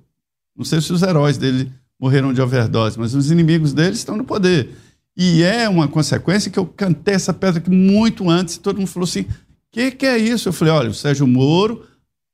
[0.56, 1.72] Não sei se os heróis dele
[2.02, 4.72] morreram de overdose, mas os inimigos dele estão no poder.
[5.16, 8.88] E é uma consequência que eu cantei essa pedra aqui muito antes, e todo mundo
[8.88, 9.26] falou assim: o
[9.72, 10.50] que, que é isso?
[10.50, 11.86] Eu falei: olha, o Sérgio Moro,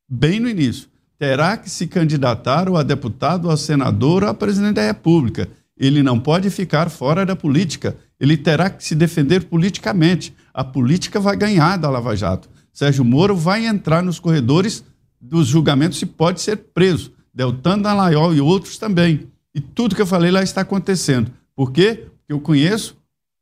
[0.09, 0.87] bem no início,
[1.19, 5.49] terá que se candidatar ou a deputado, ou a senador, ou a presidente da República.
[5.77, 7.95] Ele não pode ficar fora da política.
[8.19, 10.33] Ele terá que se defender politicamente.
[10.51, 12.49] A política vai ganhar da Lava Jato.
[12.73, 14.83] Sérgio Moro vai entrar nos corredores
[15.21, 17.11] dos julgamentos e pode ser preso.
[17.31, 19.27] Deltan Dallagnol e outros também.
[19.57, 21.33] E tudo que eu falei lá está acontecendo.
[21.55, 22.05] Por quê?
[22.19, 22.95] Porque eu conheço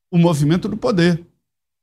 [0.10, 1.22] o movimento do poder.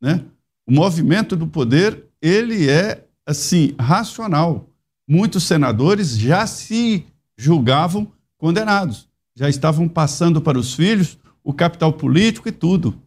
[0.00, 0.24] Né?
[0.66, 4.70] O movimento do poder, ele é, assim, racional.
[5.06, 7.04] Muitos senadores já se
[7.36, 9.06] julgavam condenados.
[9.36, 12.98] Já estavam passando para os filhos o capital político e tudo.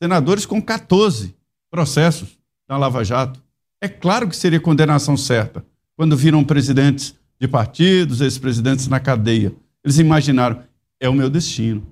[0.00, 1.34] Senadores com 14
[1.68, 2.38] processos
[2.68, 3.42] na Lava Jato.
[3.80, 5.66] É claro que seria condenação certa
[5.96, 9.52] quando viram presidentes de partidos, ex-presidentes na cadeia.
[9.88, 10.60] Eles imaginaram,
[11.00, 11.82] é o meu destino.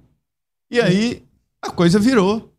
[0.71, 1.23] E aí
[1.63, 2.53] a coisa virou.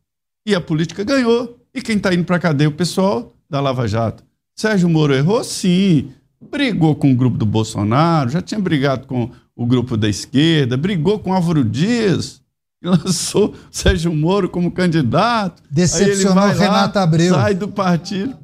[0.44, 1.60] E a política ganhou.
[1.76, 2.68] E quem está indo para a cadeia?
[2.68, 4.24] O pessoal da Lava Jato.
[4.56, 5.44] Sérgio Moro errou?
[5.44, 6.12] Sim.
[6.42, 11.20] Brigou com o grupo do Bolsonaro, já tinha brigado com o grupo da esquerda, brigou
[11.20, 12.42] com Álvaro Dias,
[12.84, 15.62] lançou Sérgio Moro como candidato.
[15.70, 17.36] Decepcionou aí ele vai Renata lá, Abreu.
[17.36, 18.36] Sai do partido.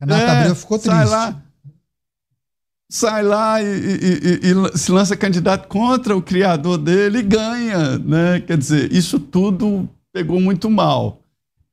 [0.00, 0.96] Renata É, Abreu ficou triste.
[0.96, 1.40] Sai lá,
[2.88, 4.40] sai lá e, e-
[4.74, 7.98] e- se lança candidato contra o criador dele e ganha.
[7.98, 8.40] Né?
[8.40, 11.20] Quer dizer, isso tudo pegou muito mal.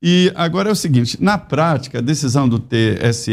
[0.02, 3.32] E agora é o seguinte: na prática, a decisão do TSE,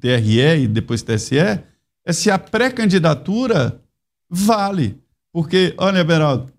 [0.00, 3.80] TRE e depois TSE, é se a pré-candidatura
[4.28, 4.98] vale.
[5.32, 6.52] Porque, olha, Beraldo,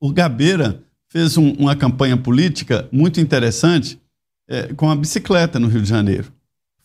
[0.00, 4.00] o Gabeira fez um- uma campanha política muito interessante
[4.48, 6.30] eh, com a bicicleta no Rio de Janeiro.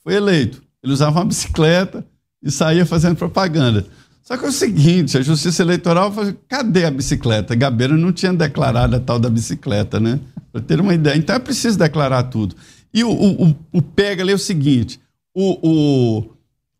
[0.03, 0.61] Foi eleito.
[0.81, 2.05] Ele usava uma bicicleta
[2.41, 3.85] e saía fazendo propaganda.
[4.23, 7.55] Só que é o seguinte, a Justiça Eleitoral falou, cadê a bicicleta?
[7.55, 10.19] Gabeira não tinha declarado a tal da bicicleta, né?
[10.51, 11.15] Para ter uma ideia.
[11.17, 12.55] Então é preciso declarar tudo.
[12.93, 14.99] E o, o, o- pega ali é o seguinte,
[15.33, 16.25] o, o,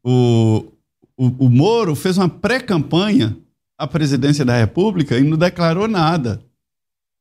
[0.04, 0.66] o,
[1.18, 3.36] o, o Moro fez uma pré-campanha
[3.78, 6.40] à presidência da República e não declarou nada.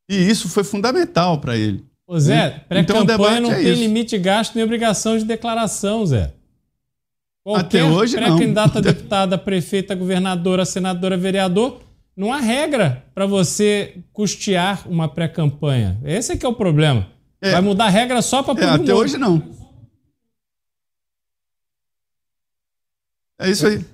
[0.09, 1.85] E isso foi fundamental para ele.
[2.07, 3.81] Ô Zé, Então, pré-campanha debate não é tem isso.
[3.83, 6.33] limite de gasto nem obrigação de declaração, Zé.
[7.57, 8.37] Até Qualquer hoje, não.
[8.37, 11.81] pré-candidato a deputada, prefeita, governadora, senadora, vereador,
[12.17, 15.99] não há regra para você custear uma pré-campanha.
[16.05, 17.07] Esse é que é o problema.
[17.41, 19.43] Vai mudar a regra só para É, até hoje não.
[23.39, 23.85] É isso aí.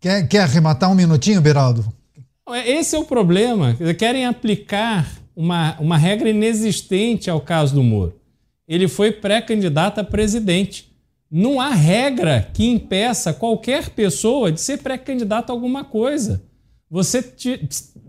[0.00, 1.84] Quer, quer arrematar um minutinho, Beraldo?
[2.64, 3.76] Esse é o problema.
[3.98, 8.18] Querem aplicar uma, uma regra inexistente ao caso do Moro.
[8.66, 10.95] Ele foi pré-candidato a presidente.
[11.30, 16.42] Não há regra que impeça qualquer pessoa de ser pré-candidato a alguma coisa.
[16.88, 17.34] Você,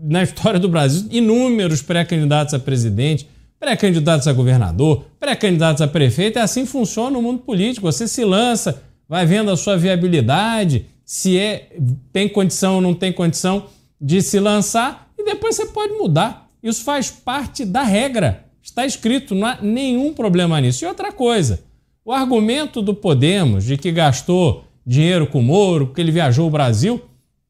[0.00, 3.28] na história do Brasil, inúmeros pré-candidatos a presidente,
[3.58, 7.90] pré-candidatos a governador, pré-candidatos a prefeito, e assim funciona o mundo político.
[7.90, 11.70] Você se lança, vai vendo a sua viabilidade, se é
[12.12, 13.66] tem condição ou não tem condição
[14.00, 16.48] de se lançar, e depois você pode mudar.
[16.62, 18.44] Isso faz parte da regra.
[18.62, 20.84] Está escrito, não há nenhum problema nisso.
[20.84, 21.60] E outra coisa,
[22.08, 26.50] o argumento do Podemos de que gastou dinheiro com o Moro, porque ele viajou o
[26.50, 27.02] Brasil,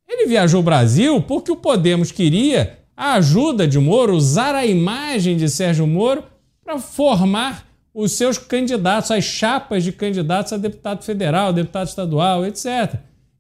[0.09, 5.36] ele viajou o Brasil porque o Podemos queria a ajuda de Moro, usar a imagem
[5.36, 6.24] de Sérgio Moro
[6.64, 12.97] para formar os seus candidatos, as chapas de candidatos a deputado federal, deputado estadual, etc.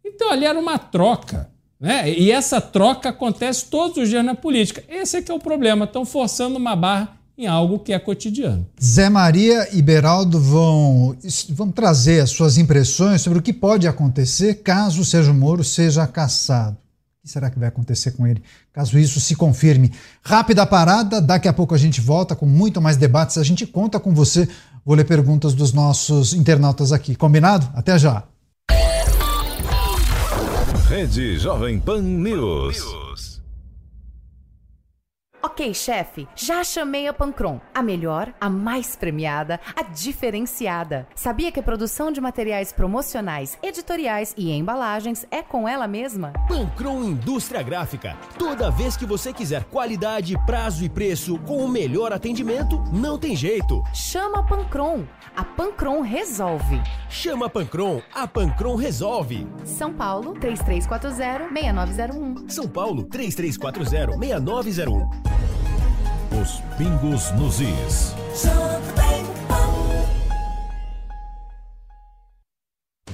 [0.06, 1.50] Então ali era uma troca.
[1.80, 2.12] Né?
[2.12, 4.84] E essa troca acontece todos os dias na política.
[4.88, 5.84] Esse é que é o problema.
[5.84, 8.66] Estão forçando uma barra em algo que é cotidiano.
[8.82, 11.16] Zé Maria e Beraldo vão,
[11.50, 16.04] vão trazer as suas impressões sobre o que pode acontecer caso o Sérgio Moro seja
[16.08, 16.76] caçado.
[16.76, 18.42] O que será que vai acontecer com ele,
[18.72, 19.92] caso isso se confirme?
[20.20, 23.38] Rápida parada, daqui a pouco a gente volta com muito mais debates.
[23.38, 24.48] A gente conta com você.
[24.84, 27.14] Vou ler perguntas dos nossos internautas aqui.
[27.14, 27.68] Combinado?
[27.74, 28.24] Até já.
[30.88, 33.07] Rede Jovem Pan News.
[35.40, 37.60] Ok, chefe, já chamei a Pancron.
[37.72, 41.06] A melhor, a mais premiada, a diferenciada.
[41.14, 46.32] Sabia que a produção de materiais promocionais, editoriais e embalagens é com ela mesma?
[46.48, 48.16] Pancron Indústria Gráfica.
[48.36, 53.36] Toda vez que você quiser qualidade, prazo e preço com o melhor atendimento, não tem
[53.36, 53.84] jeito.
[53.94, 55.04] Chama a Pancron.
[55.36, 56.80] A Pancron resolve.
[57.08, 59.46] Chama a Pancron, a Pancron resolve.
[59.64, 62.50] São Paulo, 3340-6901.
[62.50, 65.08] São Paulo, 3340-6901.
[66.40, 68.14] Os pingos nos is.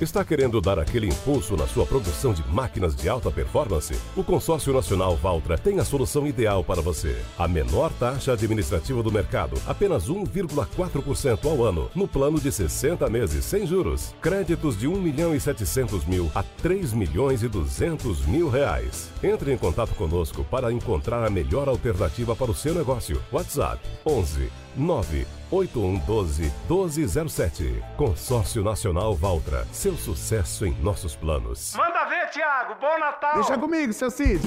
[0.01, 3.95] Está querendo dar aquele impulso na sua produção de máquinas de alta performance?
[4.17, 7.17] O Consórcio Nacional Valtra tem a solução ideal para você.
[7.39, 13.45] A menor taxa administrativa do mercado, apenas 1,4% ao ano, no plano de 60 meses
[13.45, 14.13] sem juros.
[14.21, 19.13] Créditos de 1 milhão e 700 mil a 3 milhões e 200 mil reais.
[19.23, 23.23] Entre em contato conosco para encontrar a melhor alternativa para o seu negócio.
[23.31, 27.83] WhatsApp 11 98112 1207.
[27.97, 29.67] Consórcio Nacional Valtra.
[29.73, 31.75] Seu sucesso em nossos planos.
[31.77, 32.75] Manda ver, Thiago.
[32.81, 33.35] Bom Natal.
[33.35, 34.41] Deixa comigo, seu Cid.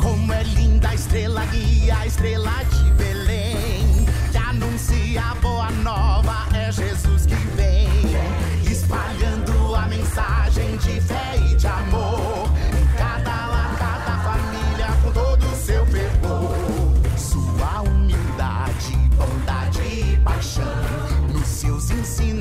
[0.00, 6.46] Como é linda a estrela guia, a estrela de Belém, que anuncia a boa nova,
[6.56, 7.88] é Jesus que vem,
[8.70, 9.33] espalhando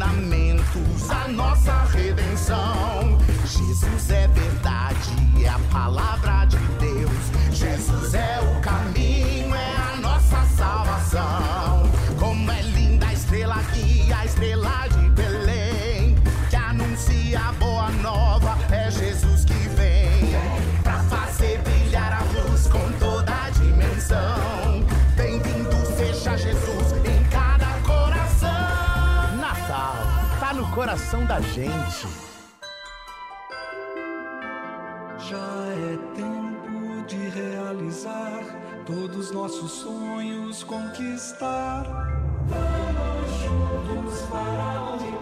[0.04, 3.18] ensinamentos, a nossa redenção.
[3.46, 6.43] Jesus é verdade, é a palavra
[30.94, 32.08] coração da gente.
[35.18, 35.38] Já
[35.74, 38.44] é tempo de realizar
[38.86, 41.84] todos nossos sonhos conquistar.
[42.48, 45.13] Vamos juntos para onde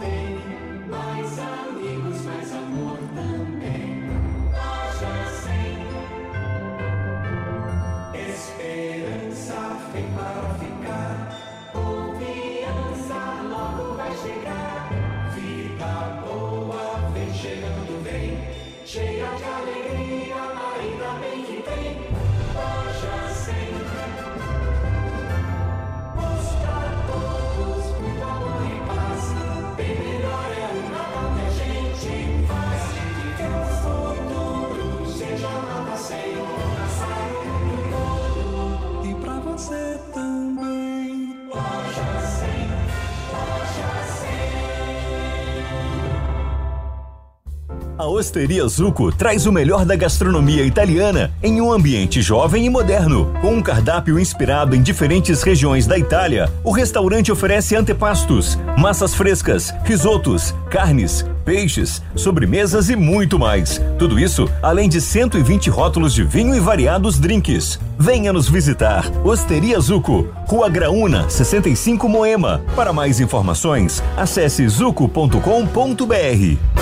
[18.94, 19.22] vem.
[19.22, 19.91] Cheia
[48.22, 48.22] 100.
[48.22, 53.34] A Osteria Zuco traz o melhor da gastronomia italiana em um ambiente jovem e moderno.
[53.42, 59.74] Com um cardápio inspirado em diferentes regiões da Itália, o restaurante oferece antepastos, massas frescas,
[59.84, 63.82] risotos, carnes, peixes, sobremesas e muito mais.
[63.98, 67.80] Tudo isso além de 120 rótulos de vinho e variados drinks.
[67.98, 69.06] Venha nos visitar.
[69.26, 72.62] Osteria Zuco, Rua Graúna, 65 Moema.
[72.76, 76.81] Para mais informações, acesse zuco.com.br.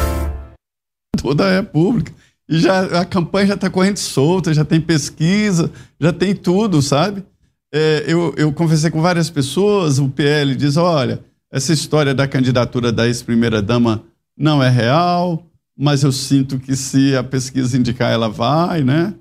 [1.18, 2.14] Toda é pública.
[2.48, 7.24] E já, a campanha já está correndo solta, já tem pesquisa, já tem tudo, sabe?
[7.72, 12.92] É, eu, eu conversei com várias pessoas, o PL diz: olha, essa história da candidatura
[12.92, 14.04] da ex-primeira-dama
[14.36, 15.46] não é real,
[15.78, 19.14] mas eu sinto que se a pesquisa indicar, ela vai, né?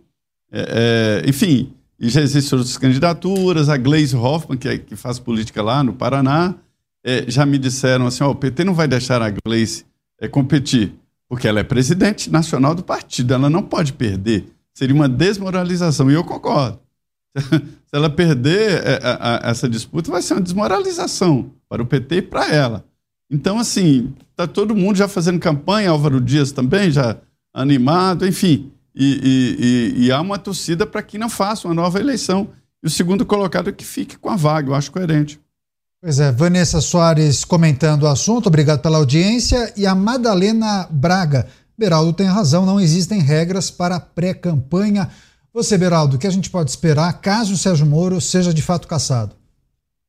[0.51, 3.69] É, é, enfim, já existem outras candidaturas.
[3.69, 6.55] A Gleisi Hoffmann, que, é, que faz política lá no Paraná,
[7.05, 9.85] é, já me disseram assim: ó, o PT não vai deixar a Gleisi
[10.21, 10.95] é, competir,
[11.29, 14.47] porque ela é presidente nacional do partido, ela não pode perder.
[14.73, 16.11] Seria uma desmoralização.
[16.11, 16.79] E eu concordo.
[17.37, 19.01] Se ela perder é,
[19.43, 22.85] essa disputa, vai ser uma desmoralização para o PT e para ela.
[23.31, 27.19] Então, assim, está todo mundo já fazendo campanha, Álvaro Dias também, já
[27.53, 28.71] animado, enfim.
[28.95, 32.49] E, e, e, e há uma torcida para que não faça uma nova eleição.
[32.83, 35.39] E o segundo colocado é que fique com a vaga, eu acho coerente.
[36.01, 39.73] Pois é, Vanessa Soares comentando o assunto, obrigado pela audiência.
[39.77, 41.49] E a Madalena Braga.
[41.77, 45.11] Beraldo tem razão, não existem regras para pré-campanha.
[45.53, 48.87] Você, Beraldo, o que a gente pode esperar caso o Sérgio Moro seja de fato
[48.87, 49.35] caçado?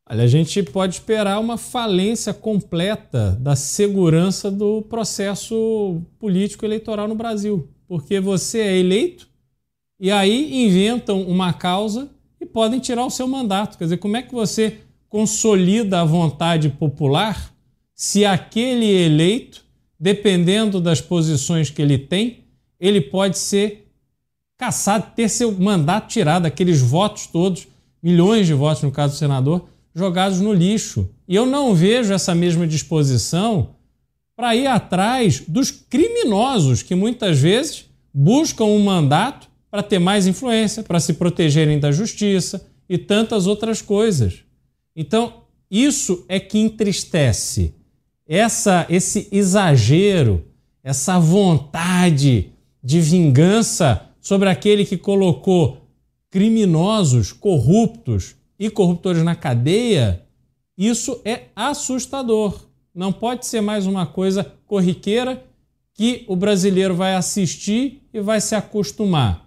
[0.07, 7.15] Olha, a gente pode esperar uma falência completa da segurança do processo político eleitoral no
[7.15, 7.67] Brasil.
[7.87, 9.27] Porque você é eleito
[9.99, 12.09] e aí inventam uma causa
[12.39, 13.75] e podem tirar o seu mandato.
[13.75, 14.77] Quer dizer, como é que você
[15.09, 17.51] consolida a vontade popular
[17.95, 19.65] se aquele eleito,
[19.99, 22.45] dependendo das posições que ele tem,
[22.79, 23.91] ele pode ser
[24.57, 27.67] caçado, ter seu mandato tirado, aqueles votos todos,
[28.01, 31.09] milhões de votos no caso do senador, jogados no lixo.
[31.27, 33.75] E eu não vejo essa mesma disposição
[34.35, 40.83] para ir atrás dos criminosos que muitas vezes buscam um mandato para ter mais influência,
[40.83, 44.43] para se protegerem da justiça e tantas outras coisas.
[44.95, 47.75] Então, isso é que entristece.
[48.27, 50.45] Essa, esse exagero,
[50.83, 52.51] essa vontade
[52.83, 55.77] de vingança sobre aquele que colocou
[56.29, 60.25] criminosos, corruptos e corruptores na cadeia,
[60.77, 62.67] isso é assustador.
[62.93, 65.43] Não pode ser mais uma coisa corriqueira
[65.93, 69.45] que o brasileiro vai assistir e vai se acostumar.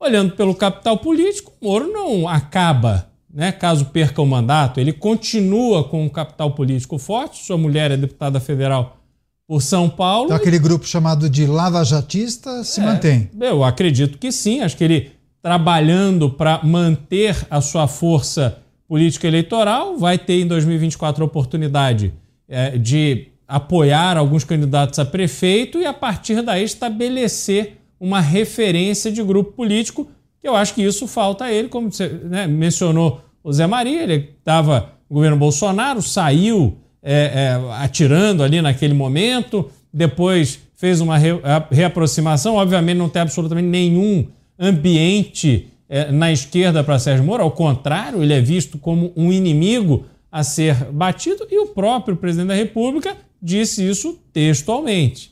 [0.00, 6.04] Olhando pelo capital político, Moro não acaba né, caso perca o mandato, ele continua com
[6.04, 7.44] um capital político forte.
[7.44, 8.98] Sua mulher é deputada federal
[9.46, 10.26] por São Paulo.
[10.26, 11.46] Então, aquele grupo chamado de
[11.84, 13.30] Jatista se é, mantém.
[13.40, 14.60] Eu acredito que sim.
[14.60, 21.22] Acho que ele, trabalhando para manter a sua força política eleitoral, vai ter em 2024
[21.22, 22.12] a oportunidade
[22.46, 29.22] é, de apoiar alguns candidatos a prefeito e, a partir daí, estabelecer uma referência de
[29.22, 30.08] grupo político
[30.42, 34.34] eu acho que isso falta a ele, como você né, mencionou o Zé Maria, ele
[34.38, 41.30] estava no governo Bolsonaro, saiu é, é, atirando ali naquele momento, depois fez uma re,
[41.70, 44.26] reaproximação, obviamente não tem absolutamente nenhum
[44.58, 50.06] ambiente é, na esquerda para Sérgio Moro, ao contrário, ele é visto como um inimigo
[50.30, 55.31] a ser batido e o próprio presidente da República disse isso textualmente.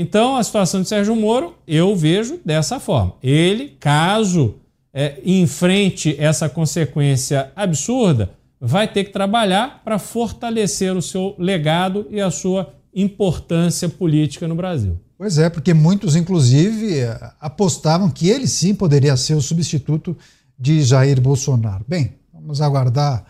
[0.00, 3.14] Então, a situação de Sérgio Moro eu vejo dessa forma.
[3.20, 4.54] Ele, caso
[4.94, 8.30] é, enfrente essa consequência absurda,
[8.60, 14.54] vai ter que trabalhar para fortalecer o seu legado e a sua importância política no
[14.54, 15.00] Brasil.
[15.18, 17.00] Pois é, porque muitos, inclusive,
[17.40, 20.16] apostavam que ele sim poderia ser o substituto
[20.56, 21.84] de Jair Bolsonaro.
[21.88, 23.24] Bem, vamos aguardar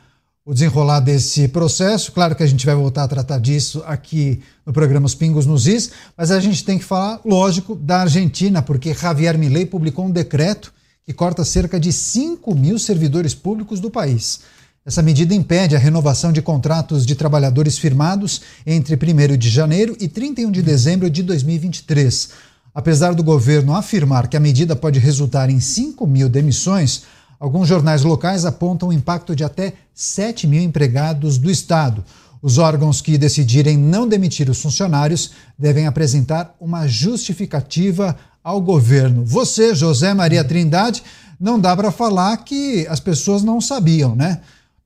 [0.49, 2.11] o desenrolar desse processo.
[2.11, 5.67] Claro que a gente vai voltar a tratar disso aqui no programa Os Pingos nos
[5.67, 10.11] Is, mas a gente tem que falar, lógico, da Argentina, porque Javier Milei publicou um
[10.11, 10.73] decreto
[11.05, 14.41] que corta cerca de 5 mil servidores públicos do país.
[14.87, 20.09] Essa medida impede a renovação de contratos de trabalhadores firmados entre 1 de janeiro e
[20.09, 22.31] 31 de dezembro de 2023.
[22.75, 27.03] Apesar do governo afirmar que a medida pode resultar em 5 mil demissões,
[27.39, 32.05] Alguns jornais locais apontam o impacto de até 7 mil empregados do Estado.
[32.43, 39.25] Os órgãos que decidirem não demitir os funcionários devem apresentar uma justificativa ao governo.
[39.25, 41.03] Você, José Maria Trindade,
[41.39, 44.41] não dá para falar que as pessoas não sabiam, né?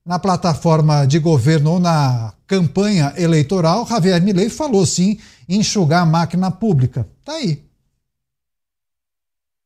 [0.04, 5.18] Na plataforma de governo ou na campanha eleitoral, Javier Milei falou sim
[5.48, 7.06] enxugar a máquina pública.
[7.24, 7.62] Tá aí.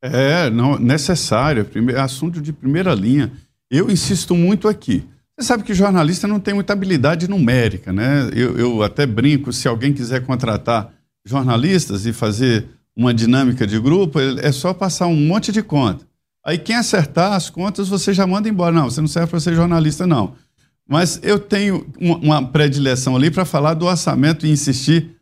[0.01, 3.31] É, não, necessário, primeiro, assunto de primeira linha.
[3.69, 5.03] Eu insisto muito aqui.
[5.37, 8.29] Você sabe que jornalista não tem muita habilidade numérica, né?
[8.33, 10.91] Eu, eu até brinco, se alguém quiser contratar
[11.25, 12.65] jornalistas e fazer
[12.95, 16.05] uma dinâmica de grupo, é só passar um monte de conta.
[16.43, 18.71] Aí quem acertar as contas, você já manda embora.
[18.71, 20.33] Não, você não serve para ser jornalista, não.
[20.87, 25.16] Mas eu tenho uma predileção ali para falar do orçamento e insistir.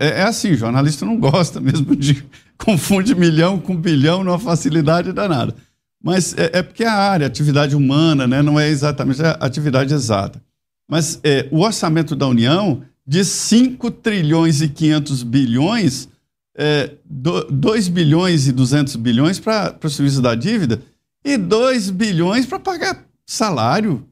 [0.00, 2.24] É, é, assim, jornalista não gosta mesmo de
[2.58, 5.54] confunde milhão com bilhão numa facilidade danada.
[6.02, 10.42] Mas é, é porque a área, atividade humana, né, não é exatamente a atividade exata.
[10.86, 16.08] Mas é, o orçamento da União, de 5 trilhões e 500 bilhões,
[16.54, 20.82] é, 2 bilhões e 200 bilhões para o serviço da dívida,
[21.24, 24.06] e 2 bilhões para pagar salário.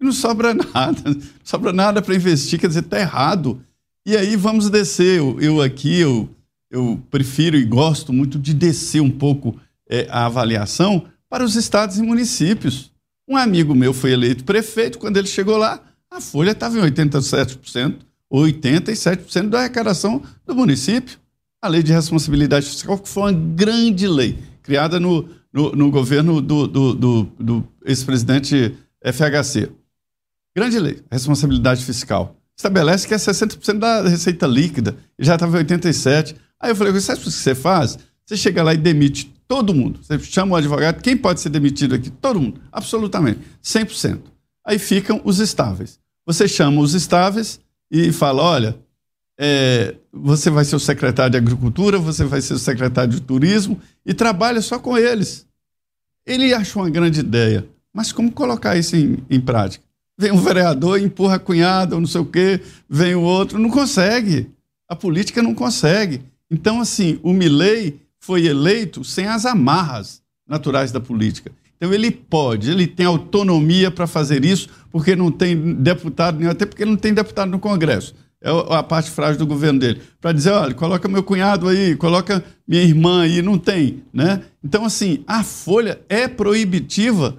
[0.00, 3.60] Não sobra nada, não sobra nada para investir, quer dizer, está errado.
[4.06, 5.18] E aí vamos descer.
[5.18, 6.28] Eu, eu aqui, eu,
[6.70, 9.58] eu prefiro e gosto muito de descer um pouco
[9.88, 12.92] é, a avaliação para os estados e municípios.
[13.28, 18.00] Um amigo meu foi eleito prefeito, quando ele chegou lá, a folha estava em 87%,
[18.30, 21.18] 87% da arrecadação do município.
[21.62, 26.42] A lei de responsabilidade fiscal, que foi uma grande lei, criada no, no, no governo
[26.42, 29.70] do, do, do, do ex-presidente FHC.
[30.54, 32.36] Grande lei, responsabilidade fiscal.
[32.56, 36.36] Estabelece que é 60% da receita líquida, já estava em 87%.
[36.60, 37.98] Aí eu falei, sabe o que você faz?
[38.24, 40.00] Você chega lá e demite todo mundo.
[40.02, 42.10] Você chama o advogado, quem pode ser demitido aqui?
[42.10, 44.20] Todo mundo, absolutamente, 100%.
[44.64, 45.98] Aí ficam os estáveis.
[46.26, 47.60] Você chama os estáveis
[47.90, 48.78] e fala, olha,
[49.38, 53.80] é, você vai ser o secretário de Agricultura, você vai ser o secretário de Turismo
[54.06, 55.46] e trabalha só com eles.
[56.24, 59.84] Ele achou uma grande ideia, mas como colocar isso em, em prática?
[60.16, 63.68] Vem um vereador, empurra a cunhada, ou não sei o quê, vem o outro, não
[63.68, 64.48] consegue.
[64.88, 66.22] A política não consegue.
[66.50, 71.50] Então, assim, o Milley foi eleito sem as amarras naturais da política.
[71.76, 76.64] Então, ele pode, ele tem autonomia para fazer isso, porque não tem deputado nenhum, até
[76.64, 78.14] porque não tem deputado no Congresso.
[78.40, 80.02] É a parte frágil do governo dele.
[80.20, 84.42] Para dizer, olha, coloca meu cunhado aí, coloca minha irmã aí, não tem, né?
[84.62, 87.36] Então, assim, a Folha é proibitiva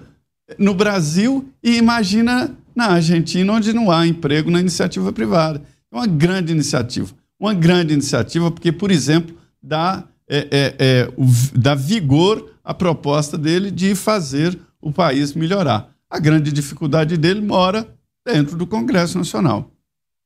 [0.58, 5.62] no Brasil e imagina na Argentina, onde não há emprego na iniciativa privada.
[5.90, 7.10] É uma grande iniciativa.
[7.40, 11.26] Uma grande iniciativa, porque, por exemplo, dá, é, é, é, o,
[11.58, 15.88] dá vigor à proposta dele de fazer o país melhorar.
[16.10, 17.88] A grande dificuldade dele mora
[18.24, 19.70] dentro do Congresso Nacional.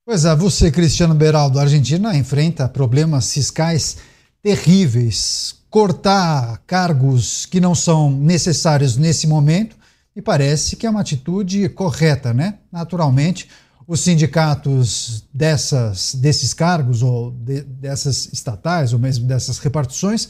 [0.04, 3.98] Pois é, você, Cristiano Beraldo, a Argentina enfrenta problemas fiscais
[4.42, 5.54] terríveis.
[5.70, 9.76] Cortar cargos que não são necessários nesse momento
[10.14, 12.58] e parece que é uma atitude correta, né?
[12.70, 13.48] Naturalmente,
[13.86, 20.28] os sindicatos dessas, desses cargos, ou de, dessas estatais, ou mesmo dessas repartições,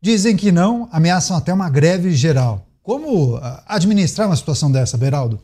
[0.00, 2.66] dizem que não, ameaçam até uma greve geral.
[2.82, 5.40] Como ah, administrar uma situação dessa, Beraldo?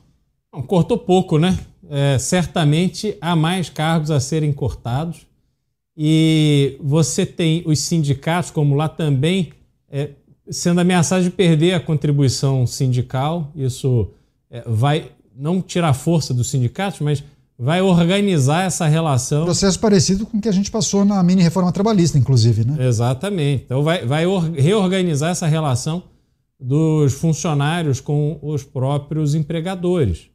[0.66, 1.58] Cortou pouco, né?
[1.90, 5.26] É, certamente há mais cargos a serem cortados.
[5.96, 9.52] E você tem os sindicatos, como lá também,
[9.90, 10.10] é,
[10.50, 13.50] sendo ameaçados de perder a contribuição sindical.
[13.54, 14.10] Isso
[14.50, 17.24] é, vai não tirar força dos sindicatos, mas
[17.58, 19.44] vai organizar essa relação.
[19.44, 22.86] Processo parecido com o que a gente passou na mini reforma trabalhista, inclusive, né?
[22.86, 23.64] Exatamente.
[23.64, 24.24] Então vai, vai
[24.56, 26.02] reorganizar essa relação
[26.58, 30.28] dos funcionários com os próprios empregadores.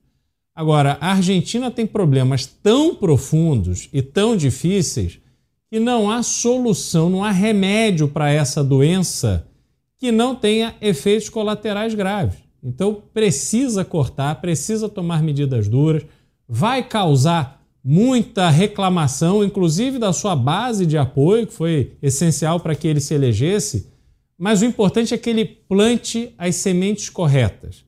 [0.56, 5.20] Agora, a Argentina tem problemas tão profundos e tão difíceis
[5.72, 9.46] que não há solução, não há remédio para essa doença
[10.00, 12.40] que não tenha efeitos colaterais graves.
[12.64, 16.04] Então precisa cortar, precisa tomar medidas duras,
[16.48, 22.88] vai causar muita reclamação, inclusive da sua base de apoio, que foi essencial para que
[22.88, 23.88] ele se elegesse,
[24.38, 27.84] mas o importante é que ele plante as sementes corretas.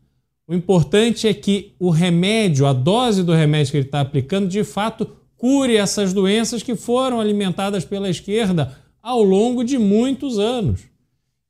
[0.47, 4.63] O importante é que o remédio, a dose do remédio que ele está aplicando, de
[4.63, 10.90] fato cure essas doenças que foram alimentadas pela esquerda ao longo de muitos anos.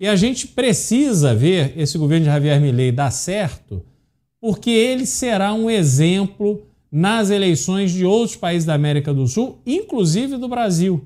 [0.02, 3.86] E a gente precisa ver esse governo de Javier Milei dar certo,
[4.42, 10.38] porque ele será um exemplo nas eleições de outros países da América do Sul, inclusive
[10.38, 11.06] do Brasil.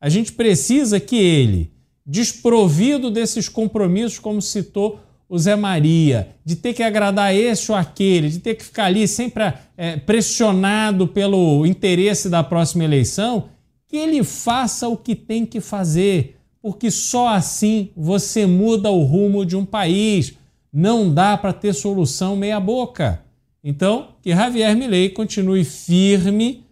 [0.00, 1.72] A gente precisa que ele,
[2.06, 8.28] desprovido desses compromissos, como citou o Zé Maria, de ter que agradar esse ou aquele,
[8.28, 13.48] de ter que ficar ali sempre é, pressionado pelo interesse da próxima eleição,
[13.88, 16.35] que ele faça o que tem que fazer
[16.66, 20.34] porque só assim você muda o rumo de um país.
[20.72, 23.22] Não dá para ter solução meia-boca.
[23.62, 26.64] Então, que Javier Milei continue firme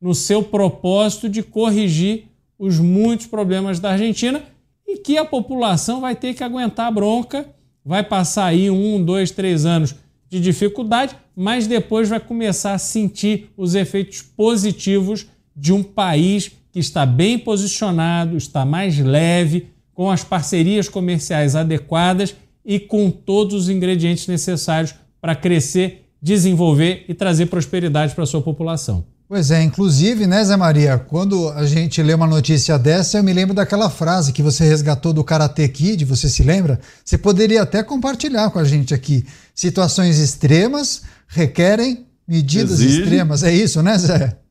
[0.00, 2.24] no seu propósito de corrigir
[2.58, 4.42] os muitos problemas da Argentina
[4.88, 7.46] e que a população vai ter que aguentar a bronca,
[7.84, 9.94] vai passar aí um, dois, três anos
[10.26, 16.80] de dificuldade, mas depois vai começar a sentir os efeitos positivos de um país que
[16.80, 22.34] está bem posicionado, está mais leve, com as parcerias comerciais adequadas
[22.66, 28.42] e com todos os ingredientes necessários para crescer, desenvolver e trazer prosperidade para a sua
[28.42, 29.04] população.
[29.28, 33.32] Pois é, inclusive, né, Zé Maria, quando a gente lê uma notícia dessa, eu me
[33.32, 36.80] lembro daquela frase que você resgatou do Karate Kid, você se lembra?
[37.04, 39.24] Você poderia até compartilhar com a gente aqui.
[39.54, 43.02] Situações extremas requerem medidas Exige.
[43.02, 43.44] extremas.
[43.44, 44.43] É isso, né, Zé?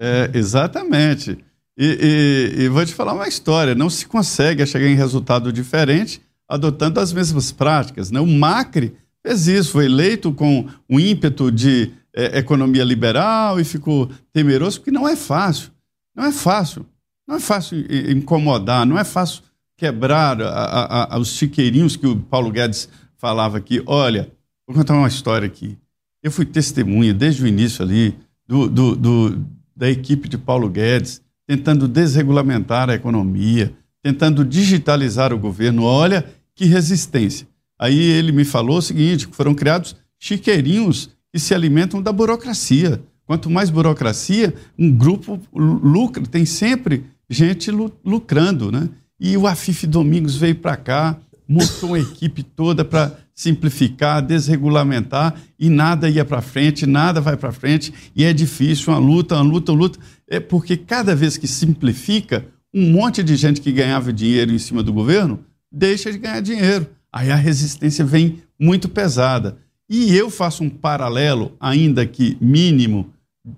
[0.00, 1.38] É, exatamente.
[1.76, 6.20] E, e, e, vou te falar uma história: não se consegue chegar em resultado diferente
[6.48, 8.10] adotando as mesmas práticas.
[8.10, 8.18] Né?
[8.18, 14.10] O Macri fez isso, foi eleito com um ímpeto de é, economia liberal e ficou
[14.32, 15.70] temeroso, porque não é fácil.
[16.16, 16.86] Não é fácil.
[17.26, 19.42] Não é fácil incomodar, não é fácil
[19.76, 22.88] quebrar a, a, a, os chiqueirinhos que o Paulo Guedes
[23.18, 23.82] falava aqui.
[23.86, 24.32] Olha,
[24.66, 25.76] vou contar uma história aqui.
[26.22, 29.46] Eu fui testemunha desde o início ali do, do, do,
[29.78, 33.72] da equipe de Paulo Guedes tentando desregulamentar a economia,
[34.02, 35.84] tentando digitalizar o governo.
[35.84, 37.46] Olha que resistência.
[37.78, 43.00] Aí ele me falou o seguinte: foram criados chiqueirinhos que se alimentam da burocracia.
[43.24, 48.88] Quanto mais burocracia, um grupo lucra, tem sempre gente lucrando, né?
[49.20, 55.70] E o Afif Domingos veio para cá, montou uma equipe toda para simplificar, desregulamentar e
[55.70, 59.70] nada ia para frente, nada vai para frente e é difícil, uma luta, uma luta,
[59.70, 60.00] uma luta.
[60.26, 62.44] É porque cada vez que simplifica,
[62.74, 65.38] um monte de gente que ganhava dinheiro em cima do governo
[65.70, 66.88] deixa de ganhar dinheiro.
[67.12, 69.56] Aí a resistência vem muito pesada.
[69.88, 73.08] E eu faço um paralelo, ainda que mínimo,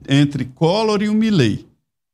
[0.07, 1.65] entre Collor e o Milley.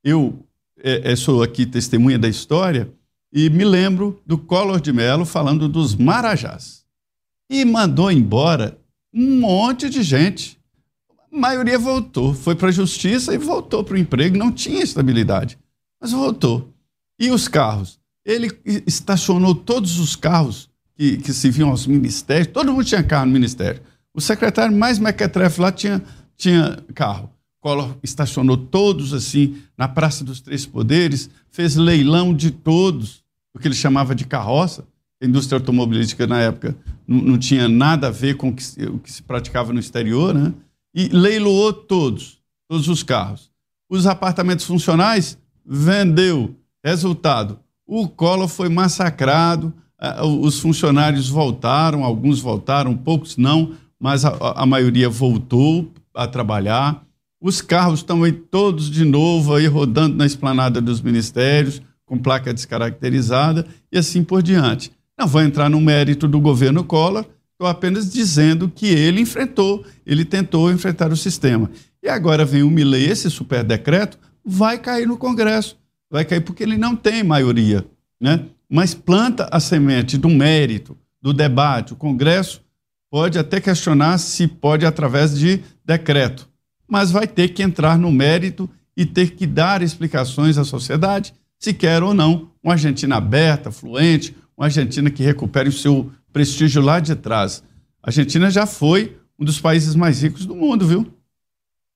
[0.04, 0.38] Eu
[0.80, 2.88] é, é, sou aqui testemunha da história
[3.32, 6.85] e me lembro do Collor de Mello falando dos Marajás.
[7.48, 8.78] E mandou embora
[9.12, 10.58] um monte de gente.
[11.32, 15.58] A maioria voltou, foi para a justiça e voltou para o emprego, não tinha estabilidade,
[16.00, 16.72] mas voltou.
[17.18, 17.98] E os carros?
[18.24, 18.50] Ele
[18.86, 23.32] estacionou todos os carros que, que se viam aos ministérios, todo mundo tinha carro no
[23.32, 23.80] ministério.
[24.12, 26.02] O secretário mais mequetrefe lá tinha,
[26.36, 27.30] tinha carro.
[27.60, 33.66] Collor estacionou todos assim na Praça dos Três Poderes, fez leilão de todos, o que
[33.66, 34.86] ele chamava de carroça.
[35.22, 36.76] A indústria automobilística na época
[37.06, 40.34] não, não tinha nada a ver com o que, o que se praticava no exterior,
[40.34, 40.52] né?
[40.94, 42.38] E leiloou todos,
[42.68, 43.50] todos os carros.
[43.88, 46.54] Os apartamentos funcionais vendeu.
[46.84, 49.72] Resultado: o Collor foi massacrado,
[50.42, 57.04] os funcionários voltaram, alguns voltaram, poucos não, mas a, a maioria voltou a trabalhar.
[57.40, 62.52] Os carros estão aí todos de novo aí rodando na esplanada dos ministérios, com placa
[62.52, 64.90] descaracterizada e assim por diante.
[65.18, 70.24] Não vou entrar no mérito do governo Collor, estou apenas dizendo que ele enfrentou, ele
[70.24, 71.70] tentou enfrentar o sistema.
[72.02, 75.76] E agora vem o Milley, esse super decreto vai cair no Congresso
[76.10, 77.86] vai cair porque ele não tem maioria,
[78.20, 78.46] né?
[78.68, 81.92] Mas planta a semente do mérito, do debate.
[81.92, 82.62] O Congresso
[83.10, 86.48] pode até questionar se pode através de decreto,
[86.88, 91.72] mas vai ter que entrar no mérito e ter que dar explicações à sociedade se
[91.72, 96.98] quer ou não uma Argentina aberta, fluente, uma Argentina que recupere o seu prestígio lá
[96.98, 97.62] de trás.
[98.02, 101.06] A Argentina já foi um dos países mais ricos do mundo, viu?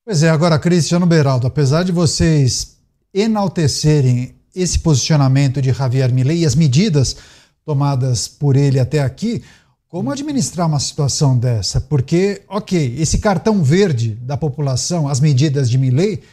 [0.05, 2.77] Pois é, agora, Cristiano Beraldo, apesar de vocês
[3.13, 7.15] enaltecerem esse posicionamento de Javier Milei e as medidas
[7.65, 9.43] tomadas por ele até aqui,
[9.87, 11.81] como administrar uma situação dessa?
[11.81, 16.23] Porque, ok, esse cartão verde da população, as medidas de Milei,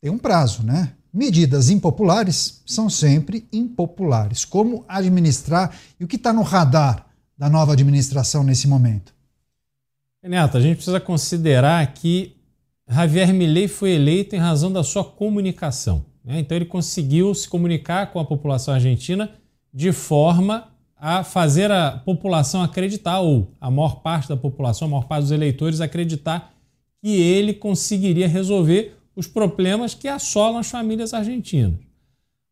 [0.00, 0.92] tem um prazo, né?
[1.16, 4.44] Medidas impopulares são sempre impopulares.
[4.44, 7.06] Como administrar e o que está no radar
[7.38, 9.14] da nova administração nesse momento?
[10.22, 12.36] Renato, a gente precisa considerar que
[12.86, 16.04] Javier Milei foi eleito em razão da sua comunicação.
[16.22, 16.40] Né?
[16.40, 19.30] Então ele conseguiu se comunicar com a população argentina
[19.72, 20.68] de forma
[20.98, 25.32] a fazer a população acreditar, ou a maior parte da população, a maior parte dos
[25.32, 26.52] eleitores acreditar
[27.00, 31.80] que ele conseguiria resolver os problemas que assolam as famílias argentinas.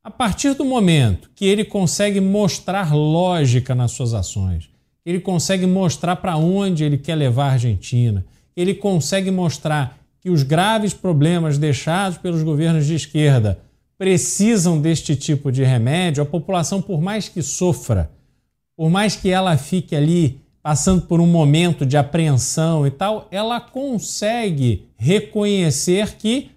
[0.03, 4.69] A partir do momento que ele consegue mostrar lógica nas suas ações,
[5.05, 8.25] ele consegue mostrar para onde ele quer levar a Argentina,
[8.57, 13.61] ele consegue mostrar que os graves problemas deixados pelos governos de esquerda
[13.99, 18.11] precisam deste tipo de remédio, a população, por mais que sofra,
[18.77, 23.61] por mais que ela fique ali passando por um momento de apreensão e tal, ela
[23.61, 26.54] consegue reconhecer que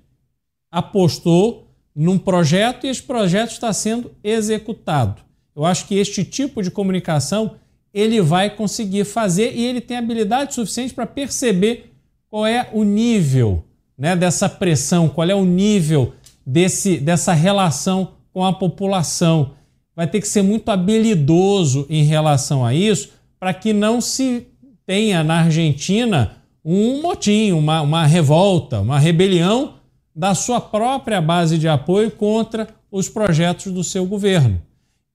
[0.71, 5.21] apostou num projeto e esse projeto está sendo executado.
[5.55, 7.55] Eu acho que este tipo de comunicação
[7.93, 11.91] ele vai conseguir fazer e ele tem habilidade suficiente para perceber
[12.29, 13.63] qual é o nível
[13.97, 16.13] né, dessa pressão, qual é o nível
[16.45, 19.53] desse, dessa relação com a população.
[19.95, 24.45] Vai ter que ser muito habilidoso em relação a isso para que não se
[24.85, 29.76] tenha na Argentina um motim, uma, uma revolta, uma rebelião
[30.17, 34.59] da sua própria base de apoio contra os projetos do seu governo.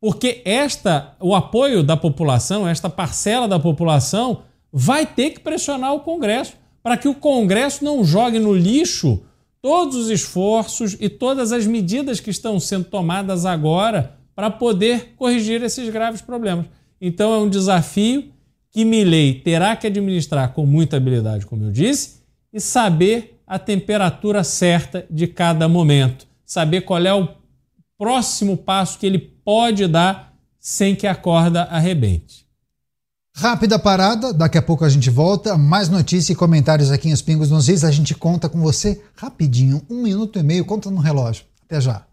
[0.01, 4.43] Porque esta, o apoio da população, esta parcela da população,
[4.73, 6.55] vai ter que pressionar o Congresso
[6.85, 9.21] para que o Congresso não jogue no lixo
[9.61, 15.65] todos os esforços e todas as medidas que estão sendo tomadas agora para poder corrigir
[15.65, 16.67] esses graves problemas.
[17.01, 18.31] Então é um desafio
[18.71, 22.23] que Milley terá que administrar com muita habilidade, como eu disse,
[22.53, 27.29] e saber a temperatura certa de cada momento, saber qual é o
[27.99, 32.47] próximo passo que ele pode dar sem que a corda arrebente.
[33.37, 35.59] Rápida parada, daqui a pouco a gente volta.
[35.59, 37.85] Mais notícias e comentários aqui em Os Pingos nos Is.
[37.85, 41.45] A gente conta com você rapidinho, um minuto e meio, conta no relógio.
[41.67, 42.07] Até já.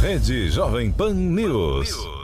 [0.00, 2.15] Rede Jovem Pan News.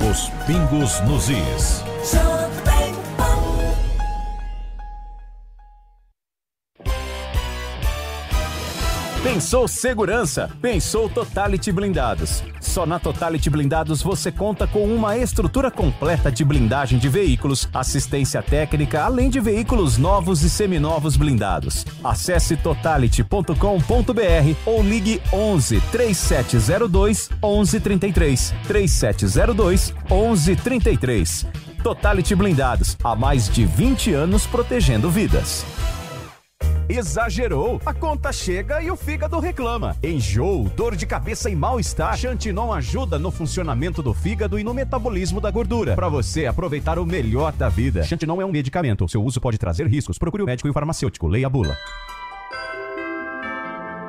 [0.00, 2.37] Os pingos nos is.
[9.22, 10.48] Pensou segurança?
[10.62, 12.44] Pensou Totality Blindados.
[12.60, 18.40] Só na Totality Blindados você conta com uma estrutura completa de blindagem de veículos, assistência
[18.40, 21.84] técnica, além de veículos novos e seminovos blindados.
[22.02, 23.54] Acesse totality.com.br
[24.64, 31.46] ou ligue 11 3702 1133 3702 1133.
[31.82, 35.64] Totality Blindados, há mais de 20 anos protegendo vidas.
[36.88, 37.80] Exagerou.
[37.84, 39.96] A conta chega e o fígado reclama.
[40.02, 42.16] Enjoo, dor de cabeça e mal-estar.
[42.16, 45.94] Xantinon ajuda no funcionamento do fígado e no metabolismo da gordura.
[45.94, 48.02] Para você aproveitar o melhor da vida.
[48.04, 49.08] Xantinon é um medicamento.
[49.08, 50.18] Seu uso pode trazer riscos.
[50.18, 51.26] Procure o médico e o farmacêutico.
[51.26, 51.76] Leia a bula.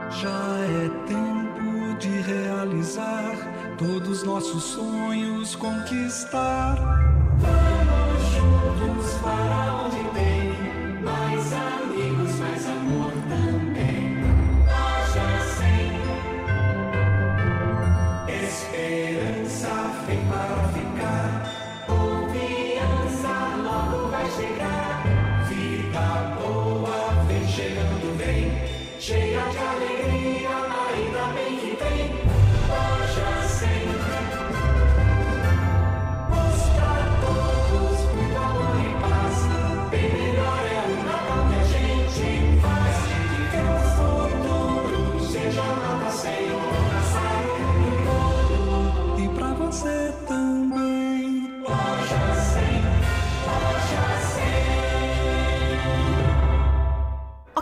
[0.10, 6.76] Já é tempo de realizar todos nossos sonhos conquistar.
[7.38, 9.89] Vamos juntos para onde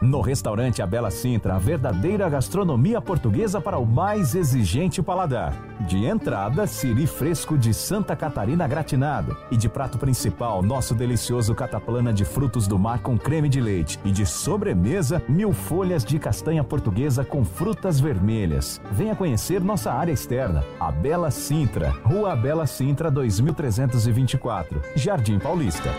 [0.00, 5.52] No restaurante A Bela Sintra, a verdadeira gastronomia portuguesa para o mais exigente paladar.
[5.88, 9.36] De entrada, siri fresco de Santa Catarina gratinado.
[9.50, 13.98] E de prato principal, nosso delicioso cataplana de frutos do mar com creme de leite.
[14.04, 18.80] E de sobremesa, mil folhas de castanha portuguesa com frutas vermelhas.
[18.92, 25.90] Venha conhecer nossa área externa, a Bela Sintra, Rua Bela Sintra 2324, Jardim Paulista.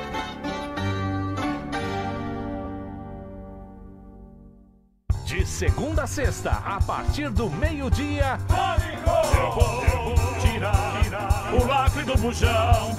[5.40, 8.38] De segunda a sexta, a partir do meio-dia.
[9.38, 12.94] Eu vou, eu vou tirar, tirar o lacre do bujão.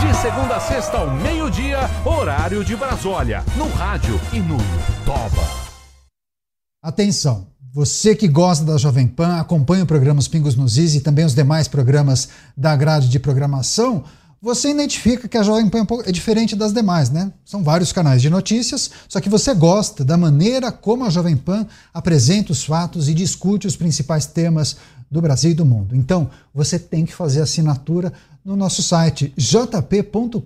[0.00, 4.56] De segunda a sexta ao meio-dia, horário de Brasólia, no rádio e no
[5.04, 5.46] Toba.
[6.82, 11.00] Atenção, você que gosta da Jovem Pan, acompanha o programa Os Pingos nos Is e
[11.00, 14.02] também os demais programas da grade de programação,
[14.40, 17.30] você identifica que a Jovem Pan é é diferente das demais, né?
[17.44, 21.66] São vários canais de notícias, só que você gosta da maneira como a Jovem Pan
[21.92, 24.76] apresenta os fatos e discute os principais temas
[25.10, 25.94] do Brasil e do mundo.
[25.94, 28.12] Então, você tem que fazer assinatura
[28.44, 30.40] no nosso site jp.com.br.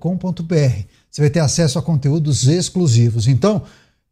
[1.11, 3.29] Você vai ter acesso a conteúdos exclusivos.
[3.29, 3.63] Então,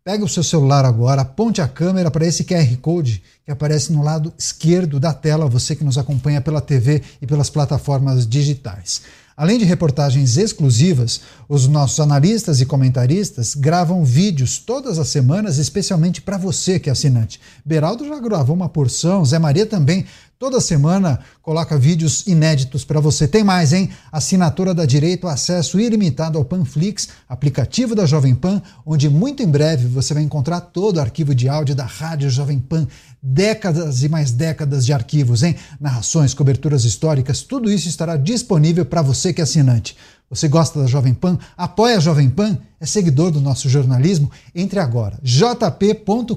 [0.04, 4.02] Pega o seu celular agora, aponte a câmera para esse QR Code que aparece no
[4.02, 9.02] lado esquerdo da tela, você que nos acompanha pela TV e pelas plataformas digitais.
[9.36, 16.20] Além de reportagens exclusivas, os nossos analistas e comentaristas gravam vídeos todas as semanas, especialmente
[16.20, 17.40] para você que é assinante.
[17.64, 20.04] Beraldo já gravou uma porção, Zé Maria também.
[20.38, 23.28] Toda semana coloca vídeos inéditos para você.
[23.28, 23.90] Tem mais, hein?
[24.10, 29.86] Assinatura dá direito acesso ilimitado ao Panflix, aplicativo da Jovem Pan, onde muito em breve
[29.86, 32.88] você vai encontrar todo o arquivo de áudio da Rádio Jovem Pan.
[33.22, 35.54] Décadas e mais décadas de arquivos, hein?
[35.80, 39.96] Narrações, coberturas históricas, tudo isso estará disponível para você que é assinante.
[40.28, 41.38] Você gosta da Jovem Pan?
[41.56, 42.58] Apoia a Jovem Pan?
[42.80, 44.28] É seguidor do nosso jornalismo?
[44.54, 46.34] Entre agora, jp.com.br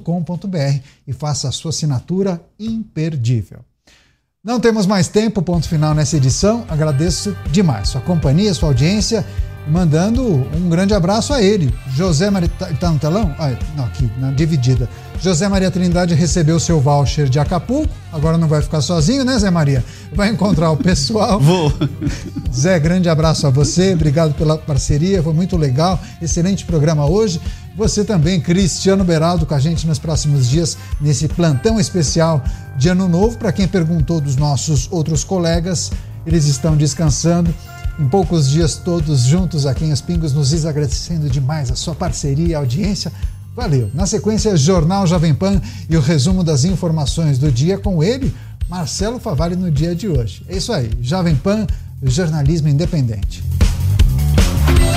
[1.08, 3.64] e faça a sua assinatura imperdível.
[4.46, 6.64] Não temos mais tempo, ponto final nessa edição.
[6.68, 9.26] Agradeço demais sua companhia, sua audiência,
[9.68, 10.22] mandando
[10.56, 11.74] um grande abraço a ele.
[11.94, 12.50] José Maria.
[12.70, 13.34] Está no telão?
[13.38, 14.88] Ah, não, aqui, na dividida.
[15.20, 19.50] José Maria Trindade recebeu seu voucher de Acapulco, agora não vai ficar sozinho, né, Zé
[19.50, 19.82] Maria?
[20.12, 21.40] Vai encontrar o pessoal.
[21.40, 21.72] Vou.
[22.54, 27.40] Zé, grande abraço a você, obrigado pela parceria, foi muito legal, excelente programa hoje.
[27.76, 32.42] Você também, Cristiano Beraldo, com a gente nos próximos dias, nesse plantão especial
[32.76, 33.36] de Ano Novo.
[33.36, 35.92] Para quem perguntou dos nossos outros colegas,
[36.26, 37.54] eles estão descansando.
[37.98, 41.94] Em poucos dias, todos juntos aqui em Os Pingos, nos Is, agradecendo demais a sua
[41.94, 43.10] parceria e audiência.
[43.54, 43.90] Valeu.
[43.94, 48.34] Na sequência, Jornal Jovem Pan e o resumo das informações do dia com ele,
[48.68, 50.44] Marcelo Favari, no dia de hoje.
[50.46, 50.90] É isso aí.
[51.00, 51.66] Jovem Pan,
[52.02, 53.42] jornalismo independente.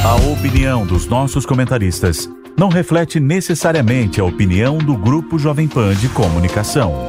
[0.04, 6.10] A opinião dos nossos comentaristas não reflete necessariamente a opinião do Grupo Jovem Pan de
[6.10, 7.08] Comunicação.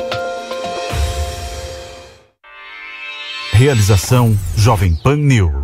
[3.52, 5.60] Realização Jovem Pan News.